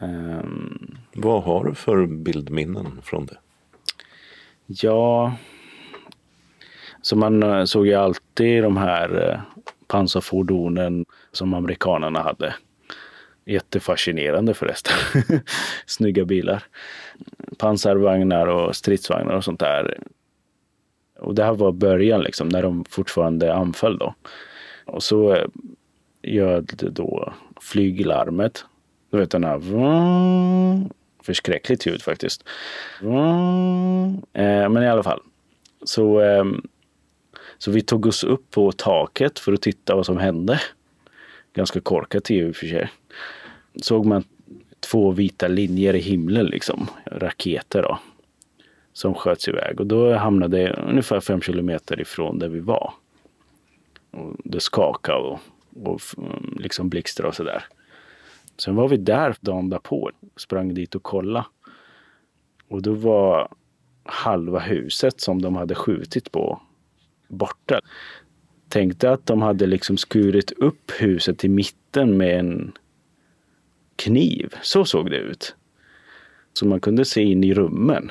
Ehm, 0.00 0.96
Vad 1.14 1.42
har 1.42 1.64
du 1.64 1.74
för 1.74 2.06
bildminnen 2.06 3.02
från 3.02 3.26
det? 3.26 3.38
Ja, 4.66 5.36
så 7.02 7.16
man 7.16 7.42
eh, 7.42 7.64
såg 7.64 7.86
ju 7.86 7.94
alltid 7.94 8.62
de 8.62 8.76
här 8.76 9.30
eh, 9.32 9.40
pansarfordonen 9.88 11.04
som 11.32 11.54
amerikanerna 11.54 12.22
hade. 12.22 12.54
Jättefascinerande 13.44 14.54
förresten. 14.54 14.94
Snygga 15.86 16.24
bilar. 16.24 16.62
Pansarvagnar 17.58 18.46
och 18.46 18.76
stridsvagnar 18.76 19.34
och 19.34 19.44
sånt 19.44 19.60
där. 19.60 19.98
Och 21.18 21.34
det 21.34 21.44
här 21.44 21.52
var 21.52 21.72
början 21.72 22.20
liksom, 22.20 22.48
när 22.48 22.62
de 22.62 22.84
fortfarande 22.84 23.54
anföll 23.54 23.98
då. 23.98 24.14
Och 24.84 25.02
så 25.02 25.34
eh, 25.34 25.46
ljöd 26.22 26.90
då 26.92 27.32
flyglarmet. 27.60 28.64
Du 29.10 29.18
vet 29.18 29.30
den 29.30 29.44
här 29.44 29.60
förskräckligt 31.22 31.86
ljud 31.86 32.02
faktiskt. 32.02 32.44
Eh, 34.32 34.68
men 34.68 34.82
i 34.82 34.88
alla 34.88 35.02
fall. 35.02 35.20
Så, 35.84 36.20
ehm, 36.20 36.62
så 37.58 37.70
vi 37.70 37.82
tog 37.82 38.06
oss 38.06 38.24
upp 38.24 38.50
på 38.50 38.72
taket 38.72 39.38
för 39.38 39.52
att 39.52 39.62
titta 39.62 39.96
vad 39.96 40.06
som 40.06 40.16
hände. 40.16 40.60
Ganska 41.54 41.80
korkat 41.80 42.30
i 42.30 42.50
och 42.50 42.56
för 42.56 42.66
sig. 42.66 42.90
Såg 43.82 44.06
man 44.06 44.24
två 44.80 45.10
vita 45.10 45.48
linjer 45.48 45.94
i 45.94 46.00
himlen 46.00 46.46
liksom. 46.46 46.86
Raketer 47.04 47.82
då. 47.82 47.98
Som 48.92 49.14
sköts 49.14 49.48
iväg. 49.48 49.80
Och 49.80 49.86
då 49.86 50.14
hamnade 50.14 50.60
jag 50.60 50.78
ungefär 50.88 51.20
fem 51.20 51.40
kilometer 51.40 52.00
ifrån 52.00 52.38
där 52.38 52.48
vi 52.48 52.60
var. 52.60 52.92
Och 54.10 54.36
det 54.44 54.60
skakade 54.60 55.18
och, 55.18 55.40
och 55.82 56.00
mm, 56.18 56.56
liksom 56.60 56.88
blixtrade 56.88 57.28
och 57.28 57.34
sådär. 57.34 57.64
Sen 58.58 58.74
var 58.74 58.88
vi 58.88 58.96
där 58.96 59.36
dagen 59.40 59.70
därpå. 59.70 60.10
Sprang 60.36 60.74
dit 60.74 60.94
och 60.94 61.02
kollade. 61.02 61.46
Och 62.68 62.82
då 62.82 62.92
var 62.92 63.48
halva 64.04 64.58
huset 64.58 65.20
som 65.20 65.42
de 65.42 65.56
hade 65.56 65.74
skjutit 65.74 66.32
på 66.32 66.60
borta. 67.28 67.80
tänkte 68.68 69.10
att 69.10 69.26
de 69.26 69.42
hade 69.42 69.66
liksom 69.66 69.96
skurit 69.96 70.50
upp 70.50 70.92
huset 71.00 71.44
i 71.44 71.48
mitten 71.48 72.16
med 72.16 72.38
en 72.38 72.72
kniv. 73.96 74.54
Så 74.62 74.84
såg 74.84 75.10
det 75.10 75.16
ut. 75.16 75.56
Så 76.52 76.66
man 76.66 76.80
kunde 76.80 77.04
se 77.04 77.22
in 77.22 77.44
i 77.44 77.54
rummen. 77.54 78.10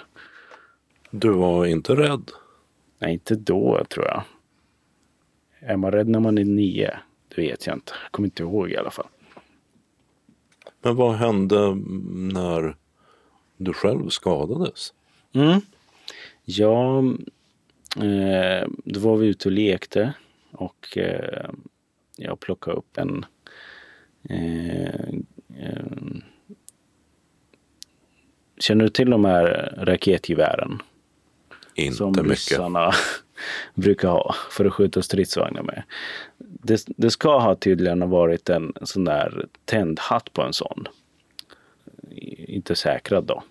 Du 1.11 1.29
var 1.29 1.65
inte 1.65 1.95
rädd? 1.95 2.31
Nej, 2.99 3.13
inte 3.13 3.35
då 3.35 3.85
tror 3.89 4.05
jag. 4.05 4.23
Är 5.59 5.77
man 5.77 5.91
rädd 5.91 6.07
när 6.07 6.19
man 6.19 6.37
är 6.37 6.45
nio? 6.45 6.99
Det 7.35 7.41
vet 7.41 7.67
jag 7.67 7.75
inte. 7.75 7.93
Jag 8.03 8.11
kommer 8.11 8.27
inte 8.27 8.43
ihåg 8.43 8.71
i 8.71 8.77
alla 8.77 8.91
fall. 8.91 9.07
Men 10.81 10.95
vad 10.95 11.15
hände 11.15 11.75
när 12.11 12.75
du 13.57 13.73
själv 13.73 14.09
skadades? 14.09 14.93
Mm. 15.33 15.61
Ja, 16.45 17.03
eh, 17.95 18.67
då 18.85 18.99
var 18.99 19.17
vi 19.17 19.27
ute 19.27 19.47
och 19.47 19.51
lekte 19.51 20.13
och 20.51 20.97
eh, 20.97 21.49
jag 22.17 22.39
plockade 22.39 22.77
upp 22.77 22.97
en 22.97 23.25
eh, 24.29 25.15
Känner 28.59 28.83
du 28.83 28.89
till 28.89 29.09
de 29.09 29.25
här 29.25 29.73
raketgevären? 29.77 30.81
Inte 31.75 31.97
som 31.97 32.11
mycket. 32.11 32.29
ryssarna 32.29 32.91
brukar 33.73 34.09
ha 34.09 34.35
för 34.51 34.65
att 34.65 34.73
skjuta 34.73 35.01
stridsvagnar 35.01 35.63
med. 35.63 35.83
Det, 36.37 36.85
det 36.87 37.11
ska 37.11 37.39
ha 37.39 37.55
tydligen 37.55 38.01
ha 38.01 38.09
varit 38.09 38.49
en 38.49 38.73
sån 38.81 39.03
där 39.03 39.47
tändhatt 39.65 40.33
på 40.33 40.41
en 40.41 40.53
sån. 40.53 40.87
Inte 42.37 42.75
säkrad 42.75 43.23
då. 43.23 43.43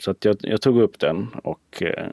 Så 0.00 0.10
att 0.10 0.24
jag, 0.24 0.36
jag 0.40 0.62
tog 0.62 0.80
upp 0.80 0.98
den 0.98 1.28
och 1.42 1.82
eh, 1.82 2.06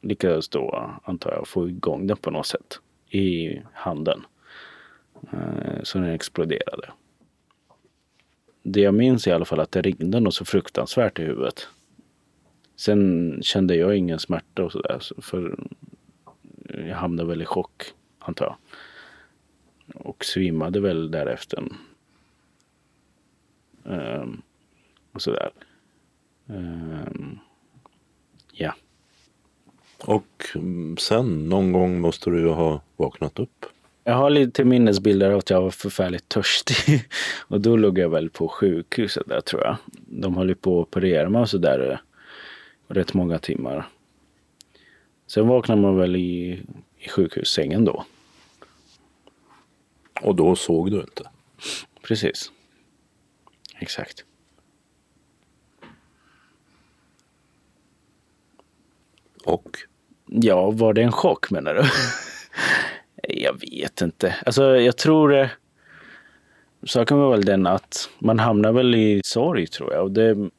lyckades 0.00 0.48
då, 0.48 0.94
antar 1.04 1.32
jag, 1.32 1.48
få 1.48 1.68
igång 1.68 2.06
den 2.06 2.16
på 2.16 2.30
något 2.30 2.46
sätt 2.46 2.80
i 3.10 3.58
handen. 3.72 4.26
Eh, 5.32 5.82
så 5.82 5.98
den 5.98 6.10
exploderade. 6.10 6.90
Det 8.62 8.80
jag 8.80 8.94
minns 8.94 9.26
i 9.26 9.32
alla 9.32 9.44
fall 9.44 9.60
att 9.60 9.72
det 9.72 9.82
ringde 9.82 10.20
något 10.20 10.34
så 10.34 10.44
fruktansvärt 10.44 11.18
i 11.18 11.22
huvudet. 11.22 11.68
Sen 12.76 13.38
kände 13.42 13.74
jag 13.74 13.96
ingen 13.96 14.18
smärta 14.18 14.64
och 14.64 14.72
sådär. 14.72 15.00
För 15.22 15.58
jag 16.68 16.96
hamnade 16.96 17.28
väl 17.28 17.42
i 17.42 17.46
chock, 17.46 17.82
antar 18.18 18.46
jag. 18.46 18.56
Och 20.06 20.24
svimmade 20.24 20.80
väl 20.80 21.10
därefter. 21.10 21.64
Um, 23.82 24.42
och 25.12 25.22
sådär. 25.22 25.50
Um, 26.46 27.38
ja. 28.52 28.74
Och 30.04 30.46
mm, 30.54 30.96
sen 30.96 31.48
någon 31.48 31.72
gång 31.72 32.00
måste 32.00 32.30
du 32.30 32.40
ju 32.40 32.48
ha 32.48 32.80
vaknat 32.96 33.38
upp. 33.38 33.66
Jag 34.04 34.14
har 34.14 34.30
lite 34.30 34.64
minnesbilder 34.64 35.30
av 35.30 35.38
att 35.38 35.50
jag 35.50 35.62
var 35.62 35.70
förfärligt 35.70 36.28
törstig. 36.28 37.04
Och 37.48 37.60
då 37.60 37.76
låg 37.76 37.98
jag 37.98 38.08
väl 38.08 38.30
på 38.30 38.48
sjukhuset 38.48 39.26
där 39.26 39.40
tror 39.40 39.62
jag. 39.62 39.76
De 39.92 40.36
höll 40.36 40.54
på 40.54 40.80
att 40.80 40.88
operera 40.88 41.30
mig 41.30 41.40
och 41.40 41.50
sådär 41.50 42.00
rätt 42.88 43.14
många 43.14 43.38
timmar. 43.38 43.88
Sen 45.26 45.48
vaknar 45.48 45.76
man 45.76 45.96
väl 45.96 46.16
i, 46.16 46.62
i 46.98 47.08
sjukhussängen 47.08 47.84
då. 47.84 48.04
Och 50.22 50.36
då 50.36 50.56
såg 50.56 50.90
du 50.90 51.00
inte? 51.00 51.30
Precis. 52.02 52.52
Exakt. 53.78 54.24
Och? 59.44 59.89
Ja, 60.32 60.70
var 60.70 60.92
det 60.92 61.02
en 61.02 61.12
chock 61.12 61.50
menar 61.50 61.74
du? 61.74 61.82
jag 63.42 63.60
vet 63.60 64.00
inte. 64.00 64.36
Alltså 64.46 64.76
jag 64.76 64.96
tror. 64.96 65.34
Eh, 65.34 65.48
saken 66.86 67.18
var 67.18 67.30
väl 67.30 67.44
den 67.44 67.66
att 67.66 68.10
man 68.18 68.38
hamnar 68.38 68.72
väl 68.72 68.94
i 68.94 69.20
sorg 69.24 69.66
tror 69.66 69.92
jag. 69.92 70.02
Och 70.02 70.10
det, 70.10 70.50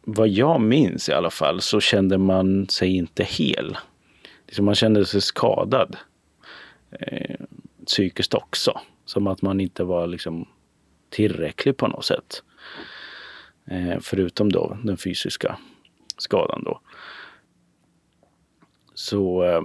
vad 0.00 0.28
jag 0.28 0.60
minns 0.60 1.08
i 1.08 1.12
alla 1.12 1.30
fall 1.30 1.60
så 1.60 1.80
kände 1.80 2.18
man 2.18 2.68
sig 2.68 2.96
inte 2.96 3.24
hel. 3.24 3.76
Liksom, 4.46 4.64
man 4.64 4.74
kände 4.74 5.06
sig 5.06 5.20
skadad. 5.20 5.96
Eh, 6.90 7.36
psykiskt 7.86 8.34
också. 8.34 8.80
Som 9.04 9.26
att 9.26 9.42
man 9.42 9.60
inte 9.60 9.84
var 9.84 10.06
liksom 10.06 10.48
tillräcklig 11.10 11.76
på 11.76 11.86
något 11.86 12.04
sätt. 12.04 12.42
Eh, 13.64 13.98
förutom 14.00 14.52
då 14.52 14.78
den 14.82 14.96
fysiska 14.96 15.58
skadan 16.18 16.62
då. 16.64 16.80
Så 18.96 19.44
eh, 19.44 19.62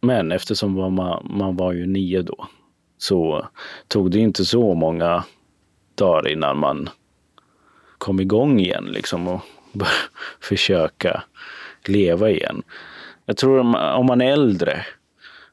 men 0.00 0.32
eftersom 0.32 0.94
man, 0.94 1.26
man 1.30 1.56
var 1.56 1.72
ju 1.72 1.86
nio 1.86 2.22
då 2.22 2.48
så 2.98 3.46
tog 3.88 4.10
det 4.10 4.18
inte 4.18 4.44
så 4.44 4.74
många 4.74 5.24
dagar 5.94 6.28
innan 6.28 6.58
man 6.58 6.88
kom 7.98 8.20
igång 8.20 8.60
igen 8.60 8.84
liksom 8.84 9.28
och 9.28 9.40
försöka 10.40 11.22
leva 11.86 12.30
igen. 12.30 12.62
Jag 13.26 13.36
tror 13.36 13.58
om, 13.58 13.74
om 13.74 14.06
man 14.06 14.20
är 14.20 14.32
äldre 14.32 14.86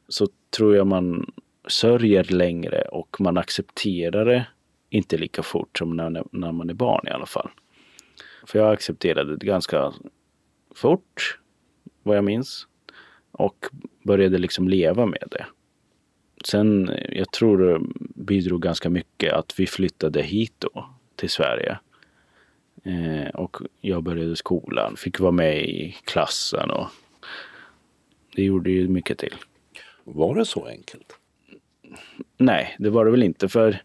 så 0.08 0.28
tror 0.58 0.76
jag 0.76 0.88
man 0.88 1.32
sörjer 1.68 2.24
längre 2.24 2.82
och 2.82 3.22
man 3.22 3.38
accepterar 3.38 4.26
det 4.26 4.46
inte 4.90 5.18
lika 5.18 5.44
fort 5.44 5.78
som 5.78 5.98
när, 5.98 6.24
när 6.32 6.52
man 6.52 6.70
är 6.70 6.74
barn 6.74 7.08
i 7.08 7.12
alla 7.12 7.26
fall. 7.26 7.50
För 8.46 8.60
jag 8.60 8.74
accepterade 8.74 9.38
det 9.38 9.46
ganska 9.46 9.94
fort, 10.76 11.40
vad 12.08 12.18
jag 12.18 12.24
minns. 12.24 12.68
Och 13.32 13.66
började 14.04 14.38
liksom 14.38 14.68
leva 14.68 15.06
med 15.06 15.24
det. 15.32 15.46
Sen, 16.46 16.92
jag 17.10 17.32
tror 17.32 17.58
det 17.58 17.80
bidrog 18.16 18.62
ganska 18.62 18.90
mycket 18.90 19.34
att 19.34 19.60
vi 19.60 19.68
flyttade 19.68 20.22
hit 20.22 20.54
då, 20.58 20.90
till 21.16 21.30
Sverige. 21.30 21.80
Eh, 22.84 23.30
och 23.30 23.58
jag 23.82 24.04
började 24.04 24.36
skolan, 24.36 24.96
fick 24.98 25.20
vara 25.20 25.32
med 25.32 25.70
i 25.70 25.96
klassen 26.04 26.72
och 26.72 26.88
det 28.36 28.44
gjorde 28.44 28.72
ju 28.72 28.88
mycket 28.88 29.18
till. 29.18 29.36
Var 30.04 30.36
det 30.36 30.46
så 30.46 30.66
enkelt? 30.66 31.20
Nej, 32.38 32.76
det 32.80 32.90
var 32.90 33.06
det 33.06 33.12
väl 33.12 33.24
inte. 33.24 33.50
För 33.50 33.82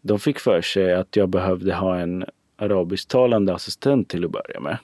de 0.00 0.18
fick 0.18 0.38
för 0.38 0.60
sig 0.60 0.94
att 0.94 1.16
jag 1.16 1.28
behövde 1.28 1.74
ha 1.74 1.98
en 1.98 2.24
arabisktalande 2.56 3.54
assistent 3.54 4.08
till 4.08 4.24
att 4.24 4.30
börja 4.30 4.60
med. 4.60 4.78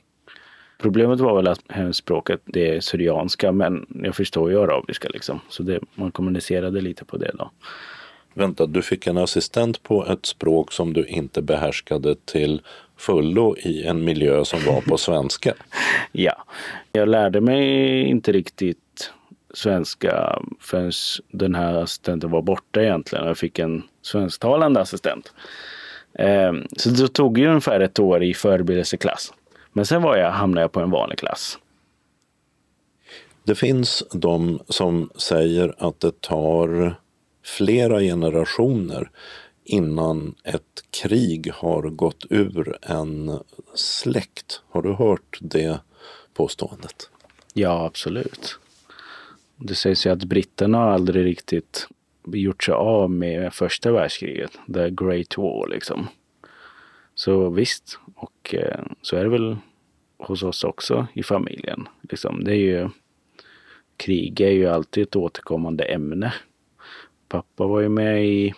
Problemet 0.82 1.20
var 1.20 1.36
väl 1.36 1.48
att 1.48 1.60
hemspråket 1.68 2.40
det 2.44 2.76
är 2.76 2.80
syrianska, 2.80 3.52
men 3.52 3.86
jag 4.02 4.16
förstår 4.16 4.50
ju 4.50 4.60
arabiska 4.60 5.08
liksom. 5.08 5.40
Så 5.48 5.62
det, 5.62 5.80
man 5.94 6.10
kommunicerade 6.10 6.80
lite 6.80 7.04
på 7.04 7.16
det 7.16 7.30
då. 7.34 7.50
Vänta, 8.34 8.66
du 8.66 8.82
fick 8.82 9.06
en 9.06 9.18
assistent 9.18 9.82
på 9.82 10.06
ett 10.06 10.26
språk 10.26 10.72
som 10.72 10.92
du 10.92 11.04
inte 11.06 11.42
behärskade 11.42 12.14
till 12.24 12.62
fullo 12.96 13.56
i 13.56 13.86
en 13.86 14.04
miljö 14.04 14.44
som 14.44 14.60
var 14.66 14.80
på 14.80 14.96
svenska? 14.98 15.54
ja, 16.12 16.44
jag 16.92 17.08
lärde 17.08 17.40
mig 17.40 18.00
inte 18.02 18.32
riktigt 18.32 19.12
svenska 19.54 20.42
förrän 20.60 20.92
den 21.30 21.54
här 21.54 21.74
assistenten 21.74 22.30
var 22.30 22.42
borta 22.42 22.82
egentligen. 22.82 23.26
Jag 23.26 23.38
fick 23.38 23.58
en 23.58 23.82
svensktalande 24.02 24.80
assistent. 24.80 25.32
Ehm, 26.18 26.66
så 26.76 26.90
det 26.90 27.08
tog 27.08 27.38
ju 27.38 27.48
ungefär 27.48 27.80
ett 27.80 27.98
år 27.98 28.22
i 28.22 28.34
förberedelseklass. 28.34 29.32
Men 29.72 29.86
sen 29.86 30.02
var 30.02 30.16
jag, 30.16 30.30
hamnade 30.30 30.60
jag 30.60 30.72
på 30.72 30.80
en 30.80 30.90
vanlig 30.90 31.18
klass. 31.18 31.58
Det 33.44 33.54
finns 33.54 34.02
de 34.12 34.60
som 34.68 35.10
säger 35.16 35.74
att 35.78 36.00
det 36.00 36.20
tar 36.20 36.94
flera 37.44 38.00
generationer 38.00 39.10
innan 39.64 40.34
ett 40.44 40.84
krig 41.02 41.50
har 41.54 41.82
gått 41.82 42.26
ur 42.30 42.78
en 42.82 43.38
släkt. 43.74 44.62
Har 44.70 44.82
du 44.82 44.92
hört 44.92 45.38
det 45.40 45.80
påståendet? 46.34 47.10
Ja, 47.54 47.84
absolut. 47.84 48.58
Det 49.56 49.74
sägs 49.74 50.06
ju 50.06 50.10
att 50.10 50.24
britterna 50.24 50.78
aldrig 50.78 51.24
riktigt 51.24 51.88
gjort 52.26 52.64
sig 52.64 52.74
av 52.74 53.10
med 53.10 53.54
första 53.54 53.92
världskriget, 53.92 54.52
the 54.74 54.90
great 54.90 55.38
war 55.38 55.68
liksom. 55.68 56.08
Så 57.14 57.50
visst, 57.50 57.98
och 58.22 58.54
eh, 58.54 58.80
så 59.02 59.16
är 59.16 59.24
det 59.24 59.30
väl 59.30 59.56
hos 60.18 60.42
oss 60.42 60.64
också 60.64 61.06
i 61.12 61.22
familjen. 61.22 61.88
Liksom, 62.10 62.44
det 62.44 62.52
är 62.52 62.56
ju, 62.56 62.88
krig 63.96 64.40
är 64.40 64.50
ju 64.50 64.66
alltid 64.66 65.02
ett 65.02 65.16
återkommande 65.16 65.84
ämne. 65.84 66.34
Pappa 67.28 67.66
var 67.66 67.80
ju 67.80 67.88
med 67.88 68.26
i 68.26 68.54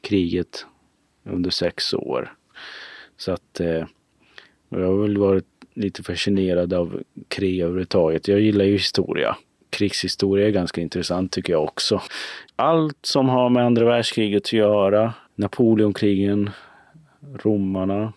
kriget 0.00 0.66
under 1.24 1.50
sex 1.50 1.94
år. 1.94 2.32
Så 3.16 3.32
att 3.32 3.60
eh, 3.60 3.86
jag 4.68 4.86
har 4.86 5.02
väl 5.02 5.18
varit 5.18 5.46
lite 5.74 6.02
fascinerad 6.02 6.72
av 6.72 7.02
krig 7.28 7.60
överhuvudtaget. 7.60 8.28
Jag 8.28 8.40
gillar 8.40 8.64
ju 8.64 8.72
historia. 8.72 9.36
Krigshistoria 9.70 10.46
är 10.46 10.50
ganska 10.50 10.80
intressant 10.80 11.32
tycker 11.32 11.52
jag 11.52 11.64
också. 11.64 12.02
Allt 12.56 13.06
som 13.06 13.28
har 13.28 13.50
med 13.50 13.64
andra 13.64 13.84
världskriget 13.84 14.42
att 14.42 14.52
göra, 14.52 15.14
Napoleonkrigen, 15.34 16.50
romarna, 17.42 18.12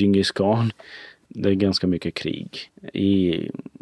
Djingis 0.00 0.30
khan. 0.30 0.72
Det 1.28 1.48
är 1.48 1.54
ganska 1.54 1.86
mycket 1.86 2.14
krig. 2.14 2.70
I 2.92 3.34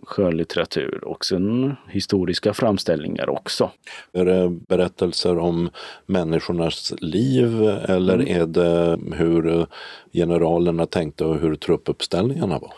skönlitteratur 0.02 1.04
och 1.04 1.24
sen 1.24 1.76
historiska 1.88 2.54
framställningar 2.54 3.28
också. 3.28 3.70
Är 4.12 4.24
det 4.24 4.48
berättelser 4.48 5.38
om 5.38 5.70
människornas 6.06 6.94
liv 7.00 7.62
eller 7.68 8.14
Mm. 8.14 8.40
är 8.42 8.46
det 8.46 8.98
hur 9.16 9.66
generalerna 10.12 10.86
tänkte 10.86 11.24
och 11.24 11.38
hur 11.38 11.54
truppuppställningarna 11.54 12.58
var? 12.58 12.72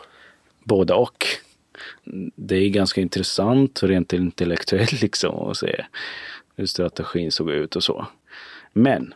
Både 0.63 0.93
och. 0.93 1.25
Det 2.35 2.55
är 2.55 2.69
ganska 2.69 3.01
intressant 3.01 3.83
rent 3.83 4.13
intellektuellt 4.13 5.01
liksom 5.01 5.35
att 5.35 5.57
se 5.57 5.85
hur 6.55 6.65
strategin 6.65 7.31
såg 7.31 7.51
ut 7.51 7.75
och 7.75 7.83
så. 7.83 8.07
Men 8.73 9.13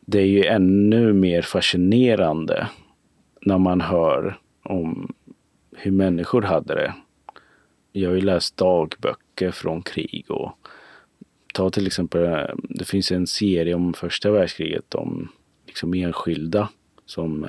det 0.00 0.18
är 0.18 0.26
ju 0.26 0.44
ännu 0.44 1.12
mer 1.12 1.42
fascinerande 1.42 2.68
när 3.40 3.58
man 3.58 3.80
hör 3.80 4.38
om 4.62 5.12
hur 5.76 5.90
människor 5.90 6.42
hade 6.42 6.74
det. 6.74 6.94
Jag 7.92 8.10
har 8.10 8.14
ju 8.14 8.20
läst 8.20 8.56
dagböcker 8.56 9.50
från 9.50 9.82
krig 9.82 10.30
och 10.30 10.58
ta 11.54 11.70
till 11.70 11.86
exempel, 11.86 12.50
det 12.62 12.84
finns 12.84 13.12
en 13.12 13.26
serie 13.26 13.74
om 13.74 13.94
första 13.94 14.30
världskriget 14.30 14.94
om 14.94 15.32
liksom 15.66 15.94
enskilda 15.94 16.68
som 17.06 17.46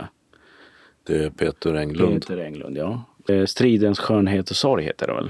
Det 1.04 1.24
är 1.24 1.30
Peter 1.30 1.74
Englund. 1.74 2.14
Peter 2.14 2.38
Englund, 2.38 2.78
ja. 2.78 3.04
Eh, 3.30 3.46
Stridens 3.46 4.00
skönhet 4.00 4.50
och 4.50 4.56
sorg 4.56 4.84
heter 4.84 5.08
det 5.08 5.14
väl. 5.14 5.30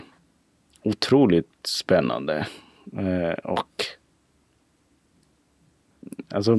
Otroligt 0.83 1.67
spännande. 1.67 2.47
Eh, 2.97 3.39
och 3.43 3.85
alltså, 6.29 6.57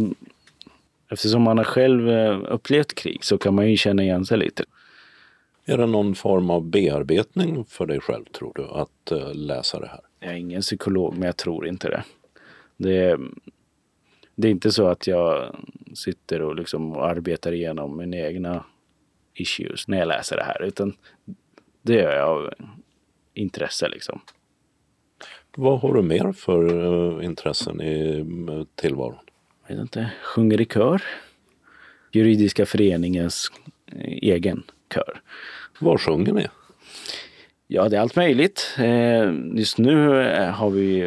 eftersom 1.10 1.42
man 1.42 1.58
har 1.58 1.64
själv 1.64 2.10
eh, 2.10 2.40
upplevt 2.48 2.94
krig 2.94 3.24
så 3.24 3.38
kan 3.38 3.54
man 3.54 3.70
ju 3.70 3.76
känna 3.76 4.02
igen 4.02 4.24
sig 4.24 4.38
lite. 4.38 4.64
Är 5.64 5.78
det 5.78 5.86
någon 5.86 6.14
form 6.14 6.50
av 6.50 6.64
bearbetning 6.64 7.64
för 7.64 7.86
dig 7.86 8.00
själv 8.00 8.24
tror 8.24 8.52
du 8.54 8.64
att 8.64 9.12
eh, 9.12 9.34
läsa 9.34 9.80
det 9.80 9.86
här? 9.86 10.00
Jag 10.20 10.30
är 10.30 10.36
ingen 10.36 10.60
psykolog, 10.60 11.14
men 11.14 11.22
jag 11.22 11.36
tror 11.36 11.66
inte 11.66 11.88
det. 11.88 12.04
Det 12.76 12.96
är, 12.96 13.18
det 14.34 14.48
är 14.48 14.52
inte 14.52 14.72
så 14.72 14.86
att 14.86 15.06
jag 15.06 15.56
sitter 15.94 16.42
och 16.42 16.56
liksom 16.56 16.92
arbetar 16.92 17.52
igenom 17.52 17.96
mina 17.96 18.16
egna 18.16 18.64
issues 19.34 19.88
när 19.88 19.98
jag 19.98 20.08
läser 20.08 20.36
det 20.36 20.44
här, 20.44 20.62
utan 20.62 20.96
det 21.82 21.94
gör 21.94 22.16
jag 22.16 22.28
av 22.28 22.50
intresse 23.34 23.88
liksom. 23.88 24.20
Vad 25.56 25.80
har 25.80 25.94
du 25.94 26.02
mer 26.02 26.32
för 26.32 27.18
eh, 27.18 27.24
intressen 27.24 27.80
i 27.80 28.26
tillvaron? 28.74 29.29
Vet 29.70 29.78
inte, 29.78 30.10
sjunger 30.22 30.60
i 30.60 30.64
kör. 30.64 31.02
Juridiska 32.12 32.66
föreningens 32.66 33.52
egen 34.22 34.62
kör. 34.94 35.20
Vad 35.78 36.00
sjunger 36.00 36.32
ni? 36.32 36.46
Ja, 37.66 37.88
det 37.88 37.96
är 37.96 38.00
allt 38.00 38.16
möjligt. 38.16 38.74
Eh, 38.78 39.32
Just 39.54 39.78
nu 39.78 40.22
eh, 40.22 40.50
har 40.50 40.70
vi, 40.70 41.00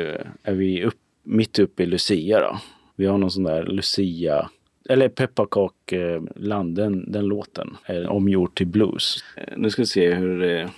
är 0.44 0.54
vi 0.54 0.84
upp, 0.84 0.98
mitt 1.24 1.60
uppe 1.60 1.84
i 1.84 1.86
Lucia. 1.86 2.40
Då. 2.40 2.60
Vi 2.96 3.06
har 3.06 3.18
någon 3.18 3.32
sån 3.32 3.44
där 3.44 3.64
Lucia, 3.66 4.50
eller 4.90 5.10
Pepparkakeland, 5.10 6.76
den, 6.76 7.12
den 7.12 7.26
låten, 7.26 7.78
är 7.86 8.08
omgjord 8.08 8.56
till 8.56 8.68
blues. 8.68 9.24
Eh, 9.36 9.54
Nu 9.58 9.70
ska 9.70 9.82
vi 9.82 9.86
se 9.86 10.14
hur... 10.14 10.70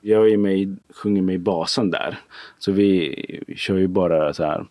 Jag 0.00 0.30
är 0.30 0.36
med, 0.36 0.76
sjunger 0.90 1.22
med 1.22 1.34
i 1.34 1.38
basen 1.38 1.90
där. 1.90 2.18
Så 2.58 2.72
vi, 2.72 3.14
kör 3.56 3.76
ju 3.76 3.86
bara 3.88 4.34
så 4.34 4.44
här... 4.44 4.66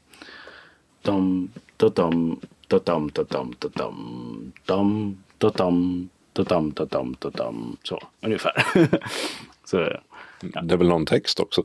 Dom, 1.02 1.50
Totom, 1.78 2.40
totom, 2.68 3.10
totom, 3.10 3.54
totom, 3.54 4.52
tom, 4.66 5.18
totom, 5.38 6.10
totom, 6.34 6.72
totom, 6.72 7.16
totom. 7.16 7.78
Så, 7.84 8.00
ungefär. 8.22 8.66
Så, 9.66 9.78
ja. 10.54 10.62
Det 10.62 10.74
är 10.74 10.78
väl 10.78 10.88
någon 10.88 11.06
text 11.06 11.40
också? 11.40 11.64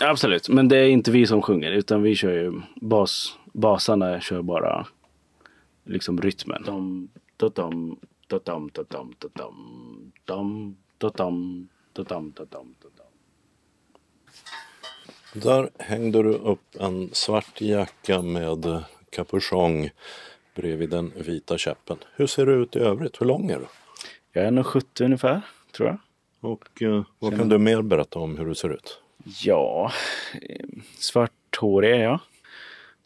Absolut, 0.00 0.48
men 0.48 0.68
det 0.68 0.76
är 0.76 0.88
inte 0.88 1.10
vi 1.10 1.26
som 1.26 1.42
sjunger 1.42 1.72
utan 1.72 2.02
vi 2.02 2.14
kör 2.14 2.32
ju 2.32 2.60
bas, 2.74 3.38
basarna 3.52 4.20
kör 4.20 4.42
bara 4.42 4.86
liksom 5.84 6.20
rytmen. 6.20 6.64
Tom, 6.64 7.08
totom, 7.36 7.98
totom, 8.28 8.70
totom, 8.70 9.12
totom, 9.18 9.52
tom, 10.24 10.76
totom, 10.98 11.68
totom, 11.92 12.32
totom, 12.32 12.74
totom. 12.82 13.06
Där 15.34 15.70
hängde 15.78 16.22
du 16.22 16.34
upp 16.34 16.76
en 16.80 17.10
svart 17.12 17.60
jacka 17.60 18.22
med 18.22 18.84
kapuschong 19.14 19.90
bredvid 20.54 20.90
den 20.90 21.12
vita 21.16 21.58
käppen. 21.58 21.96
Hur 22.16 22.26
ser 22.26 22.46
du 22.46 22.62
ut 22.62 22.76
i 22.76 22.78
övrigt? 22.78 23.20
Hur 23.20 23.26
lång 23.26 23.50
är 23.50 23.58
du? 23.58 23.66
Jag 24.32 24.44
är 24.44 24.50
nog 24.50 24.66
70 24.66 25.04
ungefär, 25.04 25.40
tror 25.72 25.88
jag. 25.88 25.98
Och 26.50 26.82
eh, 26.82 27.04
vad 27.18 27.36
kan 27.36 27.48
du 27.48 27.58
mer 27.58 27.82
berätta 27.82 28.18
om 28.18 28.38
hur 28.38 28.46
du 28.46 28.54
ser 28.54 28.68
ut? 28.68 28.98
Ja, 29.42 29.92
eh, 30.42 30.66
svarthårig 30.98 31.90
är 31.90 32.02
jag. 32.02 32.20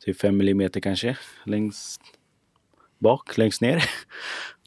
Typ 0.05 0.21
fem 0.21 0.37
millimeter 0.37 0.81
kanske, 0.81 1.17
längst 1.45 2.01
bak, 2.99 3.39
längst 3.39 3.61
ner. 3.61 3.85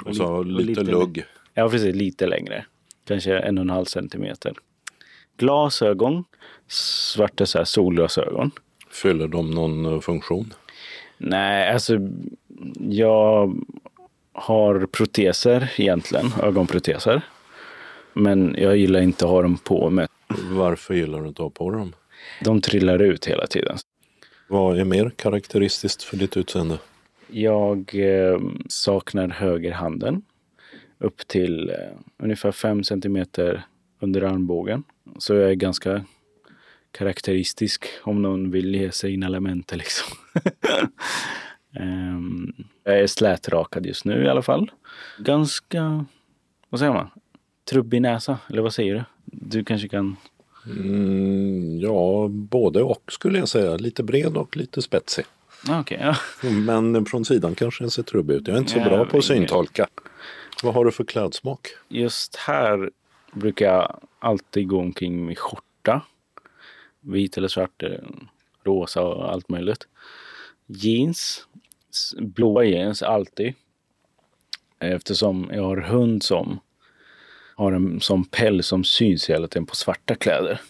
Och 0.05 0.15
så 0.15 0.25
och 0.25 0.45
lite 0.45 0.83
lugg. 0.83 1.25
Ja, 1.53 1.69
precis. 1.69 1.95
Lite 1.95 2.27
längre. 2.27 2.65
Kanske 3.05 3.39
en 3.39 3.57
och 3.57 3.61
en 3.61 3.69
halv 3.69 3.85
centimeter. 3.85 4.53
Glasögon. 5.37 6.23
Svarta 6.67 7.45
så 7.45 7.57
här 7.57 7.65
solglasögon. 7.65 8.51
Fyller 8.89 9.27
de 9.27 9.51
någon 9.51 9.85
eh, 9.85 9.99
funktion? 9.99 10.53
Nej, 11.23 11.73
alltså 11.73 11.99
jag 12.79 13.55
har 14.33 14.85
proteser 14.85 15.73
egentligen, 15.77 16.25
ögonproteser. 16.43 17.21
Men 18.13 18.55
jag 18.57 18.77
gillar 18.77 19.01
inte 19.01 19.25
att 19.25 19.31
ha 19.31 19.41
dem 19.41 19.57
på 19.57 19.89
mig. 19.89 20.07
Varför 20.51 20.93
gillar 20.93 21.21
du 21.21 21.27
inte 21.27 21.41
att 21.41 21.45
ha 21.45 21.49
på 21.49 21.71
dem? 21.71 21.93
De 22.43 22.61
trillar 22.61 23.01
ut 23.01 23.25
hela 23.25 23.47
tiden. 23.47 23.77
Vad 24.47 24.79
är 24.79 24.85
mer 24.85 25.09
karaktäristiskt 25.15 26.03
för 26.03 26.17
ditt 26.17 26.37
utseende? 26.37 26.77
Jag 27.27 27.91
eh, 27.95 28.39
saknar 28.69 29.29
högerhanden 29.29 30.21
upp 30.97 31.27
till 31.27 31.69
eh, 31.69 31.75
ungefär 32.23 32.51
fem 32.51 32.83
centimeter 32.83 33.65
under 33.99 34.21
armbågen. 34.21 34.83
Så 35.17 35.33
jag 35.33 35.49
är 35.49 35.55
ganska 35.55 36.05
karaktäristisk 36.91 37.85
om 38.03 38.21
någon 38.21 38.51
vill 38.51 38.75
ge 38.75 38.91
sig 38.91 39.13
in 39.13 39.23
elementer 39.23 39.77
liksom. 39.77 40.17
Ehm, 41.79 42.53
jag 42.83 42.99
är 42.99 43.07
slätrakad 43.07 43.85
just 43.85 44.05
nu 44.05 44.23
i 44.23 44.29
alla 44.29 44.41
fall. 44.41 44.71
Ganska, 45.17 46.05
vad 46.69 46.79
säger 46.79 46.93
man? 46.93 47.09
Trubbig 47.69 48.01
näsa, 48.01 48.37
eller 48.49 48.61
vad 48.61 48.73
säger 48.73 48.95
du? 48.95 49.03
Du 49.25 49.63
kanske 49.63 49.87
kan... 49.87 50.15
Mm, 50.65 51.79
ja, 51.79 52.27
både 52.29 52.83
och 52.83 53.03
skulle 53.11 53.39
jag 53.39 53.47
säga. 53.49 53.77
Lite 53.77 54.03
bred 54.03 54.37
och 54.37 54.57
lite 54.57 54.81
spetsig. 54.81 55.25
Ah, 55.69 55.79
Okej, 55.79 55.99
ja. 56.01 56.15
Men 56.49 57.05
från 57.05 57.25
sidan 57.25 57.55
kanske 57.55 57.83
den 57.83 57.91
ser 57.91 58.03
trubbig 58.03 58.35
ut. 58.35 58.47
Jag 58.47 58.55
är 58.55 58.59
inte 58.59 58.71
så 58.71 58.79
Ja, 58.79 58.89
bra 58.89 59.05
på 59.05 59.17
att 59.17 59.25
syntolka. 59.25 59.87
Vad 60.63 60.73
har 60.73 60.85
du 60.85 60.91
för 60.91 61.03
klädsmak? 61.03 61.67
Just 61.89 62.35
här 62.35 62.89
brukar 63.33 63.65
jag 63.65 63.99
alltid 64.19 64.67
gå 64.67 64.79
omkring 64.79 65.25
med 65.25 65.37
skjorta. 65.37 66.01
Vit 67.01 67.37
eller 67.37 67.47
svart, 67.47 67.83
eh, 67.83 67.89
rosa 68.63 69.01
och 69.01 69.31
allt 69.31 69.49
möjligt. 69.49 69.87
Jeans, 70.67 71.47
blåa 72.17 72.63
jeans 72.63 73.03
alltid. 73.03 73.53
Eftersom 74.79 75.49
jag 75.53 75.63
har 75.63 75.77
hund 75.77 76.23
som 76.23 76.59
har 77.55 77.71
en 77.71 78.01
sån 78.01 78.25
päls 78.25 78.67
som 78.67 78.83
syns 78.83 79.29
hela 79.29 79.47
tiden 79.47 79.65
på 79.65 79.75
svarta 79.75 80.15
kläder. 80.15 80.61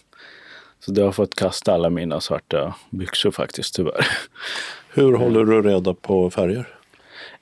Så 0.79 0.91
det 0.91 1.01
har 1.01 1.11
fått 1.11 1.35
kasta 1.35 1.73
alla 1.73 1.89
mina 1.89 2.21
svarta 2.21 2.75
byxor 2.89 3.31
faktiskt 3.31 3.75
tyvärr. 3.75 4.07
Hur 4.93 5.13
håller 5.13 5.43
du 5.45 5.61
reda 5.61 5.93
på 5.93 6.29
färger? 6.31 6.77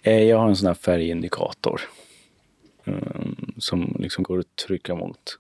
Eh, 0.01 0.23
Jag 0.23 0.37
har 0.37 0.47
en 0.49 0.55
sån 0.55 0.67
här 0.67 0.73
färgindikator. 0.73 1.81
mm, 2.85 3.35
Som 3.57 3.95
liksom 3.99 4.23
går 4.23 4.39
att 4.39 4.55
trycka 4.55 4.95
mot 4.95 5.39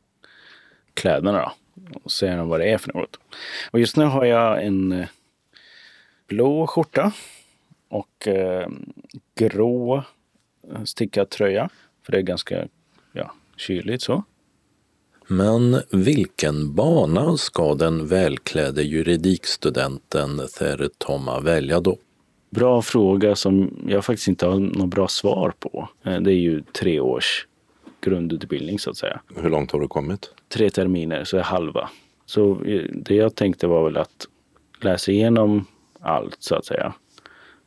kläderna 0.93 1.31
då. 1.41 1.51
Och 2.03 2.11
ser 2.11 2.37
vad 2.37 2.59
det 2.59 2.69
är 2.71 2.77
för 2.77 2.93
något. 2.93 3.19
Och 3.71 3.79
just 3.79 3.97
nu 3.97 4.05
har 4.05 4.25
jag 4.25 4.65
en 4.65 4.91
eh, 4.91 5.07
blå 6.27 6.67
skjorta 6.67 7.11
och 7.89 8.27
eh, 8.27 8.67
grå 9.35 10.03
eh, 10.71 10.83
stickad 10.83 11.29
tröja. 11.29 11.69
För 12.05 12.11
det 12.11 12.17
är 12.17 12.21
ganska 12.21 12.67
ja, 13.13 13.33
kyligt 13.57 14.01
så. 14.01 14.23
Men 15.27 15.81
vilken 15.91 16.75
bana 16.75 17.37
ska 17.37 17.75
den 17.75 18.07
välklädde 18.07 18.83
juridikstudenten 18.83 20.41
Ther 20.59 20.89
Toma 20.97 21.39
välja 21.39 21.79
då? 21.79 21.97
Bra 22.49 22.81
fråga 22.81 23.35
som 23.35 23.83
jag 23.87 24.05
faktiskt 24.05 24.27
inte 24.27 24.45
har 24.45 24.59
något 24.59 24.89
bra 24.89 25.07
svar 25.07 25.53
på. 25.59 25.89
Eh, 26.03 26.21
Det 26.21 26.31
är 26.31 26.39
ju 26.39 26.61
tre 26.61 26.99
års 26.99 27.47
grundutbildning 28.01 28.79
så 28.79 28.89
att 28.89 28.97
säga. 28.97 29.21
Hur 29.35 29.49
långt 29.49 29.71
har 29.71 29.79
du 29.79 29.87
kommit? 29.87 30.29
tre 30.49 30.69
terminer 30.69 31.23
så 31.23 31.37
är 31.37 31.41
halva. 31.41 31.89
Så 32.25 32.65
eh, 32.65 32.83
det 32.93 33.15
jag 33.15 33.35
tänkte 33.35 33.67
var 33.67 33.83
väl 33.83 33.97
att 33.97 34.27
läsa 34.81 35.11
igenom 35.11 35.65
allt 35.99 36.37
så 36.39 36.55
att 36.55 36.65
säga. 36.65 36.93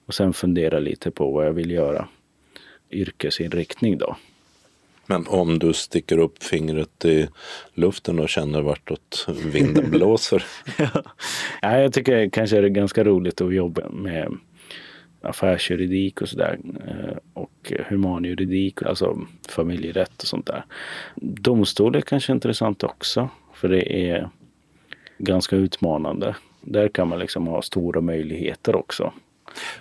Och 0.07 0.15
sen 0.15 0.33
fundera 0.33 0.79
lite 0.79 1.11
på 1.11 1.31
vad 1.31 1.47
jag 1.47 1.53
vill 1.53 1.71
göra. 1.71 2.09
Yrkesinriktning 2.91 3.99
då. 3.99 4.17
Men 5.07 5.27
om 5.27 5.59
du 5.59 5.73
sticker 5.73 6.19
upp 6.19 6.43
fingret 6.43 7.05
i 7.05 7.29
luften 7.75 8.19
och 8.19 8.29
känner 8.29 8.63
vartåt 8.63 9.27
vinden 9.45 9.91
blåser? 9.91 10.45
ja, 11.63 11.79
jag 11.79 11.93
tycker 11.93 12.31
kanske 12.31 12.61
det 12.61 12.67
är 12.67 12.71
ganska 12.71 13.05
roligt 13.05 13.41
att 13.41 13.55
jobba 13.55 13.89
med 13.91 14.39
affärsjuridik 15.23 16.23
och 16.23 16.29
sådär. 16.29 16.59
Eh, 16.87 17.17
och 17.35 17.73
humanjuridik, 17.89 18.83
alltså 18.83 19.19
familjerätt 19.49 20.23
och 20.23 20.29
sånt 20.29 20.47
där. 20.47 20.65
Domstol 21.17 21.97
är 21.97 22.01
kanske 22.01 22.33
intressant 22.33 22.83
också, 22.83 23.29
för 23.55 23.69
det 23.69 24.11
är 24.11 24.29
ganska 25.19 25.57
utmanande. 25.57 26.37
Där 26.61 26.89
kan 26.89 27.09
man 27.09 27.19
liksom 27.19 27.47
ha 27.47 27.63
stora 27.63 28.01
möjligheter 28.01 28.77
också. 28.77 29.13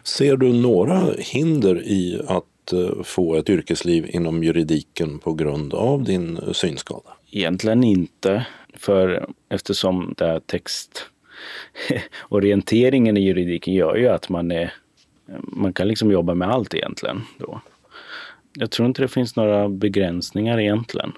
Ser 0.03 0.37
du 0.37 0.53
några 0.53 1.01
hinder 1.17 1.81
i 1.83 2.21
att 2.27 2.73
eh, 2.73 3.03
få 3.03 3.35
ett 3.35 3.49
yrkesliv 3.49 4.09
inom 4.09 4.43
juridiken 4.43 5.19
på 5.19 5.33
grund 5.33 5.73
av 5.73 6.03
din 6.03 6.39
synskada? 6.53 7.09
Egentligen 7.31 7.83
inte, 7.83 8.45
för 8.73 9.29
eftersom 9.49 10.13
det 10.17 10.25
här 10.25 10.39
textorienteringen 10.39 13.17
i 13.17 13.21
juridiken 13.21 13.73
gör 13.73 13.95
ju 13.95 14.07
att 14.07 14.29
man 14.29 14.51
är 14.51 14.73
man 15.41 15.73
kan 15.73 15.87
liksom 15.87 16.11
jobba 16.11 16.33
med 16.33 16.49
allt 16.49 16.73
egentligen. 16.73 17.21
Då. 17.37 17.61
Jag 18.53 18.71
tror 18.71 18.87
inte 18.87 19.01
det 19.01 19.07
finns 19.07 19.35
några 19.35 19.69
begränsningar 19.69 20.59
egentligen. 20.59 21.11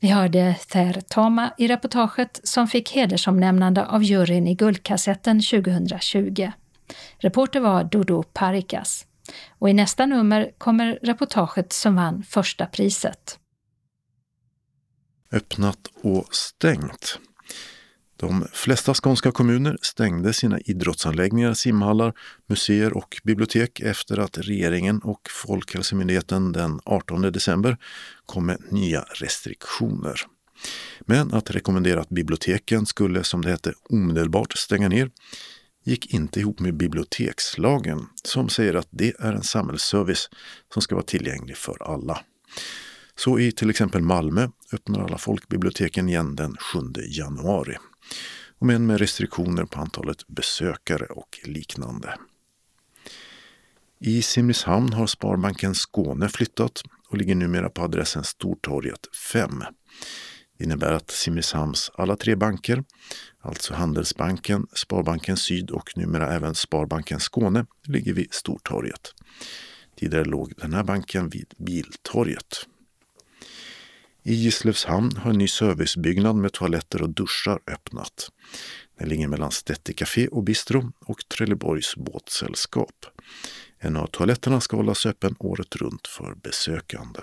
Vi 0.00 0.08
hörde 0.08 0.56
Ter 0.68 1.00
Tama 1.00 1.52
i 1.58 1.68
reportaget 1.68 2.40
som 2.44 2.68
fick 2.68 2.92
hedersomnämnande 2.92 3.86
av 3.86 4.02
juryn 4.02 4.46
i 4.48 4.54
Guldkassetten 4.54 5.40
2020. 5.40 6.50
Reporter 7.18 7.60
var 7.60 7.84
Dodo 7.84 8.22
Parikas. 8.22 9.06
Och 9.58 9.70
i 9.70 9.72
nästa 9.72 10.06
nummer 10.06 10.50
kommer 10.58 10.98
reportaget 11.02 11.72
som 11.72 11.96
vann 11.96 12.22
första 12.22 12.66
priset. 12.66 13.38
Öppnat 15.32 15.78
och 16.02 16.34
stängt. 16.34 17.18
De 18.22 18.46
flesta 18.52 18.94
skånska 18.94 19.32
kommuner 19.32 19.78
stängde 19.82 20.32
sina 20.32 20.60
idrottsanläggningar, 20.60 21.54
simhallar, 21.54 22.12
museer 22.46 22.96
och 22.96 23.20
bibliotek 23.24 23.80
efter 23.80 24.18
att 24.18 24.38
regeringen 24.38 24.98
och 24.98 25.20
Folkhälsomyndigheten 25.30 26.52
den 26.52 26.80
18 26.84 27.22
december 27.22 27.76
kom 28.26 28.46
med 28.46 28.62
nya 28.70 29.00
restriktioner. 29.00 30.20
Men 31.00 31.34
att 31.34 31.50
rekommendera 31.50 32.00
att 32.00 32.08
biblioteken 32.08 32.86
skulle, 32.86 33.24
som 33.24 33.42
det 33.42 33.50
hette, 33.50 33.72
omedelbart 33.90 34.58
stänga 34.58 34.88
ner 34.88 35.10
gick 35.84 36.14
inte 36.14 36.40
ihop 36.40 36.60
med 36.60 36.76
bibliotekslagen 36.76 38.06
som 38.24 38.48
säger 38.48 38.74
att 38.74 38.88
det 38.90 39.12
är 39.18 39.32
en 39.32 39.42
samhällsservice 39.42 40.30
som 40.72 40.82
ska 40.82 40.94
vara 40.94 41.04
tillgänglig 41.04 41.56
för 41.56 41.92
alla. 41.92 42.20
Så 43.16 43.38
i 43.38 43.52
till 43.52 43.70
exempel 43.70 44.02
Malmö 44.02 44.48
öppnar 44.72 45.04
alla 45.04 45.18
folkbiblioteken 45.18 46.08
igen 46.08 46.36
den 46.36 46.56
7 46.56 46.78
januari 47.08 47.76
men 48.58 48.86
med 48.86 48.98
restriktioner 48.98 49.64
på 49.64 49.80
antalet 49.80 50.26
besökare 50.26 51.06
och 51.06 51.40
liknande. 51.44 52.18
I 53.98 54.22
Simrishamn 54.22 54.92
har 54.92 55.06
Sparbanken 55.06 55.74
Skåne 55.74 56.28
flyttat 56.28 56.82
och 57.08 57.16
ligger 57.16 57.34
numera 57.34 57.70
på 57.70 57.82
adressen 57.82 58.24
Stortorget 58.24 59.16
5. 59.32 59.64
Det 60.58 60.64
innebär 60.64 60.92
att 60.92 61.10
Simrishamns 61.10 61.90
alla 61.94 62.16
tre 62.16 62.36
banker, 62.36 62.84
alltså 63.40 63.74
Handelsbanken, 63.74 64.66
Sparbanken 64.72 65.36
Syd 65.36 65.70
och 65.70 65.92
numera 65.96 66.34
även 66.34 66.54
Sparbanken 66.54 67.20
Skåne, 67.20 67.66
ligger 67.86 68.12
vid 68.12 68.34
Stortorget. 68.34 69.14
Tidigare 69.96 70.24
låg 70.24 70.52
den 70.56 70.72
här 70.72 70.84
banken 70.84 71.28
vid 71.28 71.54
Biltorget. 71.58 72.66
I 74.24 74.34
Gislövshamn 74.34 75.16
har 75.16 75.30
en 75.30 75.38
ny 75.38 75.48
servicebyggnad 75.48 76.36
med 76.36 76.52
toaletter 76.52 77.02
och 77.02 77.10
duschar 77.10 77.60
öppnat. 77.66 78.30
Den 78.98 79.08
ligger 79.08 79.28
mellan 79.28 79.50
Stetti 79.50 79.92
Café 79.92 80.28
och 80.28 80.44
Bistro 80.44 80.92
och 81.00 81.28
Trelleborgs 81.28 81.96
båtsällskap. 81.96 83.06
En 83.78 83.96
av 83.96 84.06
toaletterna 84.06 84.60
ska 84.60 84.76
hållas 84.76 85.06
öppen 85.06 85.36
året 85.38 85.76
runt 85.76 86.06
för 86.06 86.34
besökande. 86.34 87.20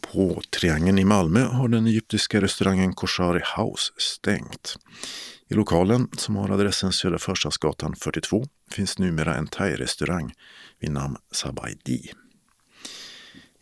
På 0.00 0.42
Triangeln 0.50 0.98
i 0.98 1.04
Malmö 1.04 1.44
har 1.44 1.68
den 1.68 1.86
egyptiska 1.86 2.40
restaurangen 2.40 2.92
Koshari 2.92 3.42
House 3.56 3.92
stängt. 3.96 4.76
I 5.48 5.54
lokalen, 5.54 6.08
som 6.16 6.36
har 6.36 6.50
adressen 6.50 6.92
Södra 6.92 7.18
Förstadsgatan 7.18 7.96
42, 7.96 8.44
finns 8.70 8.98
numera 8.98 9.34
en 9.34 9.46
thai-restaurang 9.46 10.34
vid 10.80 10.90
namn 10.90 11.16
Sabaidi. 11.32 12.12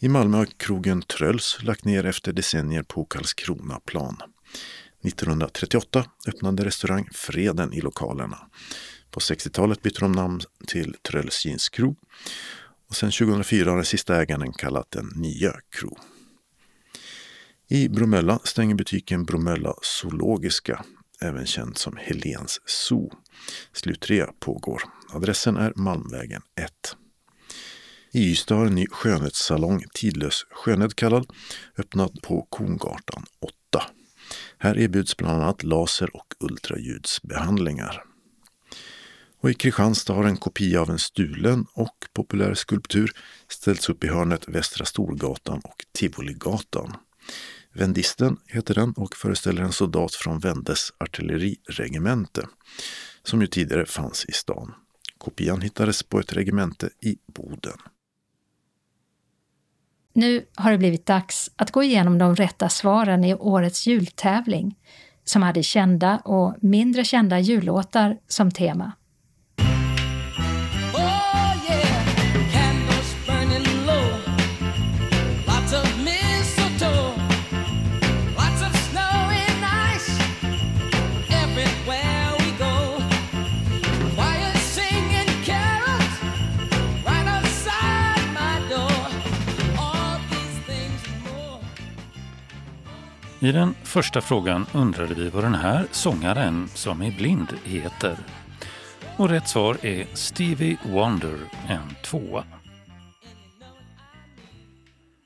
I 0.00 0.08
Malmö 0.08 0.36
har 0.36 0.46
krogen 0.46 1.02
Tröls 1.02 1.58
lagt 1.62 1.84
ner 1.84 2.06
efter 2.06 2.32
decennier 2.32 2.82
på 2.82 3.04
Karlskronaplan. 3.04 4.16
1938 5.04 6.04
öppnade 6.28 6.64
restaurang 6.64 7.08
Freden 7.12 7.72
i 7.72 7.80
lokalerna. 7.80 8.38
På 9.10 9.20
60-talet 9.20 9.82
bytte 9.82 10.00
de 10.00 10.12
namn 10.12 10.40
till 10.66 10.96
Tröls 11.02 11.46
Jeans 11.46 11.68
Kro 11.68 11.96
och 12.88 12.96
sedan 12.96 13.10
2004 13.10 13.70
har 13.70 13.76
den 13.76 13.84
sista 13.84 14.22
ägaren 14.22 14.52
kallat 14.52 14.90
den 14.90 15.12
Nya 15.16 15.54
Kro. 15.70 15.98
I 17.68 17.88
Bromölla 17.88 18.38
stänger 18.44 18.74
butiken 18.74 19.24
Bromölla 19.24 19.74
Zoologiska, 19.82 20.84
även 21.20 21.46
känd 21.46 21.78
som 21.78 21.96
Helens 21.96 22.60
Zoo. 22.66 23.10
Slutrea 23.72 24.32
pågår. 24.40 24.82
Adressen 25.12 25.56
är 25.56 25.72
Malmvägen 25.76 26.42
1. 26.60 26.96
I 28.12 28.30
Ystad 28.30 28.56
har 28.56 28.66
en 28.66 28.74
ny 28.74 28.86
skönhetssalong, 28.86 29.84
Tidlös 29.94 30.46
skönhet 30.50 30.96
kallad, 30.96 31.26
öppnat 31.78 32.12
på 32.22 32.46
Kongatan 32.50 33.24
8. 33.40 33.84
Här 34.58 34.78
erbjuds 34.78 35.16
bland 35.16 35.42
annat 35.42 35.62
laser 35.62 36.16
och 36.16 36.34
ultraljudsbehandlingar. 36.40 38.04
Och 39.40 39.50
i 39.50 39.54
Kristianstad 39.54 40.12
har 40.14 40.24
en 40.24 40.36
kopia 40.36 40.80
av 40.80 40.90
en 40.90 40.98
stulen 40.98 41.66
och 41.74 41.96
populär 42.12 42.54
skulptur 42.54 43.10
ställts 43.48 43.88
upp 43.88 44.04
i 44.04 44.08
hörnet 44.08 44.48
Västra 44.48 44.84
Storgatan 44.84 45.60
och 45.64 45.84
Tivoligatan. 45.92 46.96
Vendisten 47.72 48.36
heter 48.46 48.74
den 48.74 48.92
och 48.92 49.16
föreställer 49.16 49.62
en 49.62 49.72
soldat 49.72 50.14
från 50.14 50.38
Vendes 50.38 50.92
artilleriregemente 50.98 52.46
som 53.22 53.40
ju 53.40 53.46
tidigare 53.46 53.86
fanns 53.86 54.24
i 54.24 54.32
stan. 54.32 54.74
Kopian 55.18 55.60
hittades 55.60 56.02
på 56.02 56.20
ett 56.20 56.32
regemente 56.32 56.90
i 57.02 57.18
Boden. 57.34 57.78
Nu 60.18 60.44
har 60.54 60.70
det 60.72 60.78
blivit 60.78 61.06
dags 61.06 61.50
att 61.56 61.70
gå 61.70 61.82
igenom 61.82 62.18
de 62.18 62.36
rätta 62.36 62.68
svaren 62.68 63.24
i 63.24 63.34
årets 63.34 63.86
jultävling 63.86 64.76
som 65.24 65.42
hade 65.42 65.62
kända 65.62 66.16
och 66.24 66.54
mindre 66.60 67.04
kända 67.04 67.38
jullåtar 67.38 68.18
som 68.28 68.50
tema. 68.50 68.92
I 93.40 93.52
den 93.52 93.74
första 93.82 94.20
frågan 94.20 94.66
undrade 94.72 95.14
vi 95.14 95.30
vad 95.30 95.44
den 95.44 95.54
här 95.54 95.86
sångaren 95.90 96.68
som 96.68 97.02
är 97.02 97.10
blind 97.10 97.48
heter. 97.64 98.16
Och 99.16 99.28
rätt 99.28 99.48
svar 99.48 99.76
är 99.82 100.06
Stevie 100.14 100.76
Wonder, 100.84 101.38
en 101.68 101.94
tvåa. 102.04 102.44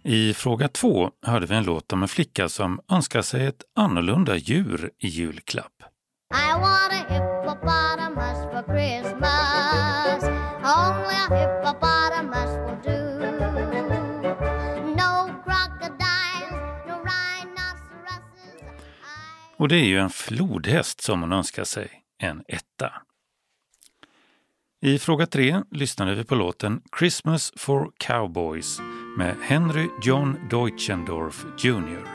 I 0.05 0.35
fråga 0.35 0.69
två 0.69 1.11
hörde 1.27 1.47
vi 1.47 1.55
en 1.55 1.65
låt 1.65 1.93
om 1.93 2.03
en 2.03 2.09
flicka 2.09 2.49
som 2.49 2.81
önskar 2.91 3.23
sig 3.23 3.47
ett 3.47 3.63
annorlunda 3.77 4.37
djur 4.37 4.91
i 4.99 5.09
julklapp. 5.09 5.73
I 6.35 6.53
want 6.61 6.93
a 6.93 7.05
hippopotamus 7.09 8.39
for 8.53 8.63
Christmas 8.75 10.25
Only 10.65 11.15
a 11.15 11.23
hippopotamus 11.31 11.52
Och 19.63 19.69
det 19.69 19.77
är 19.77 19.85
ju 19.85 19.99
en 19.99 20.11
flodhäst 20.11 21.01
som 21.01 21.21
hon 21.21 21.33
önskar 21.33 21.65
sig, 21.65 21.91
en 22.19 22.45
etta. 22.49 22.93
I 24.81 24.99
fråga 24.99 25.27
tre 25.27 25.63
lyssnade 25.71 26.15
vi 26.15 26.25
på 26.25 26.35
låten 26.35 26.83
Christmas 26.99 27.53
for 27.57 27.91
Cowboys 27.97 28.81
med 29.19 29.37
Henry 29.43 29.89
John 30.03 30.37
Deutschendorf 30.51 31.45
Jr. 31.59 32.07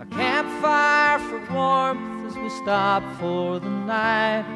A 0.00 0.06
campfire 0.10 1.18
for 1.18 1.54
warmth 1.54 2.26
as 2.26 2.36
we 2.36 2.50
stop 2.50 3.02
for 3.20 3.60
the 3.60 3.70
night 3.70 4.46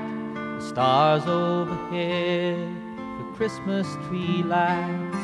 The 0.61 0.69
stars 0.69 1.27
overhead, 1.27 2.77
the 3.19 3.37
Christmas 3.37 3.87
tree 4.09 4.43
lights 4.43 5.19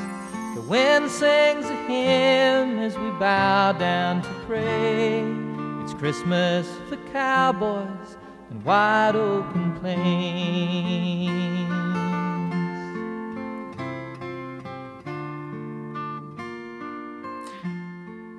The 0.55 0.63
wind 0.71 1.11
sings 1.11 1.67
a 1.67 1.77
hymn 1.89 2.79
as 2.79 2.97
we 2.97 3.11
bow 3.11 3.73
down 3.73 4.23
to 4.23 4.29
pray. 4.47 5.48
It's 5.89 6.01
Christmas 6.01 6.67
for 6.89 6.99
cowboys 7.13 8.17
and 8.51 8.63
wide 8.63 9.17
open 9.17 9.73
plains. 9.81 11.71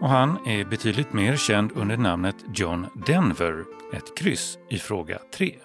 Och 0.01 0.09
han 0.09 0.47
är 0.47 0.65
betydligt 0.65 1.13
mer 1.13 1.35
känd 1.35 1.71
under 1.75 1.97
namnet 1.97 2.35
John 2.53 2.87
Denver, 3.05 3.65
ett 3.93 4.17
kryss 4.17 4.57
i 4.69 4.77
fråga 4.77 5.19
3. 5.33 5.55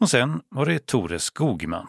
Och 0.00 0.10
sen 0.10 0.40
var 0.48 0.66
det 0.66 0.86
Tore 0.86 1.18
Skogman. 1.18 1.88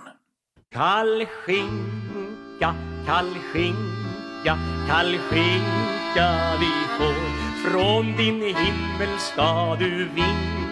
Kallskinka, 0.71 2.75
kallskinka, 3.05 4.57
kallskinka 4.87 6.57
vi 6.59 6.71
får 6.97 7.48
från 7.71 8.17
din 8.17 8.41
himmel 8.41 9.19
ska 9.19 9.75
du 9.79 10.05
vinka 10.05 10.68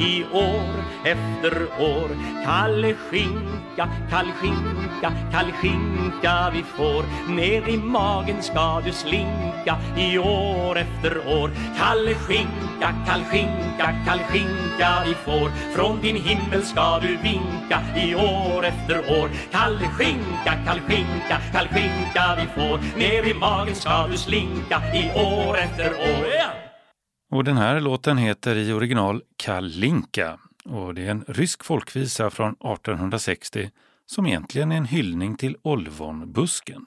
i 0.00 0.24
år 0.32 0.84
efter 1.04 1.66
år. 1.80 2.08
Kalle 2.44 2.94
skinka, 2.94 3.88
kall 4.10 4.26
skinka, 4.40 5.12
kall 5.32 5.52
skinka 5.52 6.50
vi 6.52 6.62
får. 6.62 7.04
Ner 7.28 7.68
i 7.68 7.76
magen 7.76 8.42
ska 8.42 8.80
du 8.84 8.92
slinka 8.92 9.76
i 9.96 10.18
år 10.18 10.78
efter 10.78 11.18
år. 11.18 11.50
Kalle 11.78 12.14
skinka, 12.14 12.94
kall 13.06 13.24
skinka, 13.30 13.94
kall 14.06 14.18
skinka 14.18 15.02
vi 15.06 15.14
får. 15.14 15.50
Från 15.74 16.00
din 16.00 16.16
himmel 16.16 16.62
ska 16.62 16.98
du 16.98 17.16
vinka 17.16 17.80
i 17.96 18.14
år 18.14 18.64
efter 18.64 18.98
år. 19.20 19.30
Kalle 19.52 19.88
skinka, 19.98 20.52
kall 20.66 20.80
skinka, 20.80 21.36
kall 21.52 21.68
skinka 21.68 22.36
vi 22.36 22.46
får. 22.54 22.98
Ner 22.98 23.28
i 23.30 23.34
magen 23.34 23.74
ska 23.74 24.06
du 24.06 24.16
slinka 24.16 24.82
i 24.94 25.10
år 25.14 25.58
efter 25.58 25.90
år. 25.90 26.65
Och 27.30 27.44
den 27.44 27.56
här 27.56 27.80
låten 27.80 28.18
heter 28.18 28.56
i 28.56 28.72
original 28.72 29.22
Kalinka 29.36 30.38
och 30.64 30.94
det 30.94 31.06
är 31.06 31.10
en 31.10 31.24
rysk 31.28 31.64
folkvisa 31.64 32.30
från 32.30 32.52
1860 32.52 33.70
som 34.06 34.26
egentligen 34.26 34.72
är 34.72 34.76
en 34.76 34.84
hyllning 34.84 35.36
till 35.36 35.56
olvonbusken. 35.62 36.86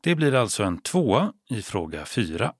Det 0.00 0.14
blir 0.14 0.34
alltså 0.34 0.62
en 0.62 0.78
tvåa 0.78 1.32
i 1.50 1.62
fråga 1.62 2.04
fyra. 2.04 2.52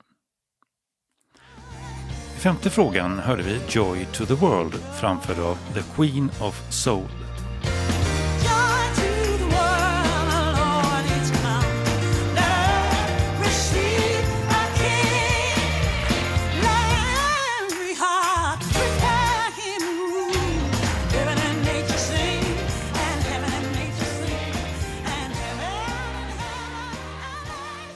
I 2.37 2.41
femte 2.41 2.71
frågan 2.71 3.19
hörde 3.19 3.43
vi 3.43 3.61
Joy 3.69 4.05
to 4.05 4.27
the 4.27 4.35
World 4.35 4.75
framförd 5.01 5.39
av 5.39 5.57
The 5.75 5.83
Queen 5.97 6.31
of 6.41 6.73
Soul. 6.73 7.22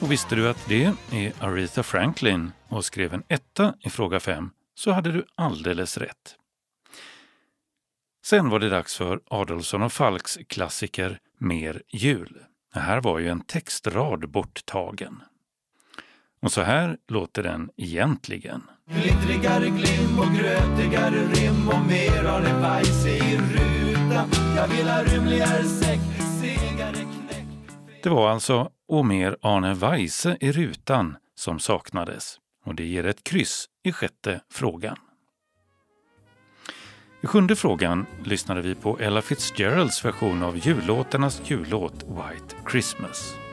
Och 0.07 0.11
visste 0.13 0.35
du 0.35 0.49
att 0.49 0.65
det 0.67 0.93
är 1.11 1.33
Aretha 1.39 1.83
Franklin 1.83 2.51
och 2.67 2.85
skrev 2.85 3.13
en 3.13 3.23
etta 3.27 3.73
i 3.79 3.89
fråga 3.89 4.19
5 4.19 4.49
så 4.75 4.91
hade 4.91 5.11
du 5.11 5.25
alldeles 5.35 5.97
rätt. 5.97 6.35
Sen 8.25 8.49
var 8.49 8.59
det 8.59 8.69
dags 8.69 8.97
för 8.97 9.19
Adolfsson 9.29 9.83
och 9.83 9.93
Falks 9.93 10.37
klassiker 10.47 11.19
Mer 11.37 11.81
jul. 11.89 12.37
Det 12.73 12.79
här 12.79 13.01
var 13.01 13.19
ju 13.19 13.29
en 13.29 13.41
textrad 13.41 14.29
borttagen. 14.29 15.23
Och 16.41 16.51
så 16.51 16.61
här 16.61 16.97
låter 17.07 17.43
den 17.43 17.69
egentligen. 17.77 18.61
Glittrigare 18.89 19.65
glim 19.65 20.19
och 20.19 20.35
grötigare 20.35 21.27
rim 21.33 21.69
och 21.69 21.85
mer 21.87 22.25
av 22.25 22.41
det 22.41 22.59
bajs 22.61 23.05
i 23.05 23.37
rutan 23.37 24.29
Jag 24.55 24.67
vill 24.67 24.87
ha 24.87 25.03
rymligare 25.03 25.63
säck, 25.63 25.99
segare 26.41 26.93
knäck 26.93 27.16
det 28.03 28.09
var 28.09 28.29
alltså 28.29 28.71
och 28.87 29.05
mer 29.05 29.37
Arne 29.41 29.73
Weise 29.73 30.37
i 30.39 30.51
rutan 30.51 31.17
som 31.35 31.59
saknades 31.59 32.39
och 32.65 32.75
det 32.75 32.85
ger 32.85 33.05
ett 33.05 33.23
kryss 33.23 33.65
i 33.83 33.91
sjätte 33.91 34.41
frågan. 34.51 34.97
I 37.21 37.27
sjunde 37.27 37.55
frågan 37.55 38.05
lyssnade 38.23 38.61
vi 38.61 38.75
på 38.75 38.99
Ella 38.99 39.21
Fitzgeralds 39.21 40.05
version 40.05 40.43
av 40.43 40.57
jullåtarnas 40.57 41.41
jullåt 41.45 42.03
White 42.03 42.55
Christmas. 42.71 43.33
White. 43.33 43.47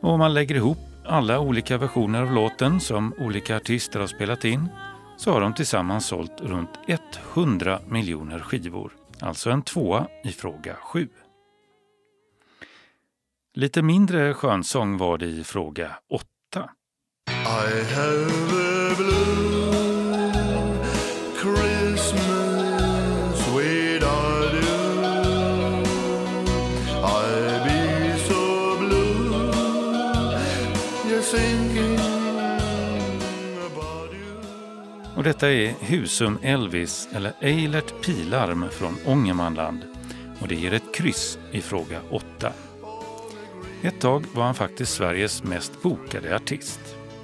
Och 0.00 0.10
om 0.10 0.18
man 0.18 0.34
lägger 0.34 0.54
ihop 0.54 0.91
alla 1.06 1.40
olika 1.40 1.78
versioner 1.78 2.22
av 2.22 2.32
låten 2.32 2.80
som 2.80 3.14
olika 3.18 3.56
artister 3.56 4.00
har 4.00 4.06
spelat 4.06 4.44
in 4.44 4.68
så 5.16 5.32
har 5.32 5.40
de 5.40 5.54
tillsammans 5.54 6.06
sålt 6.06 6.40
runt 6.40 6.78
100 7.34 7.80
miljoner 7.88 8.38
skivor. 8.38 8.92
Alltså 9.20 9.50
en 9.50 9.62
tvåa 9.62 10.06
i 10.24 10.28
fråga 10.28 10.76
7. 10.82 11.08
Lite 13.54 13.82
mindre 13.82 14.34
skönsång 14.34 14.98
var 14.98 15.18
det 15.18 15.26
i 15.26 15.44
fråga 15.44 15.98
8. 16.10 16.70
Och 35.22 35.28
detta 35.28 35.50
är 35.50 35.74
Husum 35.80 36.38
Elvis 36.42 37.08
eller 37.12 37.32
Eilert 37.40 38.04
Pilarm 38.04 38.70
från 38.70 38.96
Ångermanland 39.06 39.82
och 40.40 40.48
det 40.48 40.54
ger 40.54 40.72
ett 40.72 40.94
kryss 40.94 41.38
i 41.52 41.60
fråga 41.60 42.00
8. 42.10 42.52
Ett 43.82 44.00
tag 44.00 44.24
var 44.34 44.44
han 44.44 44.54
faktiskt 44.54 44.94
Sveriges 44.94 45.42
mest 45.42 45.82
bokade 45.82 46.36
artist 46.36 46.80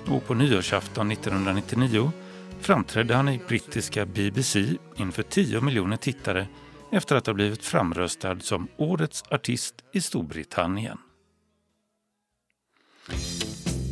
och 0.07 0.26
på 0.26 0.34
nyårsafton 0.34 1.11
1999 1.11 2.12
framträdde 2.61 3.14
han 3.14 3.28
i 3.28 3.40
brittiska 3.49 4.07
BBC 4.07 4.64
inför 4.96 5.22
10 5.22 5.61
miljoner 5.61 5.96
tittare 5.96 6.46
efter 6.92 7.16
att 7.16 7.26
ha 7.26 7.34
blivit 7.34 7.64
framröstad 7.64 8.40
som 8.40 8.68
Årets 8.76 9.24
artist 9.30 9.74
i 9.92 10.01
Storbritannien. 10.01 10.99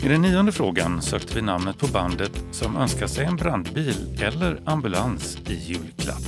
I 0.06 0.08
den 0.08 0.22
nionde 0.22 0.52
frågan 0.52 1.02
sökte 1.02 1.34
vi 1.34 1.42
namnet 1.42 1.78
på 1.78 1.86
bandet 1.86 2.32
som 2.52 2.76
önskar 2.76 3.06
sig 3.06 3.24
en 3.24 3.36
brandbil 3.36 4.20
eller 4.22 4.60
ambulans 4.64 5.38
i 5.48 5.54
julklapp. 5.54 6.22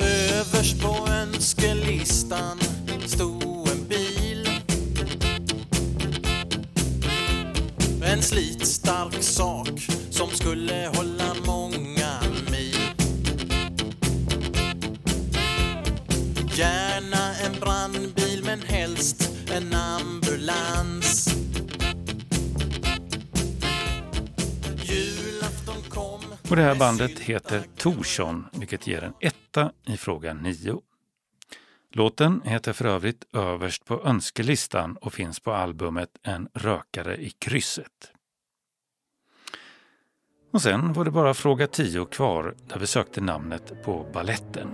Överst 0.00 0.82
på 0.82 1.08
önskelistan 1.10 2.58
stod 3.06 3.68
en 3.68 3.88
bil. 3.88 4.48
En 8.04 8.22
slitstark 8.22 9.22
sak 9.22 9.88
som 10.10 10.30
skulle 10.30 10.90
hålla 10.94 11.34
många 11.46 12.20
mil. 12.50 12.76
Gärna 16.54 17.34
en 17.46 17.60
brandbil 17.60 18.44
men 18.44 18.60
helst 18.60 19.30
en 19.50 19.74
ambulans. 19.74 21.33
Och 26.54 26.58
det 26.58 26.66
här 26.66 26.74
bandet 26.74 27.18
heter 27.18 27.62
Torsson, 27.76 28.46
vilket 28.52 28.86
ger 28.86 29.04
en 29.04 29.12
etta 29.20 29.72
i 29.86 29.96
fråga 29.96 30.34
9. 30.34 30.80
Låten 31.92 32.42
heter 32.44 32.72
för 32.72 32.84
övrigt 32.84 33.24
överst 33.32 33.84
på 33.84 34.02
önskelistan 34.04 34.96
och 34.96 35.12
finns 35.12 35.40
på 35.40 35.52
albumet 35.52 36.08
En 36.22 36.48
rökare 36.54 37.16
i 37.16 37.30
krysset. 37.30 38.12
Och 40.52 40.62
sen 40.62 40.92
var 40.92 41.04
det 41.04 41.10
bara 41.10 41.34
fråga 41.34 41.66
10 41.66 42.04
kvar 42.04 42.54
där 42.68 42.78
vi 42.78 42.86
sökte 42.86 43.20
namnet 43.20 43.84
på 43.84 44.10
balletten. 44.12 44.68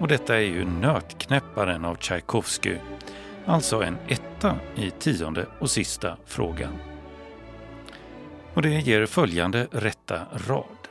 Och 0.00 0.08
detta 0.08 0.36
är 0.36 0.40
ju 0.40 0.64
Nötknäpparen 0.64 1.84
av 1.84 1.94
Tchaikovsky, 1.94 2.76
alltså 3.46 3.82
en 3.82 3.98
etta 4.08 4.60
i 4.76 4.90
tionde 4.90 5.46
och 5.58 5.70
sista 5.70 6.16
frågan. 6.26 6.78
Och 8.54 8.62
det 8.62 8.80
ger 8.80 9.06
följande 9.06 9.68
rätta 9.72 10.26
rad. 10.48 10.88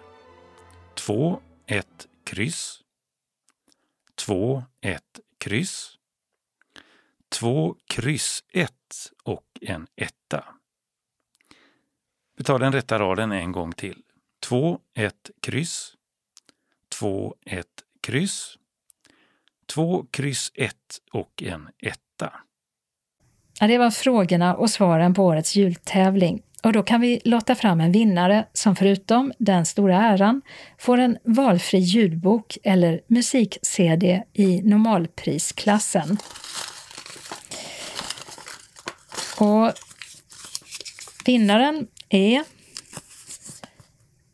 2, 0.94 1.42
1, 1.66 2.08
kryss. 2.24 2.82
2, 4.16 4.64
1, 4.82 5.04
kryss. 5.38 5.98
2, 7.30 7.76
kryss 7.86 8.44
1 8.54 8.74
och 9.24 9.46
en 9.62 9.88
etta. 9.96 10.46
Vi 12.38 12.44
tar 12.44 12.60
den 12.60 12.72
rätta 12.72 13.00
raden 13.00 13.32
en 13.32 13.52
gång 13.52 13.72
till. 13.72 14.04
2, 14.40 14.80
1, 14.94 15.32
kryss. 15.42 15.94
2, 16.90 17.36
1, 17.46 17.68
kryss. 18.02 18.59
2, 19.74 20.06
kryss 20.12 20.52
1 20.56 20.76
och 21.14 21.44
en 21.44 21.68
etta. 21.84 22.34
Ja, 23.60 23.68
det 23.68 23.78
var 23.78 23.92
frågorna 23.92 24.56
och 24.56 24.70
svaren 24.70 25.14
på 25.14 25.24
årets 25.24 25.56
jultävling. 25.56 26.42
Och 26.64 26.74
då 26.74 26.84
kan 26.84 27.02
vi 27.02 27.22
lotta 27.26 27.56
fram 27.56 27.82
en 27.82 27.92
vinnare 27.92 28.48
som 28.54 28.76
förutom 28.76 29.34
den 29.40 29.66
stora 29.66 29.96
äran 29.96 30.42
får 30.78 30.98
en 30.98 31.18
valfri 31.24 31.80
ljudbok 31.80 32.58
eller 32.64 33.02
musik-CD 33.08 34.24
i 34.34 34.62
normalprisklassen. 34.62 36.18
Och 39.40 39.72
vinnaren 41.26 41.88
är 42.10 42.44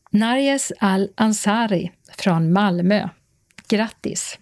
Narjes 0.09 0.71
Al-Ansari 0.79 1.91
från 2.17 2.53
Malmö. 2.53 3.09
Grattis! 3.67 4.39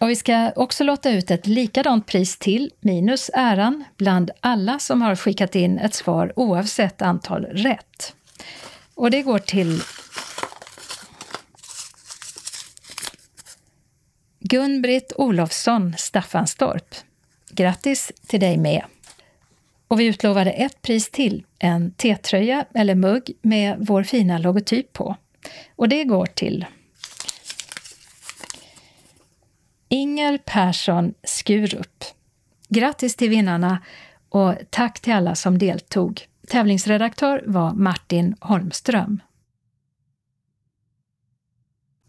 Och 0.00 0.10
vi 0.10 0.16
ska 0.16 0.52
också 0.56 0.84
låta 0.84 1.10
ut 1.10 1.30
ett 1.30 1.46
likadant 1.46 2.06
pris 2.06 2.38
till, 2.38 2.70
minus 2.80 3.30
äran, 3.34 3.84
bland 3.96 4.30
alla 4.40 4.78
som 4.78 5.02
har 5.02 5.16
skickat 5.16 5.54
in 5.54 5.78
ett 5.78 5.94
svar 5.94 6.32
oavsett 6.36 7.02
antal 7.02 7.44
rätt. 7.44 8.14
Och 8.94 9.10
det 9.10 9.22
går 9.22 9.38
till 9.38 9.82
Gun-Britt 14.40 15.12
Olofsson 15.16 15.94
Staffanstorp. 15.98 16.94
Grattis 17.50 18.12
till 18.26 18.40
dig 18.40 18.56
med! 18.56 18.84
Och 19.88 20.00
vi 20.00 20.06
utlovade 20.06 20.50
ett 20.50 20.82
pris 20.82 21.10
till, 21.10 21.44
en 21.58 21.90
T-tröja 21.90 22.64
eller 22.74 22.94
mugg 22.94 23.32
med 23.42 23.76
vår 23.78 24.02
fina 24.02 24.38
logotyp 24.38 24.92
på. 24.92 25.16
Och 25.76 25.88
det 25.88 26.04
går 26.04 26.26
till 26.26 26.66
Inger 29.92 30.38
Persson 30.38 31.14
Skurup. 31.22 32.04
Grattis 32.68 33.16
till 33.16 33.30
vinnarna 33.30 33.78
och 34.28 34.54
tack 34.70 35.00
till 35.00 35.12
alla 35.12 35.34
som 35.34 35.58
deltog. 35.58 36.26
Tävlingsredaktör 36.48 37.44
var 37.46 37.72
Martin 37.74 38.36
Holmström. 38.40 39.20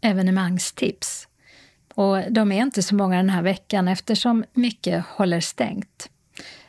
Evenemangstips. 0.00 1.28
Och 1.94 2.32
de 2.32 2.52
är 2.52 2.62
inte 2.62 2.82
så 2.82 2.94
många 2.94 3.16
den 3.16 3.30
här 3.30 3.42
veckan 3.42 3.88
eftersom 3.88 4.44
mycket 4.52 5.04
håller 5.06 5.40
stängt. 5.40 6.10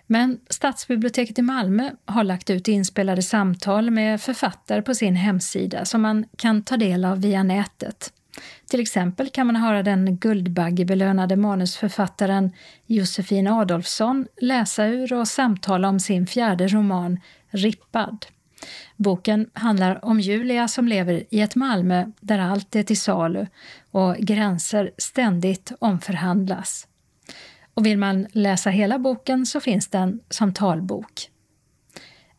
Men 0.08 0.40
Stadsbiblioteket 0.50 1.40
i 1.40 1.42
Malmö 1.42 1.92
har 2.06 2.24
lagt 2.24 2.50
ut 2.50 2.68
inspelade 2.68 3.22
samtal 3.22 3.92
med 3.92 4.22
författare 4.22 4.82
på 4.82 4.96
sin 4.96 5.16
hemsida 5.16 5.86
som 5.86 6.02
man 6.02 6.26
kan 6.38 6.64
ta 6.64 6.78
del 6.78 7.06
av 7.06 7.22
via 7.22 7.44
nätet. 7.44 8.14
Till 8.70 8.80
exempel 8.80 9.30
kan 9.30 9.48
man 9.48 9.56
höra 9.56 9.84
den 9.84 10.18
Guldbaggebelönade 10.18 11.36
manusförfattaren 11.36 12.52
Josefin 12.86 13.48
Adolfsson 13.48 14.28
läsa 14.42 14.86
ur 14.86 15.14
och 15.14 15.28
samtala 15.28 15.90
om 15.90 16.00
sin 16.00 16.28
fjärde 16.28 16.68
roman 16.68 17.20
Rippad. 17.50 18.26
Boken 18.98 19.50
handlar 19.54 20.06
om 20.06 20.20
Julia 20.20 20.68
som 20.68 20.88
lever 20.88 21.24
i 21.30 21.42
ett 21.42 21.56
Malmö 21.56 22.06
där 22.20 22.40
allt 22.40 22.76
är 22.76 22.84
till 22.84 23.00
salu 23.00 23.48
och 23.92 24.16
gränser 24.16 24.92
ständigt 24.98 25.72
omförhandlas. 25.80 26.88
Och 27.74 27.86
vill 27.86 27.98
man 27.98 28.28
läsa 28.32 28.70
hela 28.70 29.00
boken 29.00 29.46
så 29.46 29.60
finns 29.60 29.88
den 29.88 30.20
som 30.30 30.54
talbok. 30.54 31.30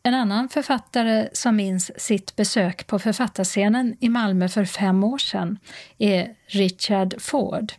En 0.07 0.15
annan 0.15 0.49
författare 0.49 1.29
som 1.33 1.57
minns 1.57 2.01
sitt 2.01 2.37
besök 2.37 2.87
på 2.87 2.99
författarscenen 2.99 3.97
i 4.01 4.09
Malmö 4.09 4.49
för 4.49 4.65
fem 4.65 5.05
år 5.05 5.19
sedan 5.19 5.59
är 5.99 6.35
Richard 6.47 7.15
Ford. 7.19 7.73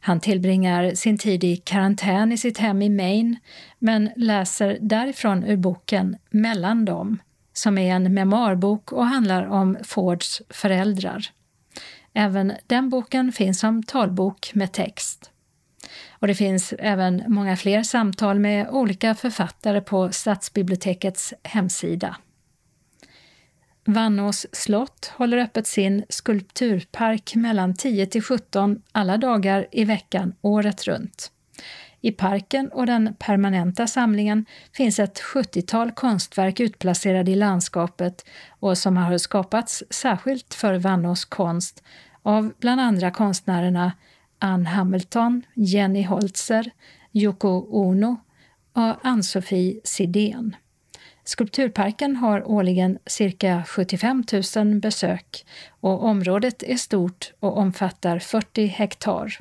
Han 0.00 0.20
tillbringar 0.20 0.94
sin 0.94 1.18
tid 1.18 1.44
i 1.44 1.56
karantän 1.56 2.32
i 2.32 2.38
sitt 2.38 2.58
hem 2.58 2.82
i 2.82 2.88
Maine 2.88 3.36
men 3.78 4.10
läser 4.16 4.78
därifrån 4.80 5.44
ur 5.44 5.56
boken 5.56 6.16
Mellan 6.30 6.84
dem, 6.84 7.18
som 7.52 7.78
är 7.78 7.94
en 7.94 8.14
memoarbok 8.14 8.92
och 8.92 9.06
handlar 9.06 9.46
om 9.46 9.76
Fords 9.84 10.42
föräldrar. 10.50 11.26
Även 12.14 12.52
den 12.66 12.90
boken 12.90 13.32
finns 13.32 13.60
som 13.60 13.82
talbok 13.82 14.50
med 14.54 14.72
text. 14.72 15.31
Och 16.22 16.28
det 16.28 16.34
finns 16.34 16.74
även 16.78 17.24
många 17.26 17.56
fler 17.56 17.82
samtal 17.82 18.38
med 18.38 18.68
olika 18.68 19.14
författare 19.14 19.80
på 19.80 20.12
Stadsbibliotekets 20.12 21.34
hemsida. 21.42 22.16
Vannås 23.84 24.46
slott 24.52 25.12
håller 25.16 25.38
öppet 25.38 25.66
sin 25.66 26.04
skulpturpark 26.08 27.34
mellan 27.34 27.74
10 27.74 28.06
till 28.06 28.22
17 28.22 28.82
alla 28.92 29.16
dagar 29.16 29.66
i 29.72 29.84
veckan 29.84 30.34
året 30.40 30.84
runt. 30.84 31.30
I 32.00 32.12
parken 32.12 32.68
och 32.68 32.86
den 32.86 33.14
permanenta 33.18 33.86
samlingen 33.86 34.46
finns 34.72 34.98
ett 34.98 35.20
70-tal 35.20 35.92
konstverk 35.92 36.60
utplacerade 36.60 37.30
i 37.30 37.34
landskapet 37.34 38.24
och 38.60 38.78
som 38.78 38.96
har 38.96 39.18
skapats 39.18 39.84
särskilt 39.90 40.54
för 40.54 40.74
Vannås 40.74 41.24
konst 41.24 41.82
av 42.22 42.52
bland 42.58 42.80
andra 42.80 43.10
konstnärerna 43.10 43.92
Ann 44.44 44.66
Hamilton, 44.66 45.42
Jenny 45.54 46.02
Holzer, 46.02 46.70
Yoko 47.12 47.66
Ono 47.70 48.16
och 48.72 49.06
Ann-Sofie 49.06 49.80
Sidén. 49.84 50.56
Skulpturparken 51.24 52.16
har 52.16 52.50
årligen 52.50 52.98
cirka 53.06 53.64
75 53.66 54.24
000 54.56 54.80
besök 54.80 55.46
och 55.80 56.04
området 56.04 56.62
är 56.62 56.76
stort 56.76 57.32
och 57.40 57.58
omfattar 57.58 58.18
40 58.18 58.66
hektar. 58.66 59.38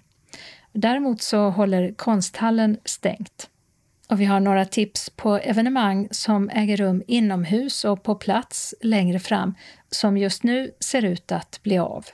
Däremot 0.74 1.22
så 1.22 1.50
håller 1.50 1.94
konsthallen 1.94 2.78
stängt. 2.86 3.50
Och 4.10 4.22
vi 4.22 4.26
har 4.26 4.40
några 4.40 4.66
tips 4.66 5.10
på 5.10 5.38
evenemang 5.38 6.08
som 6.12 6.50
äger 6.50 6.78
rum 6.78 7.04
inomhus 7.08 7.86
och 7.86 8.04
på 8.04 8.16
plats 8.16 8.76
längre 8.82 9.20
fram 9.20 9.56
som 9.90 10.18
just 10.18 10.44
nu 10.44 10.72
ser 10.80 11.06
ut 11.06 11.32
att 11.32 11.60
bli 11.64 11.78
av. 11.78 12.06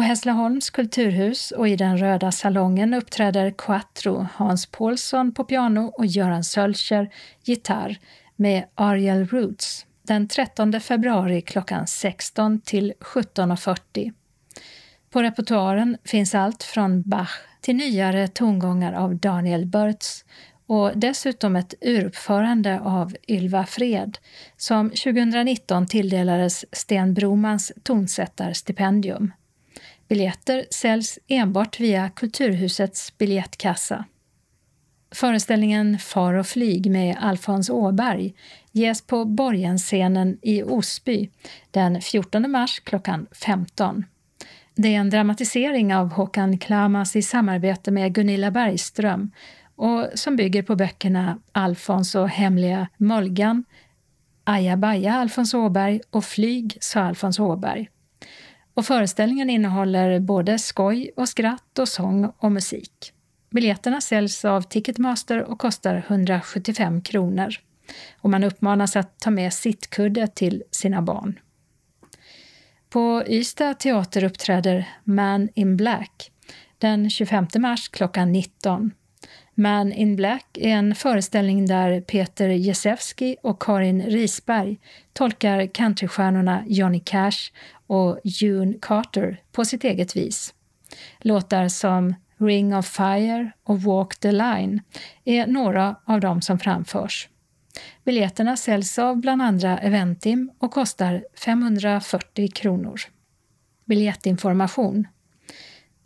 På 0.00 0.04
Hässleholms 0.04 0.70
kulturhus 0.70 1.50
och 1.50 1.68
i 1.68 1.76
den 1.76 1.98
röda 1.98 2.32
salongen 2.32 2.94
uppträder 2.94 3.50
Quattro, 3.50 4.26
Hans 4.34 4.66
Paulsson 4.66 5.34
på 5.34 5.44
piano 5.44 5.80
och 5.80 6.06
Göran 6.06 6.44
Sölcher 6.44 7.10
gitarr 7.44 7.98
med 8.36 8.64
Ariel 8.74 9.26
Roots 9.26 9.86
den 10.02 10.28
13 10.28 10.80
februari 10.80 11.40
klockan 11.40 11.86
16 11.86 12.60
till 12.60 12.92
17.40. 13.00 14.12
På 15.10 15.22
repertoaren 15.22 15.96
finns 16.04 16.34
allt 16.34 16.62
från 16.62 17.02
Bach 17.02 17.38
till 17.60 17.76
nyare 17.76 18.28
tongångar 18.28 18.92
av 18.92 19.16
Daniel 19.16 19.66
Börtz 19.66 20.24
och 20.66 20.92
dessutom 20.94 21.56
ett 21.56 21.74
uruppförande 21.80 22.80
av 22.80 23.16
Ylva 23.28 23.66
Fred 23.66 24.18
som 24.56 24.90
2019 24.90 25.86
tilldelades 25.86 26.64
Sten 26.72 27.14
Bromans 27.14 27.72
tonsättarstipendium. 27.82 29.32
Biljetter 30.10 30.66
säljs 30.70 31.18
enbart 31.28 31.80
via 31.80 32.08
Kulturhusets 32.08 33.18
biljettkassa. 33.18 34.04
Föreställningen 35.14 35.98
Far 35.98 36.34
och 36.34 36.46
flyg 36.46 36.90
med 36.90 37.16
Alfons 37.20 37.70
Åberg 37.70 38.34
ges 38.72 39.02
på 39.06 39.24
Borgenscenen 39.24 40.38
i 40.42 40.62
Osby 40.62 41.30
den 41.70 42.00
14 42.00 42.50
mars 42.50 42.80
klockan 42.80 43.26
15. 43.32 44.04
Det 44.74 44.94
är 44.94 44.98
en 44.98 45.10
dramatisering 45.10 45.94
av 45.94 46.12
Håkan 46.12 46.58
Klamas 46.58 47.16
i 47.16 47.22
samarbete 47.22 47.90
med 47.90 48.14
Gunilla 48.14 48.50
Bergström 48.50 49.30
och 49.76 50.06
som 50.14 50.36
bygger 50.36 50.62
på 50.62 50.76
böckerna 50.76 51.38
Alfons 51.52 52.14
och 52.14 52.28
hemliga 52.28 52.88
Molgan, 52.96 53.64
Ajabaja 54.44 55.14
Alfons 55.14 55.54
Åberg 55.54 56.00
och 56.10 56.24
Flyg, 56.24 56.78
sa 56.80 57.00
Alfons 57.00 57.38
Åberg. 57.38 57.88
Och 58.74 58.86
föreställningen 58.86 59.50
innehåller 59.50 60.20
både 60.20 60.58
skoj 60.58 61.10
och 61.16 61.28
skratt 61.28 61.78
och 61.78 61.88
sång 61.88 62.32
och 62.38 62.52
musik. 62.52 63.12
Biljetterna 63.50 64.00
säljs 64.00 64.44
av 64.44 64.62
Ticketmaster 64.62 65.42
och 65.42 65.58
kostar 65.58 66.04
175 66.08 67.02
kronor. 67.02 67.54
Och 68.20 68.30
man 68.30 68.44
uppmanas 68.44 68.96
att 68.96 69.18
ta 69.18 69.30
med 69.30 69.52
sittkudde 69.52 70.26
till 70.26 70.62
sina 70.70 71.02
barn. 71.02 71.38
På 72.90 73.22
Ystad 73.26 73.74
teater 73.74 74.24
uppträder 74.24 74.88
Man 75.04 75.48
in 75.54 75.76
Black 75.76 76.30
Den 76.78 77.10
25 77.10 77.46
mars 77.58 77.88
klockan 77.88 78.32
19. 78.32 78.90
Man 79.54 79.92
in 79.92 80.16
Black 80.16 80.58
är 80.60 80.68
en 80.68 80.94
föreställning 80.94 81.66
där 81.66 82.00
Peter 82.00 82.48
Jezewski 82.48 83.36
och 83.42 83.62
Karin 83.62 84.02
Risberg 84.02 84.78
tolkar 85.12 85.66
countrystjärnorna 85.66 86.64
Johnny 86.66 87.00
Cash 87.00 87.52
och 87.90 88.20
June 88.24 88.74
Carter 88.80 89.42
på 89.52 89.64
sitt 89.64 89.84
eget 89.84 90.16
vis. 90.16 90.54
Låtar 91.18 91.68
som 91.68 92.14
Ring 92.38 92.76
of 92.76 92.86
Fire 92.86 93.50
och 93.64 93.82
Walk 93.82 94.16
the 94.16 94.32
Line 94.32 94.82
är 95.24 95.46
några 95.46 95.96
av 96.04 96.20
dem 96.20 96.42
som 96.42 96.58
framförs. 96.58 97.28
Biljetterna 98.04 98.56
säljs 98.56 98.98
av 98.98 99.16
bland 99.16 99.42
andra 99.42 99.78
Eventim 99.78 100.50
och 100.58 100.70
kostar 100.70 101.24
540 101.34 102.48
kronor. 102.54 103.00
Biljettinformation 103.84 105.08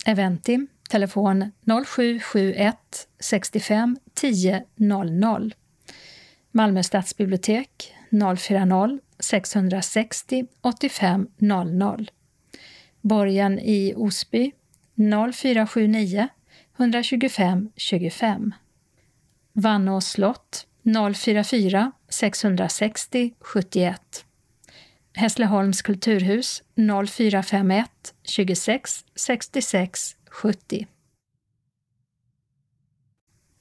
Eventim, 0.07 0.67
telefon 0.91 1.51
0771 1.87 2.77
65 3.21 3.97
10 4.15 4.65
00. 4.77 5.55
Malmö 6.51 6.83
stadsbibliotek 6.83 7.95
040 8.15 9.01
660 9.19 10.47
85 10.61 11.27
00. 11.39 12.11
Borgen 13.01 13.59
i 13.59 13.95
Osby 13.97 14.53
0479 14.95 16.29
125 16.77 17.69
25. 17.77 18.53
Vannås 19.53 20.07
slott 20.07 20.67
044 20.85 21.93
660 22.09 23.35
71. 23.41 24.25
Hässleholms 25.15 25.83
kulturhus 25.83 26.63
0451 26.77 28.15
26 28.25 29.05
66 29.15 30.17
70. 30.31 30.87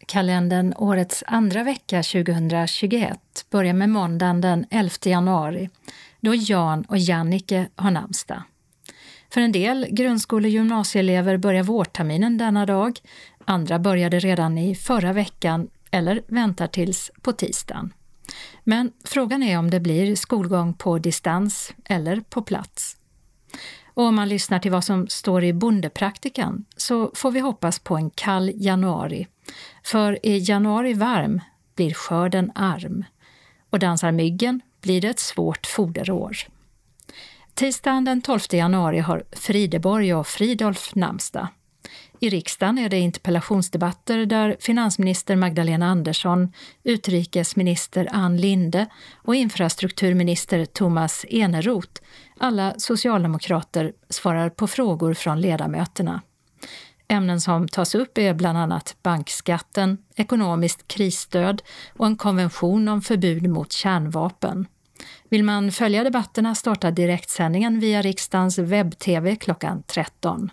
Kalendern 0.07 0.73
årets 0.77 1.23
andra 1.27 1.63
vecka 1.63 2.03
2021 2.03 3.19
börjar 3.49 3.73
med 3.73 3.89
måndagen 3.89 4.41
den 4.41 4.65
11 4.69 4.91
januari 5.03 5.69
då 6.19 6.35
Jan 6.35 6.83
och 6.83 6.97
Jannike 6.97 7.67
har 7.75 7.91
namnsdag. 7.91 8.43
För 9.29 9.41
en 9.41 9.51
del 9.51 9.87
grundskole 9.89 10.47
och 10.47 10.51
gymnasieelever 10.51 11.37
börjar 11.37 11.63
vårterminen 11.63 12.37
denna 12.37 12.65
dag, 12.65 12.99
andra 13.45 13.79
började 13.79 14.19
redan 14.19 14.57
i 14.57 14.75
förra 14.75 15.13
veckan 15.13 15.67
eller 15.91 16.21
väntar 16.27 16.67
tills 16.67 17.11
på 17.21 17.33
tisdagen. 17.33 17.93
Men 18.63 18.91
frågan 19.05 19.43
är 19.43 19.57
om 19.57 19.69
det 19.69 19.79
blir 19.79 20.15
skolgång 20.15 20.73
på 20.73 20.99
distans 20.99 21.73
eller 21.85 22.19
på 22.19 22.41
plats. 22.41 22.97
Och 23.93 24.03
om 24.03 24.15
man 24.15 24.29
lyssnar 24.29 24.59
till 24.59 24.71
vad 24.71 24.83
som 24.83 25.07
står 25.07 25.43
i 25.43 25.53
Bondepraktikan 25.53 26.65
så 26.77 27.11
får 27.15 27.31
vi 27.31 27.39
hoppas 27.39 27.79
på 27.79 27.95
en 27.95 28.09
kall 28.09 28.51
januari. 28.55 29.27
För 29.83 30.19
är 30.23 30.49
januari 30.49 30.93
varm 30.93 31.41
blir 31.75 31.93
skörden 31.93 32.51
arm. 32.55 33.05
Och 33.69 33.79
dansar 33.79 34.11
myggen 34.11 34.61
blir 34.81 35.01
det 35.01 35.07
ett 35.07 35.19
svårt 35.19 35.65
foderår. 35.67 36.37
Tisdagen 37.53 38.05
den 38.05 38.21
12 38.21 38.39
januari 38.51 38.99
har 38.99 39.23
Frideborg 39.31 40.13
och 40.13 40.27
Fridolf 40.27 40.95
namnsdag. 40.95 41.47
I 42.19 42.29
riksdagen 42.29 42.77
är 42.77 42.89
det 42.89 42.99
interpellationsdebatter 42.99 44.25
där 44.25 44.57
finansminister 44.59 45.35
Magdalena 45.35 45.87
Andersson, 45.87 46.53
utrikesminister 46.83 48.09
Ann 48.11 48.37
Linde 48.37 48.87
och 49.15 49.35
infrastrukturminister 49.35 50.65
Thomas 50.65 51.25
Eneroth, 51.29 52.01
alla 52.37 52.73
socialdemokrater, 52.77 53.93
svarar 54.09 54.49
på 54.49 54.67
frågor 54.67 55.13
från 55.13 55.41
ledamöterna. 55.41 56.21
Ämnen 57.13 57.41
som 57.41 57.67
tas 57.67 57.95
upp 57.95 58.17
är 58.17 58.33
bland 58.33 58.57
annat 58.57 58.95
bankskatten, 59.03 59.97
ekonomiskt 60.15 60.87
krisstöd 60.87 61.61
och 61.97 62.05
en 62.05 62.17
konvention 62.17 62.87
om 62.87 63.01
förbud 63.01 63.49
mot 63.49 63.71
kärnvapen. 63.71 64.67
Vill 65.29 65.43
man 65.43 65.71
följa 65.71 66.03
debatterna 66.03 66.55
startar 66.55 66.91
direktsändningen 66.91 67.79
via 67.79 68.01
riksdagens 68.01 68.59
webb-tv 68.59 69.35
klockan 69.35 69.83
13. 69.87 70.51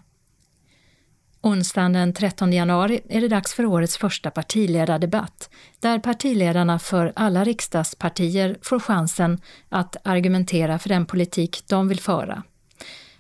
Onsdagen 1.43 1.93
den 1.93 2.13
13 2.13 2.53
januari 2.53 3.01
är 3.09 3.21
det 3.21 3.29
dags 3.29 3.55
för 3.55 3.67
årets 3.67 3.97
första 3.97 4.31
partiledardebatt, 4.31 5.51
där 5.81 5.99
partiledarna 5.99 6.79
för 6.79 7.13
alla 7.17 7.45
riksdagspartier 7.45 8.59
får 8.63 8.81
chansen 8.81 9.41
att 9.69 9.97
argumentera 10.05 10.79
för 10.79 10.89
den 10.89 11.07
politik 11.07 11.65
de 11.69 11.89
vill 11.89 12.01
föra. 12.01 12.43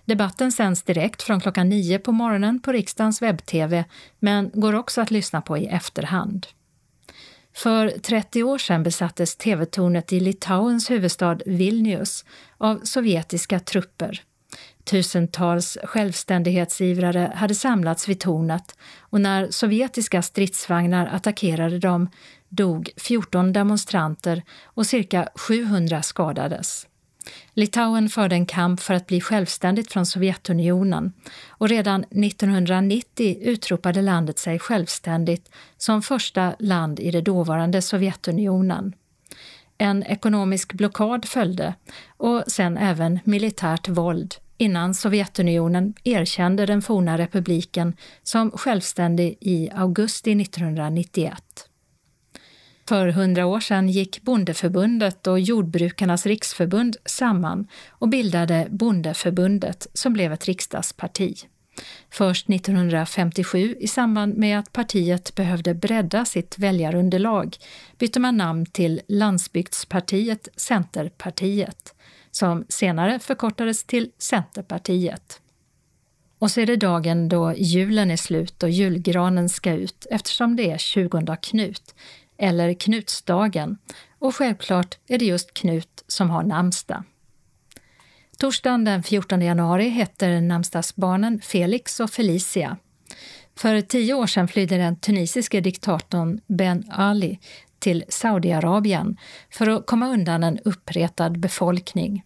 Debatten 0.05 0.53
sänds 0.53 0.83
direkt 0.83 1.23
från 1.23 1.41
klockan 1.41 1.69
9 1.69 1.99
på 1.99 2.13
morgonen 2.13 2.61
på 2.61 2.73
riksdagens 2.73 3.23
webb-tv, 3.23 3.85
men 4.19 4.51
går 4.55 4.75
också 4.75 5.01
att 5.01 5.11
lyssna 5.11 5.41
på 5.41 5.59
i 5.59 5.67
efterhand. 5.67 6.47
För 7.57 7.89
30 7.89 8.43
år 8.43 8.59
sedan 8.59 8.83
besattes 8.83 9.37
tv-tornet 9.37 10.13
i 10.13 10.21
Litauens 10.21 10.91
huvudstad 10.91 11.39
Vilnius 11.47 12.25
av 12.59 12.81
sovjetiska 12.85 13.61
trupper. 13.61 14.23
Tusentals 14.85 15.79
självständighetsivrare 15.85 17.33
hade 17.35 17.55
samlats 17.55 18.09
vid 18.09 18.21
tornet 18.21 18.79
och 18.99 19.21
när 19.21 19.51
sovjetiska 19.51 20.23
stridsvagnar 20.23 21.07
attackerade 21.07 21.79
dem 21.79 22.09
dog 22.49 22.91
14 22.97 23.53
demonstranter 23.53 24.43
och 24.65 24.87
cirka 24.87 25.29
700 25.35 26.03
skadades. 26.03 26.87
Litauen 27.55 28.09
förde 28.09 28.35
en 28.35 28.47
kamp 28.47 28.81
för 28.81 28.95
att 28.95 29.07
bli 29.07 29.21
självständigt 29.21 29.93
från 29.93 30.07
Sovjetunionen 30.07 31.13
och 31.49 31.69
redan 31.69 32.05
1990 32.05 33.39
utropade 33.41 34.03
landet 34.03 34.39
sig 34.39 34.59
självständigt 34.59 35.51
som 35.77 36.03
första 36.03 36.55
land 36.59 37.01
i 37.01 37.11
det 37.11 37.21
dåvarande 37.21 37.83
Sovjetunionen. 37.83 38.95
En 39.79 40.03
ekonomisk 40.03 40.73
blockad 40.73 41.25
följde 41.25 41.75
och 42.17 42.45
sen 42.47 42.77
även 42.77 43.19
militärt 43.25 43.89
våld 43.89 44.35
innan 44.57 44.95
Sovjetunionen 44.95 45.95
erkände 46.05 46.67
den 46.67 46.83
forna 46.83 47.19
republiken 47.19 47.97
som 48.23 48.51
självständig 48.51 49.39
i 49.41 49.71
augusti 49.75 50.43
1991. 50.43 51.70
För 52.91 53.09
hundra 53.09 53.47
år 53.47 53.61
sedan 53.61 53.89
gick 53.89 54.23
Bondeförbundet 54.23 55.27
och 55.27 55.41
Jordbrukarnas 55.41 56.27
riksförbund 56.27 56.97
samman 57.05 57.67
och 57.89 58.09
bildade 58.09 58.67
Bondeförbundet 58.71 59.87
som 59.95 60.13
blev 60.13 60.33
ett 60.33 60.45
riksdagsparti. 60.45 61.37
Först 62.11 62.51
1957, 62.51 63.77
i 63.81 63.89
samband 63.89 64.37
med 64.37 64.59
att 64.59 64.73
partiet 64.73 65.35
behövde 65.35 65.75
bredda 65.75 66.25
sitt 66.25 66.59
väljarunderlag, 66.59 67.57
bytte 67.99 68.21
man 68.21 68.37
namn 68.37 68.67
till 68.67 69.01
Landsbygdspartiet 69.09 70.49
Centerpartiet 70.57 71.95
som 72.31 72.65
senare 72.69 73.19
förkortades 73.19 73.85
till 73.85 74.11
Centerpartiet. 74.19 75.41
Och 76.39 76.51
så 76.51 76.61
är 76.61 76.67
det 76.67 76.77
dagen 76.77 77.29
då 77.29 77.55
julen 77.57 78.11
är 78.11 78.17
slut 78.17 78.63
och 78.63 78.71
julgranen 78.71 79.49
ska 79.49 79.73
ut 79.73 80.07
eftersom 80.11 80.57
det 80.57 80.71
är 80.71 80.79
20 80.79 81.37
Knut, 81.43 81.95
eller 82.41 82.75
Knutsdagen, 82.75 83.79
och 84.19 84.37
självklart 84.37 84.99
är 85.09 85.19
det 85.19 85.25
just 85.25 85.55
Knut 85.55 86.05
som 86.07 86.31
har 86.31 86.43
namnsdag. 86.43 87.03
Torsdagen 88.39 88.85
den 88.85 89.03
14 89.03 89.43
januari 89.43 89.89
heter 89.89 90.41
namnsdagsbarnen 90.41 91.41
Felix 91.41 92.01
och 92.01 92.11
Felicia. 92.11 92.77
För 93.57 93.81
tio 93.81 94.15
år 94.15 94.27
sedan 94.27 94.49
flydde 94.49 94.77
den 94.77 94.97
tunisiske 94.97 95.61
diktatorn 95.61 96.41
Ben 96.47 96.85
Ali 96.91 97.39
till 97.79 98.05
Saudiarabien 98.09 99.17
för 99.51 99.69
att 99.69 99.87
komma 99.87 100.09
undan 100.09 100.45
en 100.45 100.59
uppretad 100.59 101.41
befolkning. 101.41 102.25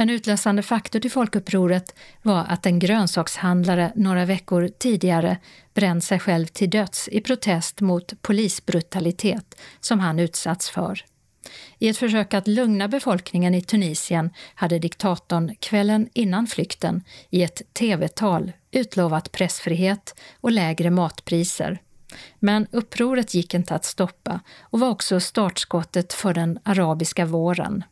En 0.00 0.10
utlösande 0.10 0.62
faktor 0.62 1.00
till 1.00 1.10
folkupproret 1.10 1.94
var 2.22 2.44
att 2.48 2.66
en 2.66 2.78
grönsakshandlare 2.78 3.92
några 3.94 4.24
veckor 4.24 4.68
tidigare 4.78 5.36
bränt 5.74 6.04
sig 6.04 6.18
själv 6.18 6.46
till 6.46 6.70
döds 6.70 7.08
i 7.08 7.20
protest 7.20 7.80
mot 7.80 8.22
polisbrutalitet 8.22 9.60
som 9.80 10.00
han 10.00 10.18
utsatts 10.18 10.70
för. 10.70 11.04
I 11.78 11.88
ett 11.88 11.96
försök 11.96 12.34
att 12.34 12.46
lugna 12.46 12.88
befolkningen 12.88 13.54
i 13.54 13.62
Tunisien 13.62 14.30
hade 14.54 14.78
diktatorn 14.78 15.54
kvällen 15.60 16.08
innan 16.12 16.46
flykten 16.46 17.02
i 17.30 17.42
ett 17.42 17.62
tv-tal 17.74 18.52
utlovat 18.70 19.32
pressfrihet 19.32 20.14
och 20.40 20.52
lägre 20.52 20.90
matpriser. 20.90 21.78
Men 22.38 22.66
upproret 22.72 23.34
gick 23.34 23.54
inte 23.54 23.74
att 23.74 23.84
stoppa 23.84 24.40
och 24.60 24.80
var 24.80 24.88
också 24.88 25.20
startskottet 25.20 26.12
för 26.12 26.34
den 26.34 26.58
arabiska 26.64 27.24
våren. 27.24 27.84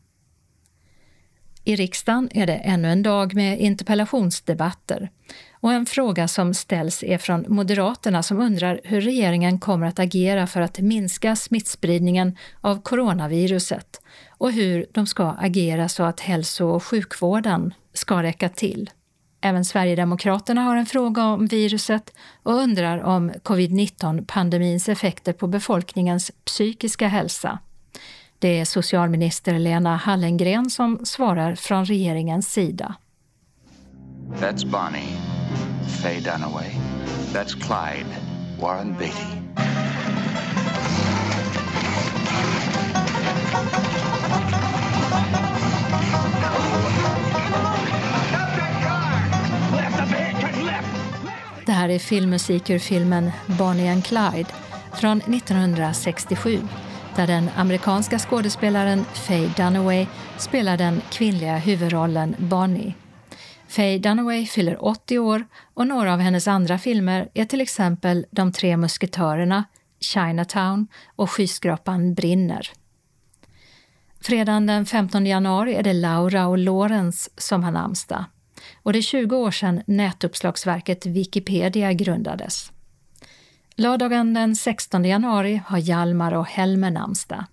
I 1.67 1.77
riksdagen 1.77 2.29
är 2.35 2.47
det 2.47 2.55
ännu 2.55 2.89
en 2.89 3.03
dag 3.03 3.35
med 3.35 3.61
interpellationsdebatter. 3.61 5.11
Och 5.53 5.73
en 5.73 5.87
fråga 5.87 6.29
som 6.29 6.55
ställs 6.55 7.03
är 7.03 7.19
från 7.19 7.45
Moderaterna 7.49 8.23
som 8.23 8.41
undrar 8.41 8.81
hur 8.85 9.01
regeringen 9.01 9.61
kommer 9.61 9.87
att 9.87 9.99
agera 9.99 10.47
för 10.47 10.61
att 10.61 10.79
minska 10.79 11.37
smittspridningen 11.37 12.37
av 12.61 12.83
coronaviruset 12.83 14.01
och 14.31 14.53
hur 14.53 14.87
de 14.93 15.07
ska 15.07 15.31
agera 15.31 15.89
så 15.89 16.03
att 16.03 16.21
hälso 16.21 16.67
och 16.67 16.85
sjukvården 16.85 17.75
ska 17.93 18.23
räcka 18.23 18.49
till. 18.49 18.91
Även 19.41 19.65
Sverigedemokraterna 19.65 20.61
har 20.61 20.77
en 20.77 20.87
fråga 20.87 21.25
om 21.25 21.47
viruset 21.47 22.15
och 22.43 22.55
undrar 22.55 23.03
om 23.03 23.33
covid-19-pandemins 23.43 24.89
effekter 24.89 25.33
på 25.33 25.47
befolkningens 25.47 26.33
psykiska 26.45 27.09
hälsa. 27.09 27.59
Det 28.39 28.61
är 28.61 28.65
socialminister 28.65 29.59
Lena 29.59 29.97
Hallengren 29.97 30.71
som 30.71 31.01
svarar 31.05 31.55
från 31.55 31.85
regeringens 31.85 32.53
sida. 32.53 32.95
That's 34.41 34.71
Bonnie, 34.71 35.17
Faye 36.03 36.21
Dunaway. 36.21 36.71
That's 37.33 37.55
Clyde, 37.55 38.11
Warren 38.61 38.95
Beatty. 38.99 39.37
Det 51.67 51.73
här 51.73 51.89
är 51.89 51.99
filmmusik 51.99 52.71
ur 52.71 52.79
filmen 52.79 53.31
Bonnie 53.47 53.93
and 53.93 54.05
Clyde 54.05 54.51
från 55.01 55.19
1967 55.21 56.61
där 57.17 57.27
den 57.27 57.51
amerikanska 57.57 58.19
skådespelaren 58.19 59.05
Faye 59.05 59.51
Dunaway 59.57 60.07
spelar 60.39 60.77
den 60.77 61.01
kvinnliga 61.11 61.57
huvudrollen 61.57 62.35
Bonnie. 62.39 62.95
Faye 63.69 63.99
Dunaway 63.99 64.47
fyller 64.47 64.85
80 64.85 65.19
år 65.19 65.45
och 65.75 65.87
några 65.87 66.13
av 66.13 66.21
hennes 66.21 66.49
andra 66.49 66.79
filmer 66.79 67.29
är 67.35 67.45
till 67.45 67.61
exempel 67.61 68.27
De 68.31 68.53
tre 68.53 68.77
musketörerna, 68.77 69.65
Chinatown 70.01 70.89
och 71.17 71.31
Skyskrapan 71.31 72.15
brinner. 72.15 72.71
Fredagen 74.21 74.67
den 74.67 74.87
15 74.87 75.27
januari 75.27 75.75
är 75.75 75.83
det 75.83 75.93
Laura 75.93 76.47
och 76.47 76.59
Lawrence 76.59 77.31
som 77.37 77.65
har 77.65 77.71
namnsdag 77.71 78.25
och 78.83 78.93
det 78.93 78.99
är 78.99 79.03
20 79.03 79.37
år 79.37 79.51
sedan 79.51 79.83
nätuppslagsverket 79.87 81.07
Wikipedia 81.07 81.93
grundades. 81.93 82.73
Lördagen 83.79 84.35
den 84.35 84.57
16 84.57 85.05
januari 85.05 85.63
har 85.67 85.79
Hjalmar 85.79 86.35
och 86.35 86.47
Helmer 86.47 86.91
namnsdag. 86.91 87.45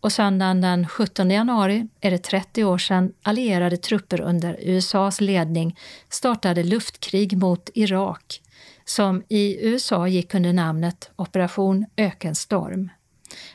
Och 0.00 0.12
söndagen 0.12 0.60
den 0.60 0.88
17 0.88 1.30
januari 1.30 1.88
är 2.00 2.10
det 2.10 2.18
30 2.18 2.64
år 2.64 2.78
sedan 2.78 3.12
allierade 3.22 3.76
trupper 3.76 4.20
under 4.20 4.56
USAs 4.60 5.20
ledning 5.20 5.78
startade 6.08 6.62
luftkrig 6.62 7.36
mot 7.36 7.70
Irak 7.74 8.40
som 8.84 9.22
i 9.28 9.66
USA 9.68 10.08
gick 10.08 10.34
under 10.34 10.52
namnet 10.52 11.10
Operation 11.16 11.86
Ökenstorm. 11.96 12.90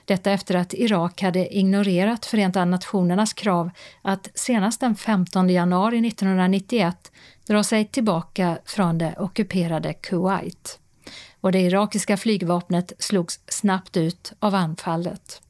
Detta 0.06 0.32
efter 0.32 0.56
att 0.56 0.74
Irak 0.74 1.22
hade 1.22 1.58
ignorerat 1.58 2.26
Förenta 2.26 2.66
nationernas 2.66 3.34
krav 3.34 3.70
att 4.02 4.30
senast 4.34 4.80
den 4.80 4.96
15 4.96 5.50
januari 5.50 6.08
1991 6.08 7.12
dra 7.48 7.64
sig 7.64 7.86
tillbaka 7.86 8.58
från 8.66 8.98
det 8.98 9.16
ockuperade 9.18 9.94
Kuwait. 9.94 10.80
Och 11.44 11.52
det 11.52 11.60
irakiska 11.60 12.18
flygvapnet 12.18 12.94
slogs 13.00 13.40
snabbt 13.48 13.98
ut 13.98 14.34
av 14.40 14.56
anfallet. 14.56 15.42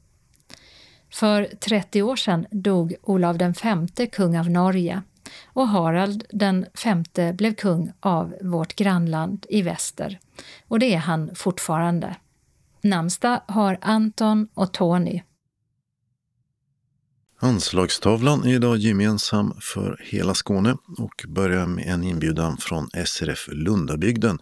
För 1.12 1.44
30 1.44 2.02
år 2.02 2.16
sedan 2.16 2.46
dog 2.50 2.94
Olav 3.02 3.38
den 3.38 3.54
femte 3.54 4.06
kung 4.06 4.38
av 4.38 4.50
Norge 4.50 5.02
och 5.44 5.68
Harald 5.68 6.24
den 6.30 6.66
femte 6.74 7.32
blev 7.32 7.54
kung 7.54 7.92
av 8.00 8.34
vårt 8.42 8.74
grannland 8.74 9.46
i 9.48 9.62
väster. 9.62 10.18
Och 10.68 10.78
det 10.78 10.94
är 10.94 10.98
han 10.98 11.30
fortfarande. 11.34 12.16
Namnsdag 12.82 13.40
har 13.48 13.78
Anton 13.80 14.48
och 14.54 14.72
Tony. 14.72 15.22
Anslagstavlan 17.40 18.44
är 18.44 18.54
idag 18.54 18.76
gemensam 18.76 19.54
för 19.60 20.00
hela 20.04 20.34
Skåne 20.34 20.76
och 20.98 21.24
börjar 21.28 21.66
med 21.66 21.86
en 21.86 22.04
inbjudan 22.04 22.56
från 22.56 22.88
SRF 23.06 23.48
Lundabygden 23.52 24.38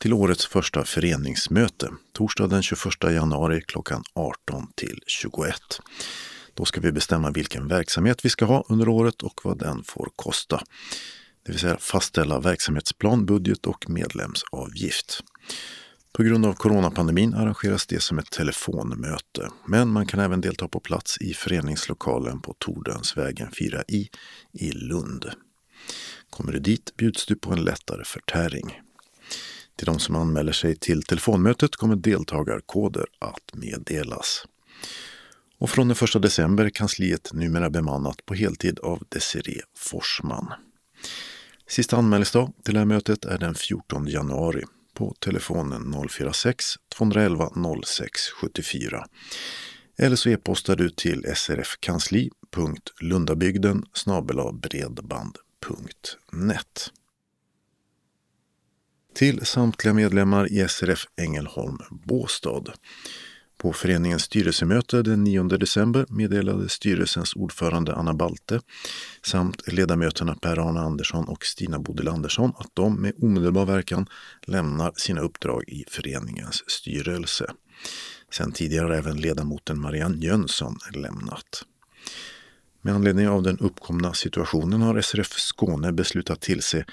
till 0.00 0.12
årets 0.12 0.46
första 0.46 0.84
föreningsmöte, 0.84 1.90
torsdag 2.12 2.46
den 2.46 2.62
21 2.62 2.80
januari 3.02 3.62
klockan 3.66 4.02
18 4.14 4.66
till 4.74 5.02
21. 5.06 5.54
Då 6.54 6.64
ska 6.64 6.80
vi 6.80 6.92
bestämma 6.92 7.30
vilken 7.30 7.68
verksamhet 7.68 8.24
vi 8.24 8.28
ska 8.28 8.44
ha 8.44 8.64
under 8.68 8.88
året 8.88 9.22
och 9.22 9.40
vad 9.44 9.58
den 9.58 9.84
får 9.84 10.08
kosta. 10.16 10.62
Det 11.42 11.52
vill 11.52 11.60
säga 11.60 11.76
fastställa 11.78 12.40
verksamhetsplan, 12.40 13.26
budget 13.26 13.66
och 13.66 13.90
medlemsavgift. 13.90 15.20
På 16.12 16.22
grund 16.22 16.46
av 16.46 16.52
coronapandemin 16.52 17.34
arrangeras 17.34 17.86
det 17.86 18.02
som 18.02 18.18
ett 18.18 18.30
telefonmöte, 18.30 19.50
men 19.66 19.88
man 19.88 20.06
kan 20.06 20.20
även 20.20 20.40
delta 20.40 20.68
på 20.68 20.80
plats 20.80 21.18
i 21.20 21.34
föreningslokalen 21.34 22.40
på 22.40 22.54
Tordönsvägen 22.58 23.50
4i 23.50 24.08
i 24.52 24.72
Lund. 24.72 25.30
Kommer 26.30 26.52
du 26.52 26.58
dit 26.58 26.96
bjuds 26.96 27.26
du 27.26 27.36
på 27.36 27.52
en 27.52 27.64
lättare 27.64 28.04
förtäring. 28.04 28.80
Till 29.80 29.86
de 29.86 29.98
som 29.98 30.16
anmäler 30.16 30.52
sig 30.52 30.76
till 30.76 31.02
telefonmötet 31.02 31.76
kommer 31.76 31.96
deltagarkoder 31.96 33.06
att 33.18 33.54
meddelas. 33.54 34.44
Och 35.58 35.70
från 35.70 35.88
den 35.88 35.96
1 36.16 36.22
december 36.22 36.64
är 36.64 36.70
kansliet 36.70 37.30
numera 37.32 37.70
bemannat 37.70 38.26
på 38.26 38.34
heltid 38.34 38.78
av 38.78 39.02
Desiree 39.08 39.60
Forsman. 39.76 40.52
Sista 41.68 41.96
anmälningsdag 41.96 42.52
till 42.64 42.74
det 42.74 42.80
här 42.80 42.86
mötet 42.86 43.24
är 43.24 43.38
den 43.38 43.54
14 43.54 44.06
januari 44.06 44.64
på 44.94 45.14
telefonen 45.18 45.94
046-211 45.94 47.84
06 47.84 48.20
74. 48.40 49.06
Eller 49.98 50.16
så 50.16 50.28
e-postar 50.28 50.76
du 50.76 50.90
till 50.90 51.24
srfkansli.lundabygden 51.36 53.84
bredband.net. 54.52 56.90
Till 59.20 59.46
samtliga 59.46 59.94
medlemmar 59.94 60.52
i 60.52 60.68
SRF 60.68 61.06
Ängelholm 61.16 61.78
Båstad. 61.90 62.64
På 63.56 63.72
föreningens 63.72 64.22
styrelsemöte 64.22 65.02
den 65.02 65.24
9 65.24 65.42
december 65.42 66.06
meddelade 66.08 66.68
styrelsens 66.68 67.36
ordförande 67.36 67.94
Anna 67.94 68.14
Balte 68.14 68.60
samt 69.22 69.72
ledamöterna 69.72 70.34
Per-Arne 70.34 70.80
Andersson 70.80 71.28
och 71.28 71.44
Stina 71.44 71.78
Bodil 71.78 72.08
Andersson 72.08 72.52
att 72.58 72.70
de 72.74 73.02
med 73.02 73.12
omedelbar 73.22 73.66
verkan 73.66 74.06
lämnar 74.46 74.92
sina 74.96 75.20
uppdrag 75.20 75.64
i 75.68 75.84
föreningens 75.88 76.70
styrelse. 76.70 77.46
Sen 78.32 78.52
tidigare 78.52 78.84
har 78.84 78.92
även 78.94 79.16
ledamoten 79.16 79.80
Marianne 79.80 80.26
Jönsson 80.26 80.78
lämnat. 80.94 81.64
Med 82.82 82.94
anledning 82.94 83.28
av 83.28 83.42
den 83.42 83.58
uppkomna 83.58 84.14
situationen 84.14 84.82
har 84.82 85.00
SRF 85.00 85.32
Skåne 85.32 85.92
beslutat 85.92 86.40
tillse 86.40 86.84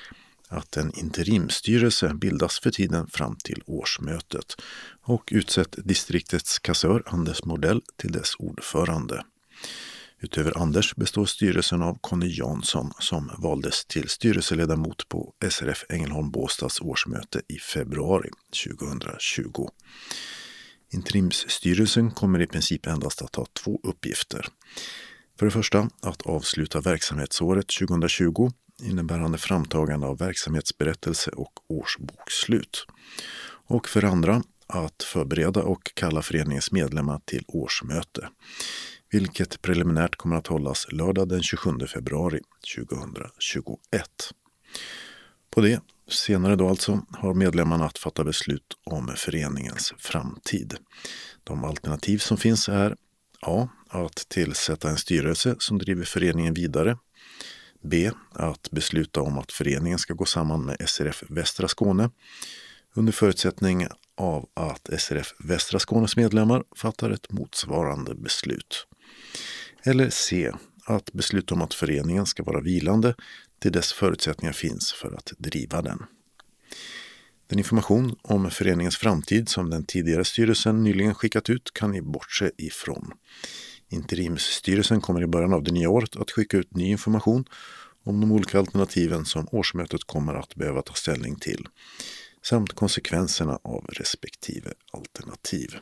att 0.47 0.77
en 0.77 0.91
interimstyrelse 0.99 2.13
bildas 2.13 2.59
för 2.59 2.71
tiden 2.71 3.07
fram 3.07 3.35
till 3.43 3.63
årsmötet 3.65 4.55
och 5.01 5.29
utsett 5.31 5.75
distriktets 5.77 6.59
kassör 6.59 7.03
Anders 7.05 7.43
Modell 7.43 7.81
till 7.97 8.11
dess 8.11 8.35
ordförande. 8.39 9.23
Utöver 10.19 10.57
Anders 10.57 10.95
består 10.95 11.25
styrelsen 11.25 11.81
av 11.81 11.97
Conny 12.01 12.27
Jansson 12.39 12.91
som 12.99 13.31
valdes 13.37 13.85
till 13.85 14.09
styrelseledamot 14.09 15.09
på 15.09 15.33
SRF 15.49 15.83
Ängelholm 15.89 16.31
Båstads 16.31 16.81
årsmöte 16.81 17.41
i 17.47 17.57
februari 17.59 18.29
2020. 18.65 19.67
Interimsstyrelsen 20.89 22.11
kommer 22.11 22.41
i 22.41 22.47
princip 22.47 22.87
endast 22.87 23.21
att 23.21 23.35
ha 23.35 23.45
två 23.63 23.79
uppgifter. 23.83 24.45
För 25.39 25.45
det 25.45 25.51
första 25.51 25.89
att 26.01 26.21
avsluta 26.21 26.81
verksamhetsåret 26.81 27.67
2020 27.67 28.51
innebärande 28.83 29.37
framtagande 29.37 30.07
av 30.07 30.17
verksamhetsberättelse 30.17 31.31
och 31.31 31.53
årsbokslut. 31.67 32.85
Och 33.67 33.87
för 33.87 34.03
andra 34.03 34.43
att 34.67 35.03
förbereda 35.03 35.63
och 35.63 35.91
kalla 35.93 36.21
föreningens 36.21 36.71
medlemmar 36.71 37.21
till 37.25 37.43
årsmöte, 37.47 38.29
vilket 39.11 39.61
preliminärt 39.61 40.15
kommer 40.15 40.35
att 40.35 40.47
hållas 40.47 40.87
lördag 40.91 41.29
den 41.29 41.43
27 41.43 41.71
februari 41.93 42.41
2021. 42.75 44.09
På 45.49 45.61
det, 45.61 45.81
senare 46.07 46.55
då 46.55 46.69
alltså, 46.69 47.05
har 47.11 47.33
medlemmarna 47.33 47.85
att 47.85 47.97
fatta 47.97 48.23
beslut 48.23 48.77
om 48.83 49.13
föreningens 49.15 49.93
framtid. 49.97 50.75
De 51.43 51.63
alternativ 51.63 52.17
som 52.17 52.37
finns 52.37 52.69
är 52.69 52.95
A. 53.41 53.69
Att 53.89 54.29
tillsätta 54.29 54.89
en 54.89 54.97
styrelse 54.97 55.55
som 55.59 55.77
driver 55.77 56.05
föreningen 56.05 56.53
vidare 56.53 56.97
B. 57.89 58.11
Att 58.33 58.71
besluta 58.71 59.21
om 59.21 59.37
att 59.37 59.51
föreningen 59.51 59.99
ska 59.99 60.13
gå 60.13 60.25
samman 60.25 60.65
med 60.65 60.89
SRF 60.89 61.23
Västra 61.29 61.67
Skåne 61.67 62.09
under 62.93 63.13
förutsättning 63.13 63.87
av 64.17 64.49
att 64.53 64.89
SRF 64.99 65.33
Västra 65.39 65.79
Skånes 65.79 66.15
medlemmar 66.15 66.63
fattar 66.75 67.09
ett 67.09 67.31
motsvarande 67.31 68.15
beslut. 68.15 68.87
Eller 69.83 70.09
C. 70.09 70.51
Att 70.85 71.13
besluta 71.13 71.55
om 71.55 71.61
att 71.61 71.73
föreningen 71.73 72.25
ska 72.25 72.43
vara 72.43 72.61
vilande 72.61 73.15
till 73.59 73.71
dess 73.71 73.93
förutsättningar 73.93 74.53
finns 74.53 74.93
för 74.93 75.13
att 75.13 75.33
driva 75.37 75.81
den. 75.81 76.03
Den 77.47 77.59
information 77.59 78.15
om 78.21 78.51
föreningens 78.51 78.97
framtid 78.97 79.49
som 79.49 79.69
den 79.69 79.85
tidigare 79.85 80.25
styrelsen 80.25 80.83
nyligen 80.83 81.15
skickat 81.15 81.49
ut 81.49 81.73
kan 81.73 81.91
ni 81.91 82.01
bortse 82.01 82.51
ifrån. 82.57 83.11
Interimsstyrelsen 83.89 85.01
kommer 85.01 85.23
i 85.23 85.27
början 85.27 85.53
av 85.53 85.63
det 85.63 85.71
nya 85.71 85.89
året 85.89 86.15
att 86.15 86.31
skicka 86.31 86.57
ut 86.57 86.75
ny 86.75 86.85
information 86.89 87.45
om 88.03 88.21
de 88.21 88.31
olika 88.31 88.59
alternativen 88.59 89.25
som 89.25 89.47
årsmötet 89.51 90.03
kommer 90.03 90.33
att 90.33 90.55
behöva 90.55 90.81
ta 90.81 90.93
ställning 90.93 91.35
till 91.35 91.67
samt 92.41 92.73
konsekvenserna 92.73 93.59
av 93.63 93.85
respektive 93.85 94.73
alternativ. 94.91 95.75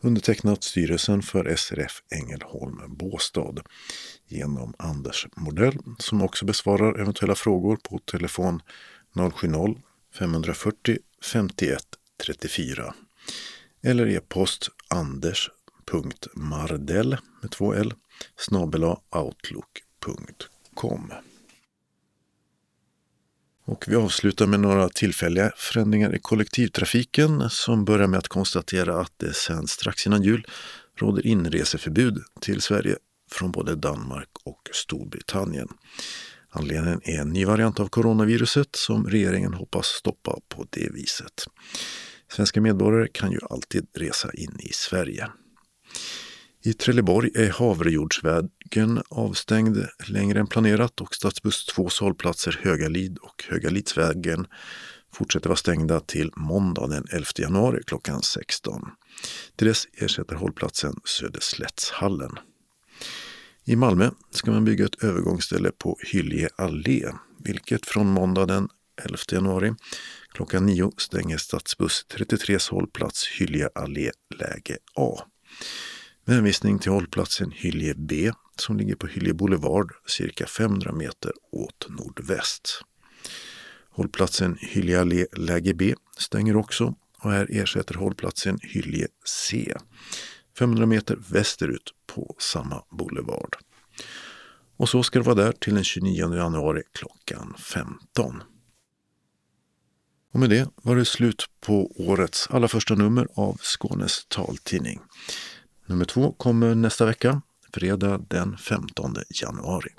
Undertecknat 0.00 0.64
styrelsen 0.64 1.22
för 1.22 1.56
SRF 1.56 2.02
Ängelholm 2.10 2.80
Båstad 2.88 3.54
genom 4.26 4.74
Anders 4.78 5.26
Modell 5.36 5.78
som 5.98 6.22
också 6.22 6.44
besvarar 6.44 7.00
eventuella 7.00 7.34
frågor 7.34 7.76
på 7.82 7.98
telefon 7.98 8.60
070-540 9.14 10.98
51 11.22 11.82
34 12.26 12.94
eller 13.82 14.06
e-post 14.06 14.68
Anders 14.88 15.50
mardell 16.34 17.16
med 17.42 17.50
två 17.50 17.74
L 17.74 17.94
snabela 18.36 19.00
outlook.com. 19.10 21.12
Och 23.64 23.84
vi 23.88 23.96
avslutar 23.96 24.46
med 24.46 24.60
några 24.60 24.88
tillfälliga 24.88 25.52
förändringar 25.56 26.14
i 26.14 26.18
kollektivtrafiken 26.18 27.50
som 27.50 27.84
börjar 27.84 28.06
med 28.06 28.18
att 28.18 28.28
konstatera 28.28 29.00
att 29.00 29.12
det 29.16 29.34
sedan 29.34 29.66
strax 29.66 30.06
innan 30.06 30.22
jul 30.22 30.46
råder 30.94 31.26
inreseförbud 31.26 32.22
till 32.40 32.60
Sverige 32.60 32.96
från 33.30 33.52
både 33.52 33.74
Danmark 33.74 34.28
och 34.44 34.68
Storbritannien. 34.72 35.68
Anledningen 36.50 37.00
är 37.04 37.20
en 37.20 37.32
ny 37.32 37.44
variant 37.44 37.80
av 37.80 37.88
coronaviruset 37.88 38.76
som 38.76 39.06
regeringen 39.06 39.54
hoppas 39.54 39.86
stoppa 39.86 40.38
på 40.48 40.66
det 40.70 40.92
viset. 40.92 41.44
Svenska 42.32 42.60
medborgare 42.60 43.08
kan 43.12 43.32
ju 43.32 43.38
alltid 43.50 43.86
resa 43.94 44.32
in 44.32 44.56
i 44.60 44.72
Sverige. 44.72 45.28
I 46.66 46.72
Trelleborg 46.72 47.30
är 47.34 47.50
Havrejordsvägen 47.50 49.02
avstängd 49.08 49.86
längre 50.08 50.40
än 50.40 50.46
planerat 50.46 51.00
och 51.00 51.14
stadsbuss 51.14 51.66
2 51.66 51.88
hållplatser 52.00 52.60
Högalid 52.62 53.18
och 53.18 53.44
Högalidsvägen 53.48 54.46
fortsätter 55.12 55.48
vara 55.48 55.56
stängda 55.56 56.00
till 56.00 56.30
måndag 56.36 56.86
den 56.86 57.04
11 57.12 57.26
januari 57.38 57.82
klockan 57.86 58.22
16. 58.22 58.82
Till 59.56 59.66
dess 59.66 59.86
ersätter 59.92 60.34
hållplatsen 60.34 60.94
Söderslättshallen. 61.04 62.30
I 63.64 63.76
Malmö 63.76 64.10
ska 64.30 64.50
man 64.50 64.64
bygga 64.64 64.84
ett 64.84 65.02
övergångsställe 65.02 65.70
på 65.78 65.98
Hyllie 66.12 66.48
allé, 66.56 67.12
vilket 67.44 67.86
från 67.86 68.06
måndag 68.06 68.46
den 68.46 68.68
11 69.04 69.18
januari 69.32 69.74
klockan 70.32 70.66
9 70.66 70.92
stänger 70.96 71.36
stadsbuss 71.36 72.06
33 72.08 72.58
hållplats 72.70 73.28
Hyllie 73.38 73.68
allé 73.74 74.10
läge 74.38 74.78
A. 74.94 75.22
Med 76.28 76.36
hänvisning 76.36 76.78
till 76.78 76.92
hållplatsen 76.92 77.50
Hyllie 77.50 77.94
B 77.96 78.32
som 78.56 78.76
ligger 78.76 78.94
på 78.94 79.06
Hyllie 79.06 79.34
Boulevard 79.34 79.92
cirka 80.06 80.46
500 80.46 80.92
meter 80.92 81.32
åt 81.52 81.86
nordväst. 81.88 82.82
Hållplatsen 83.90 84.56
Hyllie 84.60 85.00
Allé 85.00 85.26
läge 85.36 85.74
B 85.74 85.94
stänger 86.18 86.56
också 86.56 86.94
och 87.18 87.32
här 87.32 87.46
ersätter 87.50 87.94
hållplatsen 87.94 88.58
Hyllie 88.62 89.06
C 89.24 89.74
500 90.58 90.86
meter 90.86 91.18
västerut 91.28 91.90
på 92.06 92.36
samma 92.38 92.82
boulevard. 92.90 93.56
Och 94.76 94.88
så 94.88 95.02
ska 95.02 95.18
det 95.18 95.24
vara 95.24 95.44
där 95.44 95.52
till 95.52 95.74
den 95.74 95.84
29 95.84 96.34
januari 96.34 96.82
klockan 96.92 97.54
15. 97.58 98.42
Och 100.32 100.40
med 100.40 100.50
det 100.50 100.68
var 100.82 100.96
det 100.96 101.04
slut 101.04 101.44
på 101.60 101.92
årets 101.96 102.48
allra 102.50 102.68
första 102.68 102.94
nummer 102.94 103.28
av 103.34 103.58
Skånes 103.62 104.26
taltidning. 104.28 105.00
Nummer 105.86 106.04
två 106.04 106.32
kommer 106.32 106.74
nästa 106.74 107.06
vecka, 107.06 107.42
fredag 107.72 108.20
den 108.28 108.56
15 108.56 109.14
januari. 109.42 109.90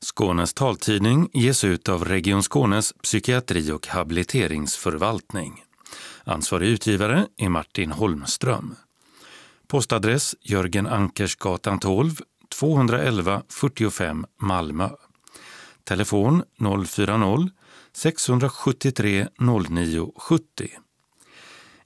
Skånes 0.00 0.54
taltidning 0.54 1.28
ges 1.32 1.64
ut 1.64 1.88
av 1.88 2.04
Region 2.04 2.42
Skånes 2.42 2.92
psykiatri 2.92 3.72
och 3.72 3.86
habiliteringsförvaltning. 3.86 5.64
Ansvarig 6.24 6.68
utgivare 6.68 7.26
är 7.36 7.48
Martin 7.48 7.92
Holmström. 7.92 8.74
Postadress 9.68 10.34
Jörgen 10.40 10.86
Ankersgatan 10.86 11.78
12, 11.78 12.20
211 12.48 13.42
45 13.48 14.26
Malmö. 14.40 14.88
Telefon 15.84 16.42
040-673 16.58 19.28
0970. 19.38 20.68